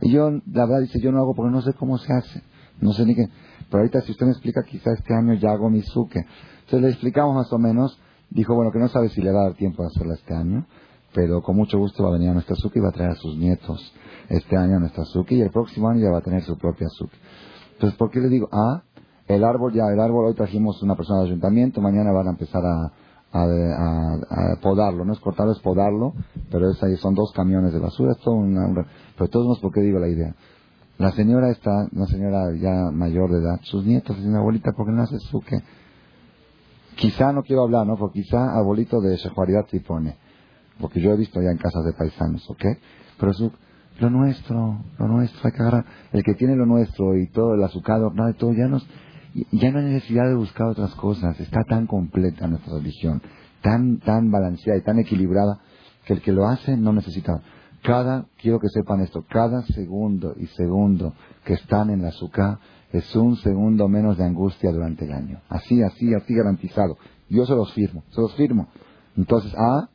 Y 0.00 0.12
yo, 0.12 0.30
la 0.30 0.64
verdad, 0.64 0.82
dice, 0.82 1.00
yo 1.00 1.10
no 1.10 1.18
hago 1.18 1.34
porque 1.34 1.50
no 1.50 1.60
sé 1.60 1.72
cómo 1.72 1.98
se 1.98 2.12
hace. 2.12 2.40
No 2.80 2.92
sé 2.92 3.04
ni 3.04 3.16
qué. 3.16 3.26
Pero 3.68 3.78
ahorita, 3.78 4.00
si 4.02 4.12
usted 4.12 4.26
me 4.26 4.30
explica, 4.30 4.62
quizá 4.62 4.92
este 4.92 5.12
año 5.12 5.34
ya 5.34 5.50
hago 5.50 5.68
mi 5.70 5.82
suque. 5.82 6.20
Entonces 6.20 6.82
le 6.82 6.88
explicamos 6.90 7.34
más 7.34 7.52
o 7.52 7.58
menos. 7.58 7.98
Dijo, 8.30 8.54
bueno, 8.54 8.70
que 8.70 8.78
no 8.78 8.86
sabe 8.86 9.08
si 9.08 9.20
le 9.22 9.32
va 9.32 9.40
a 9.40 9.44
dar 9.46 9.54
tiempo 9.54 9.82
de 9.82 9.88
hacerla 9.88 10.14
este 10.14 10.32
año, 10.32 10.68
pero 11.12 11.42
con 11.42 11.56
mucho 11.56 11.78
gusto 11.78 12.04
va 12.04 12.10
a 12.10 12.12
venir 12.12 12.28
a 12.28 12.34
nuestra 12.34 12.54
suque 12.54 12.78
y 12.78 12.82
va 12.82 12.90
a 12.90 12.92
traer 12.92 13.10
a 13.10 13.16
sus 13.16 13.36
nietos 13.36 13.92
este 14.28 14.56
año 14.56 14.76
a 14.76 14.78
nuestra 14.78 15.04
suque 15.04 15.34
y 15.34 15.40
el 15.40 15.50
próximo 15.50 15.88
año 15.88 16.02
ya 16.02 16.12
va 16.12 16.18
a 16.18 16.22
tener 16.22 16.42
su 16.44 16.56
propia 16.56 16.86
suque. 16.90 17.16
Entonces, 17.72 17.98
¿por 17.98 18.12
qué 18.12 18.20
le 18.20 18.28
digo? 18.28 18.48
Ah, 18.52 18.84
el 19.26 19.42
árbol 19.42 19.72
ya, 19.72 19.82
el 19.92 19.98
árbol, 19.98 20.26
hoy 20.26 20.34
trajimos 20.34 20.80
una 20.84 20.94
persona 20.94 21.22
del 21.22 21.30
ayuntamiento, 21.30 21.80
mañana 21.80 22.12
van 22.12 22.28
a 22.28 22.30
empezar 22.30 22.64
a, 22.64 22.92
a, 23.32 24.56
podarlo, 24.60 25.04
no 25.04 25.12
es 25.12 25.20
cortarlo, 25.20 25.52
es 25.52 25.60
podarlo, 25.60 26.14
pero 26.50 26.70
es 26.70 26.82
ahí, 26.82 26.96
son 26.96 27.14
dos 27.14 27.32
camiones 27.32 27.72
de 27.72 27.78
basura, 27.78 28.12
es 28.12 28.18
todo 28.18 28.34
una, 28.34 28.68
pero 29.16 29.30
todos 29.30 29.46
modos, 29.46 29.60
¿por 29.60 29.72
qué 29.72 29.80
digo 29.80 29.98
la 29.98 30.08
idea? 30.08 30.34
La 30.98 31.12
señora 31.12 31.50
está, 31.50 31.88
una 31.92 32.06
señora 32.06 32.54
ya 32.56 32.90
mayor 32.90 33.30
de 33.30 33.38
edad, 33.38 33.60
sus 33.62 33.84
nietos, 33.84 34.16
y 34.18 34.26
una 34.26 34.40
abuelita, 34.40 34.72
¿por 34.72 34.86
qué 34.86 34.92
no 34.92 35.02
hace 35.02 35.18
su 35.18 35.40
que? 35.40 35.62
Quizá, 36.96 37.32
no 37.32 37.42
quiero 37.42 37.62
hablar, 37.62 37.86
¿no? 37.86 37.96
Porque 37.96 38.22
quizá 38.22 38.56
abuelito 38.58 39.00
de 39.00 39.16
Shehuaridad 39.16 39.66
sí 39.70 39.80
pone, 39.80 40.16
porque 40.80 41.00
yo 41.00 41.12
he 41.12 41.16
visto 41.16 41.40
ya 41.40 41.50
en 41.50 41.58
casas 41.58 41.84
de 41.84 41.92
paisanos, 41.92 42.48
¿ok? 42.50 42.64
Pero 43.18 43.32
su, 43.32 43.52
lo 44.00 44.10
nuestro, 44.10 44.78
lo 44.98 45.08
nuestro, 45.08 45.40
hay 45.44 45.52
que 45.52 45.62
agarrar, 45.62 45.84
el 46.12 46.22
que 46.24 46.34
tiene 46.34 46.56
lo 46.56 46.66
nuestro 46.66 47.16
y 47.16 47.28
todo 47.28 47.54
el 47.54 47.62
azucado, 47.62 48.10
nada 48.10 48.32
todo, 48.34 48.52
ya 48.52 48.66
nos, 48.66 48.86
ya 49.52 49.70
no 49.70 49.78
hay 49.78 49.84
necesidad 49.86 50.28
de 50.28 50.34
buscar 50.34 50.68
otras 50.68 50.94
cosas. 50.94 51.38
Está 51.40 51.62
tan 51.64 51.86
completa 51.86 52.46
nuestra 52.46 52.74
religión, 52.74 53.22
tan, 53.62 53.98
tan 53.98 54.30
balanceada 54.30 54.78
y 54.78 54.82
tan 54.82 54.98
equilibrada, 54.98 55.60
que 56.04 56.14
el 56.14 56.22
que 56.22 56.32
lo 56.32 56.46
hace 56.46 56.76
no 56.76 56.92
necesita. 56.92 57.42
Cada, 57.82 58.26
quiero 58.40 58.58
que 58.58 58.68
sepan 58.68 59.00
esto, 59.00 59.24
cada 59.28 59.62
segundo 59.62 60.34
y 60.38 60.46
segundo 60.46 61.14
que 61.44 61.54
están 61.54 61.90
en 61.90 62.02
la 62.02 62.08
azúcar 62.08 62.58
es 62.92 63.14
un 63.16 63.36
segundo 63.36 63.88
menos 63.88 64.18
de 64.18 64.24
angustia 64.24 64.72
durante 64.72 65.04
el 65.04 65.12
año. 65.12 65.40
Así, 65.48 65.82
así, 65.82 66.12
así 66.12 66.34
garantizado. 66.34 66.98
Yo 67.28 67.46
se 67.46 67.54
los 67.54 67.72
firmo, 67.72 68.04
se 68.10 68.20
los 68.20 68.34
firmo. 68.34 68.68
Entonces, 69.16 69.54
ah, 69.56 69.88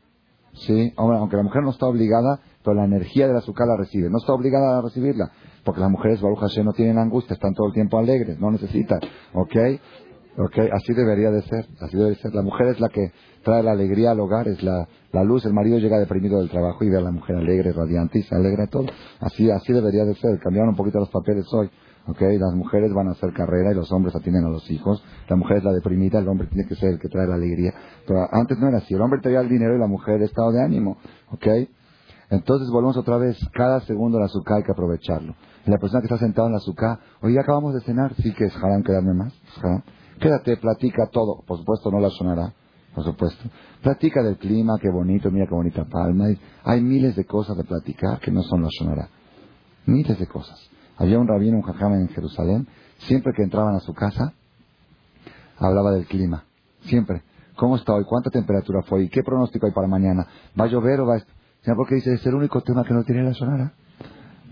sí, 0.54 0.94
aunque 0.96 1.36
la 1.36 1.44
mujer 1.44 1.62
no 1.64 1.72
está 1.72 1.86
obligada, 1.86 2.40
pero 2.64 2.76
la 2.76 2.86
energía 2.86 3.28
del 3.28 3.38
azúcar 3.38 3.68
la 3.68 3.78
recibe. 3.78 4.10
No 4.10 4.18
está 4.18 4.34
obligada 4.34 4.80
a 4.80 4.82
recibirla, 4.82 5.32
porque 5.66 5.82
las 5.82 5.90
mujeres, 5.90 6.22
Baruch 6.22 6.40
Hashem, 6.40 6.64
no 6.64 6.74
tienen 6.74 7.00
angustia, 7.00 7.34
están 7.34 7.54
todo 7.54 7.68
el 7.68 7.74
tiempo 7.74 7.98
alegres, 7.98 8.40
no 8.40 8.52
necesitan. 8.52 9.00
¿Ok? 9.34 9.56
¿Ok? 10.38 10.58
Así 10.72 10.94
debería 10.94 11.32
de 11.32 11.42
ser, 11.42 11.66
así 11.82 11.98
debe 11.98 12.16
ser. 12.16 12.36
La 12.36 12.44
mujer 12.44 12.68
es 12.68 12.80
la 12.80 12.90
que 12.90 13.12
trae 13.44 13.64
la 13.64 13.72
alegría 13.72 14.12
al 14.12 14.20
hogar, 14.20 14.48
es 14.48 14.62
la, 14.62 14.88
la 15.12 15.24
luz. 15.24 15.44
El 15.46 15.54
marido 15.54 15.80
llega 15.80 15.98
deprimido 15.98 16.40
del 16.40 16.50
trabajo 16.50 16.84
y 16.84 16.90
ve 16.90 16.98
a 16.98 17.02
la 17.02 17.12
mujer 17.12 17.38
alegre, 17.38 17.72
radiante 17.72 18.20
y 18.20 18.24
se 18.24 18.36
alegra 18.36 18.68
todo. 18.68 18.86
Así, 19.20 19.50
así 19.50 19.74
debería 19.74 20.06
de 20.06 20.14
ser. 20.16 20.40
Cambiaron 20.40 20.70
un 20.70 20.76
poquito 20.76 21.00
los 21.00 21.10
papeles 21.10 21.46
hoy. 21.52 21.70
¿ok? 22.08 22.22
Las 22.38 22.54
mujeres 22.54 22.94
van 22.94 23.08
a 23.08 23.12
hacer 23.12 23.34
carrera 23.34 23.72
y 23.72 23.76
los 23.76 23.92
hombres 23.92 24.16
atienden 24.16 24.46
a 24.46 24.50
los 24.50 24.70
hijos. 24.70 25.04
La 25.28 25.36
mujer 25.36 25.58
es 25.58 25.64
la 25.64 25.72
deprimida, 25.72 26.20
el 26.20 26.28
hombre 26.28 26.48
tiene 26.48 26.68
que 26.68 26.76
ser 26.76 26.90
el 26.90 27.00
que 27.00 27.10
trae 27.10 27.28
la 27.28 27.36
alegría. 27.36 27.74
Pero 28.06 28.28
antes 28.32 28.60
no 28.60 28.68
era 28.68 28.78
así. 28.78 28.94
El 28.94 29.02
hombre 29.02 29.20
traía 29.22 29.40
el 29.40 29.50
dinero 29.50 29.76
y 29.76 29.80
la 29.80 29.88
mujer 29.88 30.16
el 30.16 30.24
estado 30.24 30.52
de 30.52 30.64
ánimo, 30.64 30.98
¿ok? 31.32 31.48
Entonces 32.30 32.70
volvemos 32.72 32.98
otra 32.98 33.18
vez, 33.18 33.38
cada 33.54 33.82
segundo 33.82 34.20
la 34.20 34.26
azúcar 34.26 34.58
hay 34.58 34.64
que 34.64 34.72
aprovecharlo. 34.72 35.36
Y 35.66 35.72
la 35.72 35.78
persona 35.78 36.02
que 36.02 36.08
está 36.08 36.18
sentada 36.18 36.48
en 36.48 36.54
la 36.54 36.58
azúcar, 36.58 37.00
oye, 37.22 37.40
acabamos 37.40 37.74
de 37.74 37.82
cenar, 37.82 38.14
sí 38.16 38.34
que 38.34 38.46
es 38.46 38.56
haram 38.58 38.84
quedarme 38.84 39.14
más, 39.14 39.34
Quédate, 40.20 40.56
platica 40.58 41.08
todo, 41.12 41.44
por 41.46 41.58
supuesto 41.60 41.92
no 41.92 42.00
la 42.00 42.10
sonará, 42.10 42.54
por 42.94 43.04
supuesto. 43.04 43.50
Platica 43.82 44.24
del 44.24 44.38
clima, 44.38 44.78
qué 44.82 44.90
bonito, 44.90 45.30
mira 45.30 45.46
qué 45.46 45.54
bonita 45.54 45.84
palma. 45.84 46.28
Hay 46.64 46.82
miles 46.82 47.16
de 47.18 47.26
cosas 47.26 47.58
de 47.58 47.66
platicar 47.66 48.20
que 48.22 48.32
no 48.32 48.42
son 48.44 48.64
la 48.64 48.70
sonará. 48.72 49.10
Miles 49.86 50.18
de 50.18 50.28
cosas. 50.28 50.58
Había 50.98 51.20
un 51.20 51.28
rabino, 51.28 51.58
un 51.58 51.64
jajam 51.64 51.94
en 51.96 52.08
Jerusalén, 52.08 52.68
siempre 53.00 53.34
que 53.36 53.44
entraban 53.44 53.76
a 53.76 53.82
su 53.82 53.94
casa, 53.94 54.34
hablaba 55.58 55.92
del 55.92 56.06
clima. 56.06 56.46
Siempre. 56.84 57.24
¿Cómo 57.58 57.76
está 57.76 57.94
hoy? 57.94 58.04
¿Cuánta 58.06 58.30
temperatura 58.30 58.82
fue? 58.84 59.04
¿Y 59.04 59.10
qué 59.10 59.22
pronóstico 59.24 59.66
hay 59.66 59.74
para 59.74 59.88
mañana? 59.88 60.28
¿Va 60.60 60.66
a 60.66 60.68
llover 60.68 61.02
o 61.02 61.08
va 61.08 61.16
a...? 61.18 61.35
Porque 61.74 61.96
dice, 61.96 62.14
es 62.14 62.26
el 62.26 62.36
único 62.36 62.62
tema 62.62 62.84
que 62.84 62.94
no 62.94 63.04
tiene 63.04 63.24
la 63.24 63.34
sonara. 63.34 63.74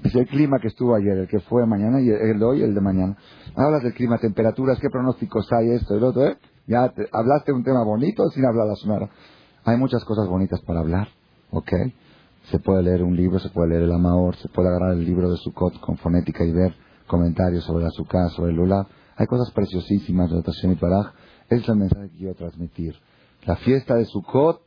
Es 0.03 0.15
el 0.15 0.27
clima 0.27 0.57
que 0.59 0.67
estuvo 0.67 0.95
ayer, 0.95 1.17
el 1.17 1.27
que 1.27 1.39
fue 1.41 1.65
mañana 1.65 2.01
y 2.01 2.09
el 2.09 2.39
de 2.39 2.45
hoy 2.45 2.59
y 2.59 2.63
el 2.63 2.73
de 2.73 2.81
mañana. 2.81 3.15
Hablas 3.55 3.83
del 3.83 3.93
clima, 3.93 4.17
temperaturas, 4.17 4.79
qué 4.79 4.89
pronósticos 4.89 5.47
hay, 5.53 5.69
esto, 5.71 5.95
el 5.95 6.03
otro, 6.03 6.27
¿eh? 6.27 6.37
Ya 6.67 6.91
hablaste 7.11 7.51
de 7.51 7.53
un 7.53 7.63
tema 7.63 7.83
bonito 7.83 8.27
sin 8.29 8.45
hablar 8.45 8.67
la 8.67 8.75
sonara. 8.75 9.09
Hay 9.65 9.77
muchas 9.77 10.03
cosas 10.03 10.27
bonitas 10.27 10.59
para 10.61 10.81
hablar, 10.81 11.07
¿ok? 11.51 11.71
Se 12.51 12.59
puede 12.59 12.83
leer 12.83 13.03
un 13.03 13.15
libro, 13.15 13.39
se 13.39 13.49
puede 13.49 13.69
leer 13.69 13.83
el 13.83 13.91
Amaor, 13.91 14.35
se 14.37 14.49
puede 14.49 14.69
agarrar 14.69 14.93
el 14.93 15.05
libro 15.05 15.29
de 15.29 15.37
Sukkot 15.37 15.79
con 15.79 15.97
fonética 15.97 16.43
y 16.43 16.51
ver 16.51 16.75
comentarios 17.07 17.63
sobre 17.63 17.85
la 17.85 17.89
Sukkah, 17.91 18.29
sobre 18.29 18.51
el 18.51 18.57
Lulav. 18.57 18.87
Hay 19.15 19.27
cosas 19.27 19.51
preciosísimas 19.53 20.31
de 20.31 20.41
Tashem 20.41 20.73
y 20.73 20.75
Paraj. 20.75 21.13
es 21.49 21.67
el 21.69 21.75
mensaje 21.75 22.09
que 22.09 22.17
quiero 22.17 22.35
transmitir. 22.35 22.95
La 23.45 23.55
fiesta 23.57 23.95
de 23.95 24.05
Sukkot 24.05 24.61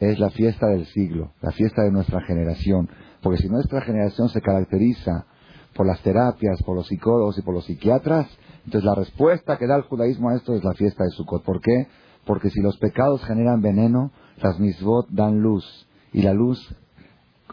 es 0.00 0.18
la 0.18 0.30
fiesta 0.30 0.66
del 0.68 0.86
siglo, 0.86 1.32
la 1.40 1.50
fiesta 1.52 1.82
de 1.82 1.90
nuestra 1.90 2.20
generación. 2.22 2.88
Porque 3.22 3.38
si 3.38 3.48
nuestra 3.48 3.80
generación 3.80 4.28
se 4.28 4.40
caracteriza 4.40 5.26
por 5.74 5.86
las 5.86 6.00
terapias, 6.02 6.62
por 6.62 6.76
los 6.76 6.86
psicólogos 6.86 7.38
y 7.38 7.42
por 7.42 7.54
los 7.54 7.64
psiquiatras, 7.64 8.28
entonces 8.64 8.84
la 8.84 8.94
respuesta 8.94 9.56
que 9.58 9.66
da 9.66 9.76
el 9.76 9.82
judaísmo 9.82 10.30
a 10.30 10.36
esto 10.36 10.54
es 10.54 10.62
la 10.62 10.74
fiesta 10.74 11.04
de 11.04 11.10
Sukkot. 11.10 11.42
¿Por 11.42 11.60
qué? 11.60 11.88
Porque 12.26 12.50
si 12.50 12.60
los 12.60 12.76
pecados 12.78 13.24
generan 13.24 13.60
veneno, 13.60 14.12
las 14.42 14.58
misbot 14.58 15.08
dan 15.10 15.40
luz 15.40 15.64
y 16.12 16.22
la 16.22 16.32
luz 16.32 16.74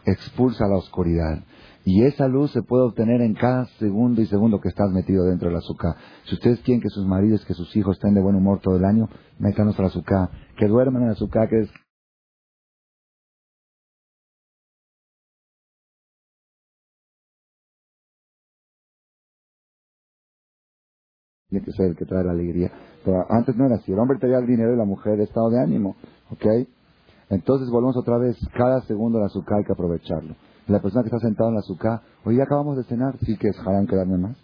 expulsa 0.06 0.68
la 0.68 0.78
oscuridad. 0.78 1.44
Y 1.84 2.04
esa 2.04 2.28
luz 2.28 2.52
se 2.52 2.64
puede 2.64 2.84
obtener 2.84 3.22
en 3.22 3.36
cada 3.36 3.66
segundo 3.78 4.22
y 4.22 4.26
segundo 4.26 4.60
que 4.60 4.70
estás 4.70 4.90
metido 4.92 5.24
dentro 5.26 5.50
del 5.50 5.58
azúcar. 5.58 5.96
Si 6.26 6.34
ustedes 6.34 6.60
quieren 6.62 6.82
que 6.82 6.90
sus 6.90 7.06
maridos, 7.06 7.46
que 7.46 7.54
sus 7.54 7.76
hijos 7.76 7.98
estén 7.98 8.16
de 8.16 8.22
buen 8.22 8.36
humor 8.36 8.60
todo 8.60 8.76
el 8.76 8.86
año, 8.86 9.08
métanos 9.38 9.80
al 9.80 9.86
azúcar. 9.86 10.30
Que 10.58 10.68
duerman 10.68 11.04
en 11.04 11.10
el 11.10 11.14
azúcar, 11.14 11.48
que 11.48 11.68
tiene 21.56 21.66
que 21.66 21.72
ser 21.72 21.88
el 21.88 21.96
que 21.96 22.06
trae 22.06 22.24
la 22.24 22.32
alegría. 22.32 22.72
Pero 23.04 23.26
antes 23.30 23.56
no 23.56 23.66
era 23.66 23.76
así. 23.76 23.92
El 23.92 24.00
hombre 24.00 24.18
tenía 24.20 24.40
el 24.40 24.48
dinero 24.48 24.74
y 24.74 24.78
la 24.78 24.86
mujer 24.86 25.14
el 25.14 25.22
estado 25.22 25.50
de 25.50 25.62
ánimo. 25.62 25.96
¿Ok? 26.32 26.46
Entonces 27.30 27.70
volvemos 27.70 27.96
otra 27.98 28.18
vez. 28.18 28.36
Cada 28.54 28.82
segundo 28.82 29.18
del 29.18 29.28
azúcar 29.28 29.60
hay 29.60 29.64
que 29.64 29.74
aprovecharlo. 29.74 30.36
La 30.68 30.82
persona 30.82 31.04
que 31.04 31.10
está 31.10 31.20
sentada 31.20 31.50
en 31.50 31.56
la 31.56 31.60
azúcar, 31.60 32.02
hoy 32.26 32.42
acabamos 32.42 32.76
de 32.78 32.84
cenar, 32.86 33.18
sí 33.20 33.38
que 33.38 33.50
es 33.50 33.60
harán 33.60 33.86
quedarme 33.86 34.18
más. 34.18 34.38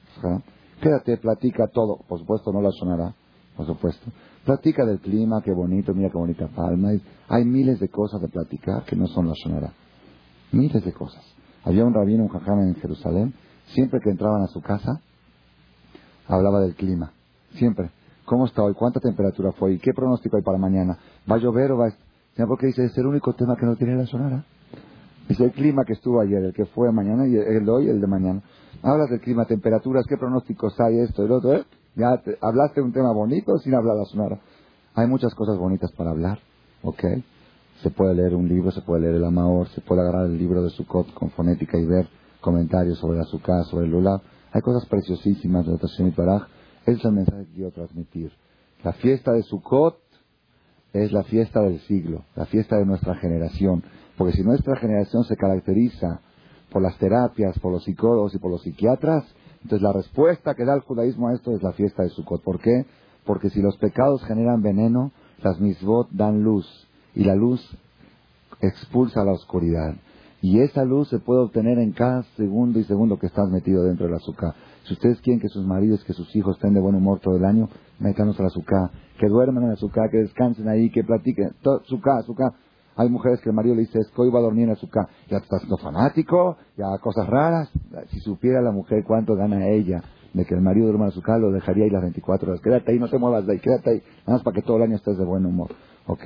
Quédate, 0.82 1.18
platica 1.18 1.68
todo. 1.68 1.98
Por 2.08 2.20
supuesto 2.20 2.52
no 2.52 2.62
la 2.62 2.70
sonará. 2.72 3.14
Por 3.58 3.66
supuesto. 3.66 4.12
Platica 4.46 4.86
del 4.86 5.00
clima, 5.00 5.42
qué 5.44 5.52
bonito, 5.52 5.94
mira 5.94 6.10
qué 6.10 6.18
bonita 6.18 6.48
palma. 6.48 6.92
Hay 7.28 7.46
miles 7.46 7.80
de 7.80 7.90
cosas 7.90 8.22
de 8.22 8.28
platicar 8.28 8.84
que 8.86 8.96
no 8.96 9.08
son 9.08 9.28
la 9.28 9.34
sonará. 9.36 9.74
Miles 10.52 10.84
de 10.84 10.94
cosas. 10.94 11.24
Había 11.64 11.86
un 11.86 11.94
rabino, 11.94 12.24
un 12.24 12.30
jajam 12.30 12.62
en 12.62 12.76
Jerusalén, 12.76 13.34
siempre 13.68 14.00
que 14.04 14.10
entraban 14.10 14.42
a 14.42 14.48
su 14.48 14.62
casa, 14.62 15.02
hablaba 16.32 16.62
del 16.62 16.76
clima. 16.76 17.12
Siempre. 17.54 17.92
¿Cómo 18.26 18.46
está 18.46 18.64
hoy? 18.64 18.74
¿Cuánta 18.74 19.00
temperatura 19.00 19.52
fue? 19.52 19.74
¿Y 19.74 19.80
qué 19.80 19.92
pronóstico 19.94 20.38
hay 20.38 20.44
para 20.44 20.58
mañana? 20.58 20.98
¿Va 21.30 21.36
a 21.36 21.40
llover 21.40 21.72
o 21.72 21.78
va 21.78 21.88
a...? 21.88 22.46
Porque 22.48 22.68
dice, 22.68 22.86
es 22.86 22.98
el 22.98 23.06
único 23.06 23.34
tema 23.34 23.56
que 23.58 23.66
no 23.66 23.76
tiene 23.76 23.96
la 23.96 24.06
sonara. 24.06 24.46
Dice 25.28 25.44
el 25.44 25.52
clima 25.52 25.84
que 25.86 25.94
estuvo 25.94 26.22
ayer, 26.22 26.44
el 26.44 26.54
que 26.54 26.66
fue 26.66 26.92
mañana 26.92 27.28
y 27.28 27.36
el 27.36 27.66
de 27.66 27.72
hoy 27.72 27.90
el 27.90 28.00
de 28.00 28.08
mañana. 28.08 28.42
Hablas 28.82 29.10
del 29.10 29.20
clima, 29.20 29.46
temperaturas, 29.46 30.06
qué 30.08 30.18
pronósticos 30.18 30.80
hay, 30.80 31.00
esto, 31.00 31.24
el 31.24 31.32
otro, 31.32 31.54
¿eh? 31.54 31.66
Ya 31.96 32.22
hablaste 32.42 32.82
un 32.82 32.94
tema 32.94 33.12
bonito 33.12 33.58
sin 33.60 33.76
hablar 33.76 33.98
la 33.98 34.06
sonara. 34.06 34.40
Hay 34.96 35.08
muchas 35.08 35.36
cosas 35.36 35.58
bonitas 35.58 35.92
para 35.92 36.12
hablar, 36.12 36.40
¿ok? 36.82 37.04
Se 37.84 37.90
puede 37.90 38.16
leer 38.16 38.36
un 38.36 38.48
libro, 38.48 38.72
se 38.72 38.82
puede 38.82 39.02
leer 39.02 39.16
el 39.16 39.26
Amaor, 39.26 39.68
se 39.70 39.82
puede 39.82 40.02
agarrar 40.02 40.26
el 40.26 40.38
libro 40.38 40.64
de 40.64 40.70
Sukkot 40.70 41.14
con 41.14 41.32
fonética 41.32 41.78
y 41.78 41.86
ver 41.86 42.08
comentarios 42.40 42.98
sobre 42.98 43.18
la 43.18 43.26
Sukkah, 43.26 43.64
sobre 43.64 43.86
el 43.86 43.92
Lulav. 43.92 44.22
Hay 44.54 44.62
cosas 44.62 44.86
preciosísimas 44.88 45.66
de 45.66 45.78
Tashem 45.78 46.08
y 46.08 46.12
Paraj. 46.12 46.48
es 46.86 47.04
el 47.06 47.12
mensaje 47.14 47.46
que 47.46 47.54
quiero 47.54 47.72
transmitir. 47.72 48.32
La 48.84 48.94
fiesta 48.94 49.32
de 49.32 49.44
Sukkot 49.44 49.98
es 50.94 51.12
la 51.12 51.24
fiesta 51.24 51.62
del 51.62 51.80
siglo, 51.82 52.26
la 52.36 52.46
fiesta 52.46 52.78
de 52.78 52.86
nuestra 52.86 53.16
generación. 53.16 53.84
Porque 54.18 54.34
si 54.34 54.44
nuestra 54.44 54.76
generación 54.76 55.24
se 55.24 55.38
caracteriza 55.38 56.20
por 56.70 56.82
las 56.82 56.98
terapias, 56.98 57.58
por 57.60 57.72
los 57.72 57.84
psicólogos 57.84 58.36
y 58.36 58.40
por 58.40 58.52
los 58.52 58.62
psiquiatras, 58.64 59.24
entonces 59.64 59.82
la 59.82 59.94
respuesta 59.94 60.54
que 60.56 60.66
da 60.66 60.74
el 60.74 60.82
judaísmo 60.82 61.30
a 61.30 61.34
esto 61.34 61.56
es 61.56 61.64
la 61.64 61.72
fiesta 61.74 62.04
de 62.04 62.10
Sukkot. 62.10 62.44
¿Por 62.44 62.60
qué? 62.60 62.86
Porque 63.26 63.50
si 63.52 63.62
los 63.62 63.78
pecados 63.78 64.24
generan 64.26 64.62
veneno, 64.62 65.12
las 65.42 65.60
misbot 65.60 66.10
dan 66.12 66.44
luz 66.44 66.68
y 67.16 67.24
la 67.24 67.36
luz 67.36 67.62
expulsa 68.60 69.24
la 69.24 69.32
oscuridad. 69.32 69.96
Y 70.42 70.60
esa 70.60 70.84
luz 70.84 71.08
se 71.10 71.20
puede 71.20 71.42
obtener 71.42 71.78
en 71.78 71.92
cada 71.92 72.24
segundo 72.36 72.80
y 72.80 72.84
segundo 72.86 73.20
que 73.20 73.28
estás 73.28 73.48
metido 73.50 73.84
dentro 73.84 74.08
del 74.08 74.16
azúcar. 74.16 74.56
Si 74.86 74.94
ustedes 74.94 75.22
quieren 75.22 75.40
que 75.40 75.50
sus 75.50 75.66
maridos, 75.66 76.04
que 76.04 76.14
sus 76.14 76.36
hijos 76.36 76.56
estén 76.56 76.74
de 76.74 76.82
buen 76.82 76.96
humor 76.96 77.20
todo 77.20 77.38
el 77.38 77.46
año, 77.46 77.70
métanos 78.00 78.40
al 78.40 78.48
azúcar. 78.48 78.90
Que 79.20 79.28
duerman 79.28 79.66
en 79.66 79.72
azúcar, 79.72 80.10
que 80.10 80.18
descansen 80.18 80.68
ahí, 80.68 80.90
que 80.90 81.04
platiquen. 81.04 81.52
Azúcar, 81.84 82.20
azúcar. 82.20 82.54
Hay 82.96 83.08
mujeres 83.10 83.40
que 83.42 83.50
el 83.50 83.56
marido 83.56 83.76
le 83.76 83.82
dice, 83.82 84.00
es 84.00 84.08
que 84.08 84.22
hoy 84.22 84.32
va 84.32 84.40
a 84.40 84.42
dormir 84.42 84.66
en 84.66 84.72
azúcar. 84.72 85.08
Ya 85.30 85.38
estás 85.38 85.60
siendo 85.60 85.78
fanático, 85.78 86.58
ya 86.76 86.86
cosas 87.02 87.28
raras. 87.28 87.70
Si 88.10 88.20
supiera 88.22 88.62
la 88.62 88.72
mujer 88.72 89.04
cuánto 89.06 89.36
gana 89.36 89.68
ella 89.68 90.04
de 90.34 90.46
que 90.46 90.56
el 90.56 90.62
marido 90.62 90.88
duerma 90.88 91.06
en 91.06 91.10
azúcar, 91.12 91.40
lo 91.40 91.52
dejaría 91.52 91.84
ahí 91.84 91.92
las 91.92 92.02
24 92.02 92.50
horas. 92.50 92.62
Quédate 92.62 92.92
ahí, 92.92 93.00
no 93.00 93.10
te 93.10 93.20
muevas 93.20 93.46
de 93.46 93.54
ahí, 93.54 93.60
quédate 93.60 93.92
ahí. 93.92 94.04
Nada 94.26 94.38
más 94.38 94.44
para 94.44 94.56
que 94.56 94.64
todo 94.64 94.78
el 94.78 94.84
año 94.84 94.96
estés 94.96 95.18
de 95.18 95.26
buen 95.26 95.46
humor. 95.46 95.70
¿Ok? 96.08 96.26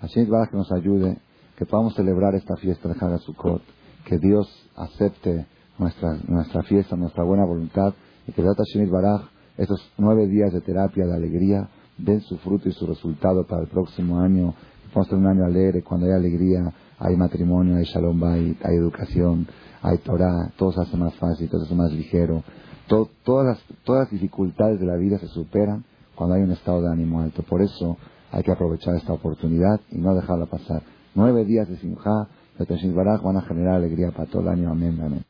Así 0.00 0.20
es 0.20 0.28
que 0.28 0.56
nos 0.56 0.70
ayude 0.72 1.18
que 1.56 1.66
podamos 1.66 1.94
celebrar 1.94 2.34
esta 2.34 2.56
fiesta 2.56 2.88
de 2.88 2.94
Hagasukot, 3.00 3.62
que 4.04 4.18
Dios 4.18 4.46
acepte 4.76 5.46
nuestra, 5.78 6.16
nuestra 6.28 6.62
fiesta, 6.62 6.96
nuestra 6.96 7.24
buena 7.24 7.44
voluntad, 7.44 7.94
y 8.26 8.32
que 8.32 8.42
Data 8.42 8.62
Shemit 8.64 8.90
Baraj, 8.90 9.22
estos 9.56 9.80
nueve 9.96 10.26
días 10.26 10.52
de 10.52 10.60
terapia, 10.60 11.06
de 11.06 11.14
alegría, 11.14 11.68
den 11.96 12.20
su 12.20 12.36
fruto 12.38 12.68
y 12.68 12.72
su 12.72 12.86
resultado 12.86 13.46
para 13.46 13.62
el 13.62 13.68
próximo 13.68 14.20
año. 14.20 14.54
Vamos 14.94 15.06
a 15.06 15.10
tener 15.10 15.24
un 15.24 15.30
año 15.30 15.44
alegre, 15.46 15.82
cuando 15.82 16.06
hay 16.06 16.12
alegría, 16.12 16.72
hay 16.98 17.16
matrimonio, 17.16 17.76
hay 17.76 17.84
shalom 17.84 18.22
hay 18.24 18.56
educación, 18.76 19.46
hay 19.82 19.98
Torah, 19.98 20.52
todo 20.56 20.72
se 20.72 20.80
hace 20.80 20.96
más 20.96 21.14
fácil, 21.14 21.48
todo 21.48 21.60
se 21.60 21.66
hace 21.66 21.74
más 21.74 21.92
ligero. 21.92 22.42
todas, 22.86 23.46
las, 23.46 23.64
todas 23.84 24.04
las 24.04 24.10
dificultades 24.10 24.78
de 24.78 24.86
la 24.86 24.96
vida 24.96 25.18
se 25.18 25.28
superan 25.28 25.84
cuando 26.14 26.34
hay 26.34 26.42
un 26.42 26.52
estado 26.52 26.82
de 26.82 26.92
ánimo 26.92 27.20
alto. 27.20 27.42
Por 27.42 27.62
eso 27.62 27.96
hay 28.30 28.42
que 28.42 28.52
aprovechar 28.52 28.94
esta 28.96 29.12
oportunidad 29.12 29.80
y 29.90 29.98
no 29.98 30.14
dejarla 30.14 30.46
pasar. 30.46 30.82
Nueve 31.16 31.44
días 31.46 31.66
de 31.66 31.78
Simjá, 31.78 32.28
de 32.58 32.92
Baraj 32.92 33.22
van 33.22 33.38
a 33.38 33.42
generar 33.42 33.76
alegría 33.76 34.10
para 34.10 34.28
todo 34.28 34.42
el 34.42 34.48
año. 34.48 34.70
Amén, 34.70 35.00
amén. 35.00 35.24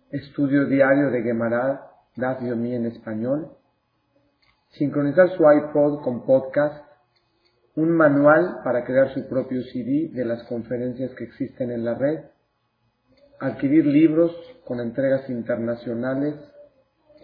estudio 0.10 0.66
diario 0.66 1.12
de 1.12 1.22
Gemara, 1.22 1.92
Daf 2.16 2.42
Yomi 2.42 2.74
en 2.74 2.88
español, 2.88 3.52
sincronizar 4.72 5.30
su 5.38 5.44
iPod 5.44 6.02
con 6.02 6.26
podcast, 6.26 6.84
un 7.76 7.92
manual 7.92 8.62
para 8.64 8.86
crear 8.86 9.14
su 9.14 9.28
propio 9.28 9.62
CD 9.72 10.10
de 10.12 10.26
las 10.26 10.42
conferencias 10.46 11.14
que 11.14 11.26
existen 11.26 11.70
en 11.70 11.86
la 11.86 11.94
red, 11.94 12.24
adquirir 13.40 13.86
libros 13.86 14.32
con 14.66 14.80
entregas 14.80 15.30
internacionales, 15.30 16.36